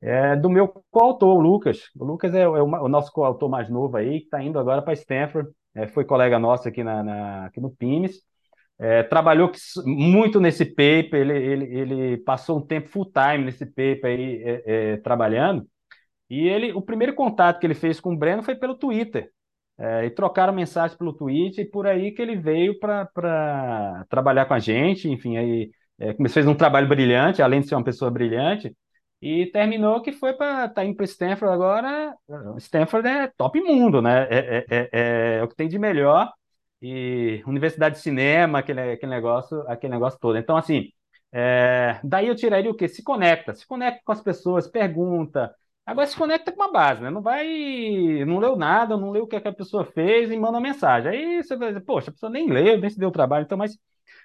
é 0.00 0.36
do 0.36 0.48
meu 0.50 0.68
coautor, 0.90 1.36
o 1.36 1.40
Lucas. 1.40 1.90
O 1.96 2.04
Lucas 2.04 2.34
é, 2.34 2.42
é 2.42 2.48
o, 2.48 2.64
o, 2.64 2.88
nosso 2.88 3.10
coautor 3.12 3.48
mais 3.48 3.68
novo 3.68 3.96
aí, 3.96 4.20
que 4.20 4.26
está 4.26 4.42
indo 4.42 4.58
agora 4.58 4.82
para 4.82 4.92
Stanford. 4.92 5.50
É, 5.74 5.86
foi 5.86 6.04
colega 6.04 6.38
nosso 6.38 6.68
aqui, 6.68 6.82
na, 6.84 7.02
na 7.02 7.46
aqui 7.46 7.60
no 7.60 7.70
PIMES. 7.70 8.20
É, 8.78 9.02
trabalhou 9.02 9.50
muito 9.86 10.38
nesse 10.38 10.64
paper, 10.66 11.14
ele, 11.14 11.32
ele, 11.32 11.64
ele 11.78 12.16
passou 12.18 12.58
um 12.58 12.66
tempo 12.66 12.88
full 12.88 13.06
time 13.06 13.44
nesse 13.46 13.64
paper 13.64 14.04
aí, 14.04 14.42
é, 14.44 14.62
é, 14.66 14.96
trabalhando. 14.98 15.66
E 16.28 16.46
ele, 16.48 16.72
o 16.72 16.82
primeiro 16.82 17.14
contato 17.14 17.58
que 17.58 17.66
ele 17.66 17.74
fez 17.74 18.00
com 18.00 18.12
o 18.12 18.16
Breno 18.16 18.42
foi 18.42 18.54
pelo 18.56 18.76
Twitter. 18.76 19.30
É, 19.78 20.06
e 20.06 20.10
trocaram 20.10 20.54
mensagem 20.54 20.96
pelo 20.96 21.12
Twitter, 21.12 21.64
e 21.64 21.68
por 21.68 21.86
aí 21.86 22.10
que 22.12 22.22
ele 22.22 22.36
veio 22.36 22.78
para 22.78 24.04
trabalhar 24.08 24.46
com 24.46 24.54
a 24.54 24.58
gente. 24.58 25.08
Enfim, 25.08 25.36
aí 25.36 25.70
é, 25.98 26.14
fez 26.28 26.46
um 26.46 26.54
trabalho 26.54 26.88
brilhante, 26.88 27.42
além 27.42 27.60
de 27.60 27.68
ser 27.68 27.74
uma 27.74 27.84
pessoa 27.84 28.10
brilhante. 28.10 28.74
E 29.26 29.46
terminou 29.46 30.00
que 30.00 30.12
foi 30.12 30.34
para 30.34 30.68
tá 30.68 30.84
indo 30.84 30.94
para 30.94 31.04
Stanford 31.04 31.52
agora. 31.52 32.14
Stanford 32.58 33.08
é 33.08 33.26
top 33.36 33.60
mundo, 33.60 34.00
né? 34.00 34.28
É, 34.30 34.64
é, 34.68 34.88
é, 34.92 35.38
é, 35.38 35.42
o 35.42 35.48
que 35.48 35.56
tem 35.56 35.66
de 35.66 35.80
melhor. 35.80 36.32
E 36.80 37.42
Universidade 37.44 37.96
de 37.96 38.02
Cinema, 38.02 38.60
aquele, 38.60 38.92
aquele 38.92 39.10
negócio, 39.10 39.62
aquele 39.68 39.92
negócio 39.94 40.20
todo. 40.20 40.38
Então, 40.38 40.56
assim, 40.56 40.90
é, 41.32 41.98
daí 42.04 42.28
eu 42.28 42.36
tiraria 42.36 42.70
o 42.70 42.74
quê? 42.76 42.86
Se 42.86 43.02
conecta, 43.02 43.52
se 43.52 43.66
conecta 43.66 44.00
com 44.04 44.12
as 44.12 44.20
pessoas, 44.22 44.68
pergunta. 44.68 45.52
Agora 45.84 46.06
se 46.06 46.16
conecta 46.16 46.52
com 46.52 46.62
a 46.62 46.70
base, 46.70 47.02
né? 47.02 47.10
Não 47.10 47.20
vai, 47.20 47.48
não 48.24 48.38
leu 48.38 48.54
nada, 48.54 48.96
não 48.96 49.10
leu 49.10 49.24
o 49.24 49.26
que, 49.26 49.34
a 49.34 49.52
pessoa 49.52 49.84
fez 49.84 50.30
e 50.30 50.36
manda 50.36 50.52
uma 50.52 50.60
mensagem. 50.60 51.10
Aí 51.10 51.42
você 51.42 51.56
vai 51.56 51.68
dizer, 51.70 51.80
poxa, 51.84 52.10
a 52.10 52.12
pessoa 52.12 52.30
nem 52.30 52.48
leu, 52.48 52.78
nem 52.78 52.90
se 52.90 52.98
deu 52.98 53.10
trabalho. 53.10 53.44
Então, 53.44 53.58
mas 53.58 53.76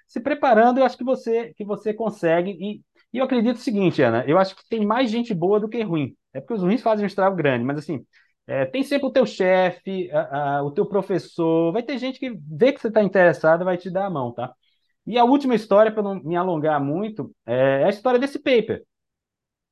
se 0.06 0.20
preparando, 0.20 0.78
eu 0.78 0.84
acho 0.84 0.96
que 0.96 1.04
você 1.04 1.52
que 1.54 1.64
você 1.64 1.92
consegue 1.92 2.50
e 2.52 2.82
e 3.12 3.18
eu 3.18 3.24
acredito 3.24 3.56
o 3.56 3.58
seguinte, 3.60 4.02
Ana, 4.02 4.24
eu 4.26 4.38
acho 4.38 4.56
que 4.56 4.66
tem 4.68 4.84
mais 4.86 5.10
gente 5.10 5.34
boa 5.34 5.60
do 5.60 5.68
que 5.68 5.82
ruim. 5.82 6.16
É 6.32 6.40
porque 6.40 6.54
os 6.54 6.62
ruins 6.62 6.82
fazem 6.82 7.04
um 7.04 7.06
estrago 7.06 7.36
grande, 7.36 7.64
mas 7.64 7.78
assim, 7.78 8.04
é, 8.46 8.64
tem 8.66 8.82
sempre 8.82 9.06
o 9.06 9.12
teu 9.12 9.26
chefe, 9.26 10.10
o 10.64 10.70
teu 10.70 10.86
professor, 10.86 11.72
vai 11.72 11.82
ter 11.82 11.98
gente 11.98 12.18
que 12.18 12.30
vê 12.30 12.72
que 12.72 12.80
você 12.80 12.88
está 12.88 13.02
interessado 13.02 13.64
vai 13.64 13.76
te 13.76 13.90
dar 13.90 14.06
a 14.06 14.10
mão, 14.10 14.32
tá? 14.32 14.52
E 15.06 15.18
a 15.18 15.24
última 15.24 15.54
história, 15.54 15.92
para 15.92 16.02
não 16.02 16.14
me 16.22 16.36
alongar 16.36 16.80
muito, 16.80 17.34
é 17.46 17.84
a 17.84 17.88
história 17.90 18.18
desse 18.20 18.38
paper. 18.38 18.82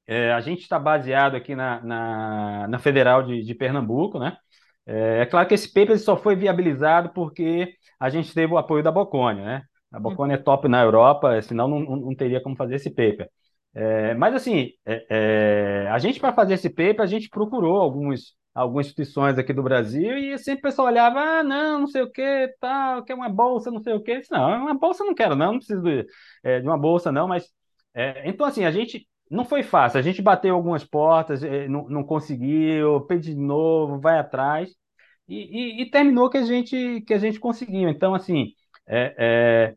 É, 0.07 0.33
a 0.33 0.41
gente 0.41 0.63
está 0.63 0.79
baseado 0.79 1.37
aqui 1.37 1.55
na, 1.55 1.81
na, 1.83 2.69
na 2.69 2.79
Federal 2.79 3.23
de, 3.23 3.43
de 3.45 3.55
Pernambuco, 3.55 4.19
né? 4.19 4.37
É, 4.87 5.21
é 5.23 5.27
claro 5.27 5.47
que 5.49 5.55
esse 5.55 5.73
paper 5.73 5.99
só 6.01 6.17
foi 6.17 6.35
viabilizado 6.37 7.11
porque 7.13 7.75
a 7.99 8.11
gente 8.11 8.35
teve 8.35 8.53
o 8.53 8.59
apoio 8.59 8.83
da 8.83 8.91
Bocconi, 8.93 9.41
né? 9.43 9.63
A 9.93 9.99
Bocconi 9.99 10.35
é 10.35 10.37
top 10.37 10.69
na 10.69 10.83
Europa, 10.83 11.41
senão 11.43 11.69
não, 11.69 11.81
não 11.81 12.15
teria 12.15 12.41
como 12.41 12.57
fazer 12.57 12.77
esse 12.77 12.91
paper. 12.91 13.29
É, 13.75 14.15
mas 14.15 14.35
assim, 14.35 14.73
é, 14.85 15.07
é, 15.87 15.89
a 15.91 15.99
gente 15.99 16.21
para 16.21 16.33
fazer 16.33 16.55
esse 16.55 16.69
paper, 16.69 17.03
a 17.03 17.07
gente 17.07 17.29
procurou 17.29 17.77
alguns, 17.77 18.37
algumas 18.55 18.87
instituições 18.87 19.39
aqui 19.39 19.53
do 19.53 19.63
Brasil 19.63 20.17
e 20.19 20.37
sempre 20.39 20.61
o 20.61 20.63
pessoal 20.63 20.89
olhava, 20.89 21.21
ah, 21.21 21.43
não, 21.43 21.81
não 21.81 21.87
sei 21.87 22.03
o 22.03 22.11
que, 22.11 22.55
tal, 22.61 23.05
quer 23.05 23.15
uma 23.15 23.29
bolsa, 23.29 23.71
não 23.71 23.81
sei 23.81 23.95
o 23.95 24.03
que. 24.03 24.19
Disse, 24.21 24.33
não, 24.33 24.63
uma 24.65 24.75
bolsa 24.75 25.05
não 25.05 25.15
quero, 25.15 25.37
não, 25.37 25.53
não 25.53 25.59
preciso 25.59 25.83
de, 25.83 26.07
é, 26.43 26.61
de 26.61 26.67
uma 26.67 26.79
bolsa, 26.79 27.13
não, 27.13 27.29
mas 27.29 27.49
é, 27.95 28.29
então 28.29 28.47
assim, 28.47 28.65
a 28.65 28.71
gente 28.71 29.09
não 29.31 29.45
foi 29.45 29.63
fácil, 29.63 29.99
a 29.99 30.03
gente 30.03 30.21
bateu 30.23 30.55
algumas 30.55 30.85
portas, 30.85 31.43
é, 31.43 31.69
não, 31.69 31.89
não 31.89 32.03
conseguiu, 32.05 33.03
pedi 33.03 33.35
de 33.35 33.41
novo, 33.41 34.01
vai 34.01 34.19
atrás, 34.19 34.75
e, 35.29 35.81
e, 35.81 35.83
e, 35.83 35.91
terminou 35.91 36.29
que 36.29 36.39
a 36.39 36.45
gente 36.45 37.03
que 37.07 37.15
a 37.15 37.19
gente 37.19 37.39
conseguiu. 37.39 37.89
Então, 37.89 38.15
assim, 38.15 38.53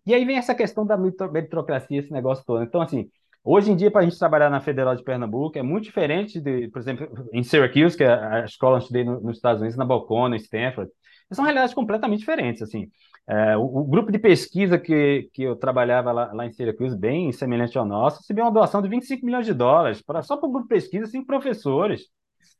e 0.05 0.13
aí 0.13 0.25
vem 0.25 0.37
essa 0.37 0.55
questão 0.55 0.85
da 0.85 0.97
meritocracia, 0.97 1.99
esse 1.99 2.11
negócio 2.11 2.43
todo. 2.45 2.63
Então, 2.63 2.81
assim, 2.81 3.09
Hoje 3.45 3.71
em 3.71 3.75
dia, 3.75 3.91
para 3.91 4.01
a 4.01 4.03
gente 4.05 4.17
trabalhar 4.17 4.49
na 4.49 4.61
Federal 4.61 4.95
de 4.95 5.03
Pernambuco, 5.03 5.57
é 5.57 5.61
muito 5.61 5.83
diferente 5.83 6.39
de, 6.39 6.69
por 6.69 6.79
exemplo, 6.79 7.27
em 7.33 7.43
Syracuse, 7.43 7.97
que 7.97 8.03
é 8.03 8.07
a 8.07 8.45
escola 8.45 8.77
onde 8.77 8.85
eu 8.85 8.85
estudei 8.85 9.03
nos 9.03 9.35
Estados 9.35 9.59
Unidos, 9.59 9.77
na 9.77 9.83
Balcona, 9.83 10.37
Stanford. 10.37 10.89
São 11.29 11.43
realidades 11.43 11.73
completamente 11.73 12.19
diferentes, 12.19 12.61
assim. 12.61 12.89
É, 13.27 13.57
o, 13.57 13.63
o, 13.63 13.83
grupo 13.83 14.11
de 14.11 14.19
pesquisa 14.19 14.77
que, 14.77 15.29
que 15.33 15.43
eu 15.43 15.55
trabalhava 15.57 16.11
lá, 16.11 16.31
lá, 16.31 16.45
em 16.45 16.51
Syracuse, 16.51 16.97
bem 16.97 17.31
semelhante 17.33 17.77
ao 17.77 17.85
nosso, 17.85 18.19
recebeu 18.19 18.45
uma 18.45 18.51
doação 18.51 18.81
de 18.81 18.87
25 18.87 19.25
milhões 19.25 19.45
de 19.45 19.53
dólares 19.53 20.01
pra, 20.01 20.21
só 20.21 20.37
para 20.37 20.47
o 20.47 20.51
grupo 20.51 20.67
de 20.67 20.75
pesquisa, 20.75 21.07
cinco 21.07 21.25
professores. 21.25 22.03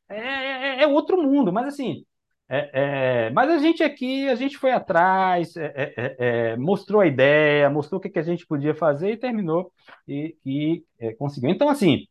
É, 0.10 0.18
é, 0.18 0.84
é 0.84 0.88
outro 0.88 1.22
mundo, 1.22 1.54
mas 1.54 1.68
assim, 1.68 2.04
é, 2.56 2.70
é, 2.74 3.30
mas 3.32 3.50
a 3.50 3.58
gente 3.58 3.82
aqui, 3.82 4.30
a 4.30 4.36
gente 4.36 4.60
foi 4.60 4.72
atrás, 4.72 5.58
é, 5.58 5.74
é, 5.98 6.16
é 6.20 6.58
mostrou 6.58 7.02
a 7.02 7.08
ideia, 7.08 7.68
mostrou 7.68 7.98
o 7.98 8.02
que, 8.02 8.12
que, 8.12 8.20
a 8.20 8.24
gente 8.24 8.46
podia 8.46 8.76
fazer 8.76 9.12
e 9.12 9.18
terminou 9.18 9.72
e, 10.08 10.38
e 10.46 10.84
conseguiu. 11.18 11.50
Então, 11.50 11.68
assim, 11.68 12.06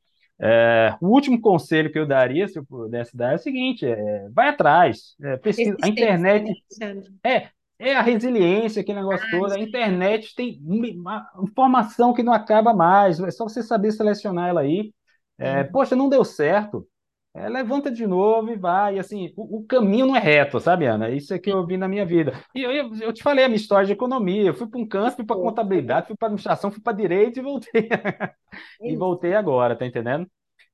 o 1.01 1.07
último 1.07 1.40
conselho 1.40 1.93
que 1.93 1.99
eu 1.99 2.07
daria, 2.07 2.49
se 2.49 2.59
eu 2.59 2.64
pudesse 2.64 3.16
dar, 3.16 3.32
é 3.32 3.36
o 3.36 3.38
seguinte: 3.38 3.86
vai 4.32 4.49
atrás, 4.49 5.14
pesquisa. 5.43 5.76
A 5.80 5.86
internet 5.86 6.53
é, 7.22 7.49
é 7.78 7.95
a 7.95 8.03
resiliência, 8.03 8.82
aquele 8.82 8.99
negócio 8.99 9.24
ah, 9.28 9.30
todo. 9.30 9.53
A 9.53 9.61
internet 9.61 10.34
tem 10.34 10.61
informação 11.40 12.12
que 12.12 12.24
não 12.24 12.32
acaba 12.32 12.74
mais, 12.74 13.20
é 13.20 13.30
só 13.30 13.45
você 13.45 13.62
saber 13.62 13.93
selecionar 13.93 14.49
ela 14.49 14.62
aí. 14.62 14.93
Poxa, 15.70 15.95
não 15.95 16.09
deu 16.09 16.24
certo 16.24 16.84
é, 17.35 17.49
levanta 17.49 17.91
de 17.91 18.07
novo 18.07 18.51
e 18.51 18.57
vai. 18.57 18.97
E, 18.97 18.99
assim, 18.99 19.33
o, 19.37 19.59
o, 19.59 19.66
caminho 19.66 20.07
não 20.07 20.16
é 20.16 20.20
reto, 20.20 20.61
sabe, 20.61 20.87
Ana? 20.87 21.11
Isso 21.11 21.33
é 21.33 21.39
que 21.39 21.51
eu 21.51 21.66
vi 21.66 21.76
na 21.76 21.89
minha 21.89 22.05
vida. 22.05 22.33
E 22.55 22.62
eu, 22.62 22.95
eu, 22.97 23.12
te 23.12 23.22
falei 23.22 23.45
a 23.45 23.49
minha 23.49 23.57
história 23.57 23.87
de 23.87 23.93
economia. 23.93 24.49
Eu 24.49 24.55
fui 24.55 24.66
para 24.68 24.80
um 24.80 24.87
canto, 24.87 25.16
fui 25.16 25.24
para 25.24 25.37
contabilidade, 25.37 26.09
fui 26.09 26.16
para 26.16 26.28
administração, 26.28 26.70
fui 26.70 26.83
para 26.83 26.97
direito 26.97 27.39
e 27.39 27.43
voltei. 27.43 27.89
e 28.83 28.97
voltei 28.97 29.35
agora, 29.35 29.76
tá 29.76 29.87
entendendo? 29.87 30.26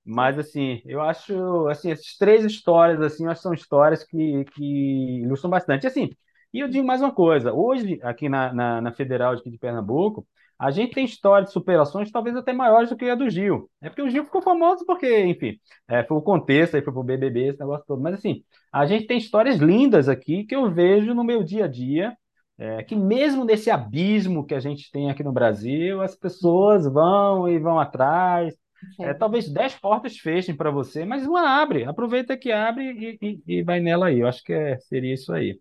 Mas, 0.05 0.39
assim, 0.39 0.83
eu 0.87 1.01
acho, 1.01 1.69
assim, 1.69 1.91
essas 1.93 2.17
três 2.17 2.45
histórias, 2.45 3.01
assim, 3.03 3.25
eu 3.25 3.31
acho 3.31 3.41
que 3.41 3.43
são 3.43 3.55
histórias 3.55 4.05
que, 4.05 4.45
que 4.55 5.21
ilustram 5.23 5.51
bastante. 5.51 5.87
Assim, 5.87 6.11
e 6.53 6.61
eu 6.61 6.69
digo 6.69 6.87
mais 6.87 7.01
uma 7.03 7.15
coisa. 7.15 7.53
Hoje, 7.53 8.01
aqui 8.03 8.29
na, 8.29 8.53
na, 8.53 8.81
na 8.81 8.93
Federal 8.93 9.37
de, 9.37 9.49
de 9.51 9.59
Pernambuco, 9.59 10.27
a 10.59 10.71
gente 10.71 10.93
tem 10.95 11.05
história 11.05 11.47
de 11.47 11.53
superações 11.53 12.11
talvez 12.11 12.35
até 12.37 12.53
maiores 12.53 12.91
do 12.91 12.97
que 12.97 13.09
a 13.09 13.15
do 13.15 13.31
Gil. 13.31 13.71
É 13.81 13.89
porque 13.89 14.03
o 14.03 14.11
Gil 14.11 14.25
ficou 14.25 14.43
famoso 14.43 14.85
porque, 14.85 15.25
enfim, 15.25 15.59
é, 15.89 16.03
foi 16.05 16.17
o 16.17 16.23
contexto, 16.23 16.75
aí 16.75 16.83
foi 16.83 16.93
pro 16.93 17.05
BBB, 17.05 17.49
esse 17.49 17.61
negócio 17.61 17.85
todo. 17.87 18.03
Mas, 18.03 18.15
assim, 18.15 18.43
a 18.73 18.85
gente 18.85 19.07
tem 19.07 19.19
histórias 19.19 19.57
lindas 19.57 20.09
aqui 20.09 20.45
que 20.45 20.57
eu 20.57 20.71
vejo 20.71 21.15
no 21.15 21.23
meu 21.23 21.45
dia 21.45 21.67
a 21.67 21.69
dia, 21.69 22.17
é, 22.59 22.83
que 22.83 22.97
mesmo 22.97 23.45
nesse 23.45 23.71
abismo 23.71 24.45
que 24.45 24.55
a 24.55 24.61
gente 24.61 24.91
tem 24.91 25.11
aqui 25.11 25.23
no 25.23 25.33
Brasil, 25.33 26.03
as 26.03 26.17
pessoas 26.17 26.85
vão 26.87 27.49
e 27.49 27.59
vão 27.59 27.79
atrás. 27.79 28.55
É, 29.01 29.15
talvez 29.15 29.49
dez 29.49 29.75
portas 29.75 30.17
fechem 30.19 30.57
para 30.57 30.71
você, 30.71 31.05
mas 31.05 31.27
uma 31.27 31.61
abre. 31.63 31.85
Aproveita 31.85 32.37
que 32.37 32.51
abre 32.51 33.19
e, 33.23 33.41
e, 33.47 33.59
e 33.59 33.63
vai 33.63 33.81
nela 33.81 34.07
aí. 34.07 34.21
Eu 34.21 34.27
acho 34.29 34.43
que 34.43 34.53
é, 34.53 34.77
seria 34.79 35.15
isso 35.15 35.33
aí. 35.33 35.59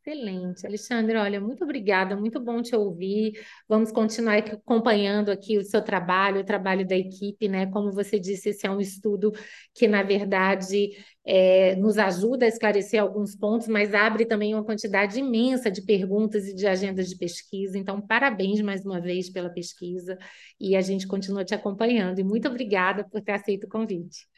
Excelente, 0.00 0.66
Alexandre. 0.66 1.16
Olha, 1.16 1.40
muito 1.40 1.64
obrigada, 1.64 2.16
muito 2.16 2.40
bom 2.40 2.62
te 2.62 2.74
ouvir. 2.74 3.32
Vamos 3.68 3.92
continuar 3.92 4.38
acompanhando 4.38 5.30
aqui 5.30 5.58
o 5.58 5.64
seu 5.64 5.82
trabalho, 5.82 6.40
o 6.40 6.44
trabalho 6.44 6.86
da 6.86 6.96
equipe, 6.96 7.48
né? 7.48 7.66
Como 7.66 7.92
você 7.92 8.18
disse, 8.18 8.48
esse 8.48 8.66
é 8.66 8.70
um 8.70 8.80
estudo 8.80 9.32
que, 9.74 9.86
na 9.86 10.02
verdade, 10.02 10.90
é, 11.24 11.76
nos 11.76 11.98
ajuda 11.98 12.46
a 12.46 12.48
esclarecer 12.48 13.00
alguns 13.00 13.36
pontos, 13.36 13.68
mas 13.68 13.92
abre 13.94 14.24
também 14.24 14.54
uma 14.54 14.64
quantidade 14.64 15.18
imensa 15.20 15.70
de 15.70 15.82
perguntas 15.82 16.46
e 16.48 16.54
de 16.54 16.66
agendas 16.66 17.08
de 17.08 17.16
pesquisa. 17.16 17.76
Então, 17.78 18.00
parabéns 18.00 18.60
mais 18.60 18.84
uma 18.84 19.00
vez 19.00 19.30
pela 19.30 19.50
pesquisa 19.50 20.16
e 20.58 20.74
a 20.74 20.80
gente 20.80 21.06
continua 21.06 21.44
te 21.44 21.54
acompanhando. 21.54 22.18
E 22.18 22.24
muito 22.24 22.48
obrigada 22.48 23.04
por 23.04 23.20
ter 23.20 23.32
aceito 23.32 23.64
o 23.64 23.68
convite. 23.68 24.31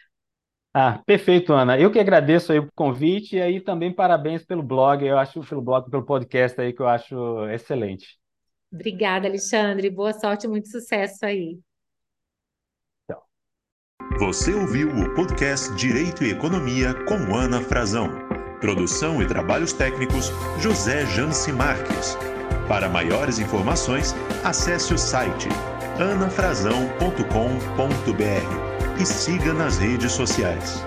Ah, 0.77 1.01
perfeito, 1.07 1.53
Ana. 1.53 1.79
Eu 1.79 1.93
que 1.93 2.01
agradeço 2.01 2.51
aí 2.51 2.59
o 2.59 2.68
convite 2.75 3.37
e 3.37 3.41
aí 3.41 3.61
também 3.61 3.95
parabéns 3.95 4.45
pelo 4.45 4.61
blog, 4.61 5.07
eu 5.07 5.16
acho, 5.16 5.41
pelo 5.43 5.62
blog, 5.62 5.89
pelo 5.89 6.05
podcast 6.05 6.61
aí 6.61 6.72
que 6.72 6.83
eu 6.83 6.89
acho 6.89 7.49
excelente. 7.49 8.18
Obrigada, 8.72 9.29
Alexandre. 9.29 9.89
Boa 9.89 10.12
sorte 10.12 10.47
e 10.47 10.49
muito 10.49 10.68
sucesso 10.68 11.25
aí. 11.25 11.61
Tchau. 13.09 13.22
Você 14.18 14.53
ouviu 14.53 14.89
o 14.89 15.14
podcast 15.14 15.72
Direito 15.77 16.25
e 16.25 16.33
Economia 16.33 16.93
com 17.05 17.37
Ana 17.37 17.61
Frazão. 17.61 18.09
Produção 18.61 19.22
e 19.22 19.29
trabalhos 19.29 19.72
técnicos 19.72 20.33
José 20.59 21.07
Janci 21.07 21.53
Marques. 21.53 22.18
Para 22.66 22.89
maiores 22.89 23.39
informações, 23.39 24.12
acesse 24.43 24.93
o 24.93 24.99
site 24.99 25.49
anafrazão.com.br 26.01 28.74
e 28.99 29.07
siga 29.07 29.53
nas 29.53 29.78
redes 29.78 30.12
sociais. 30.12 30.84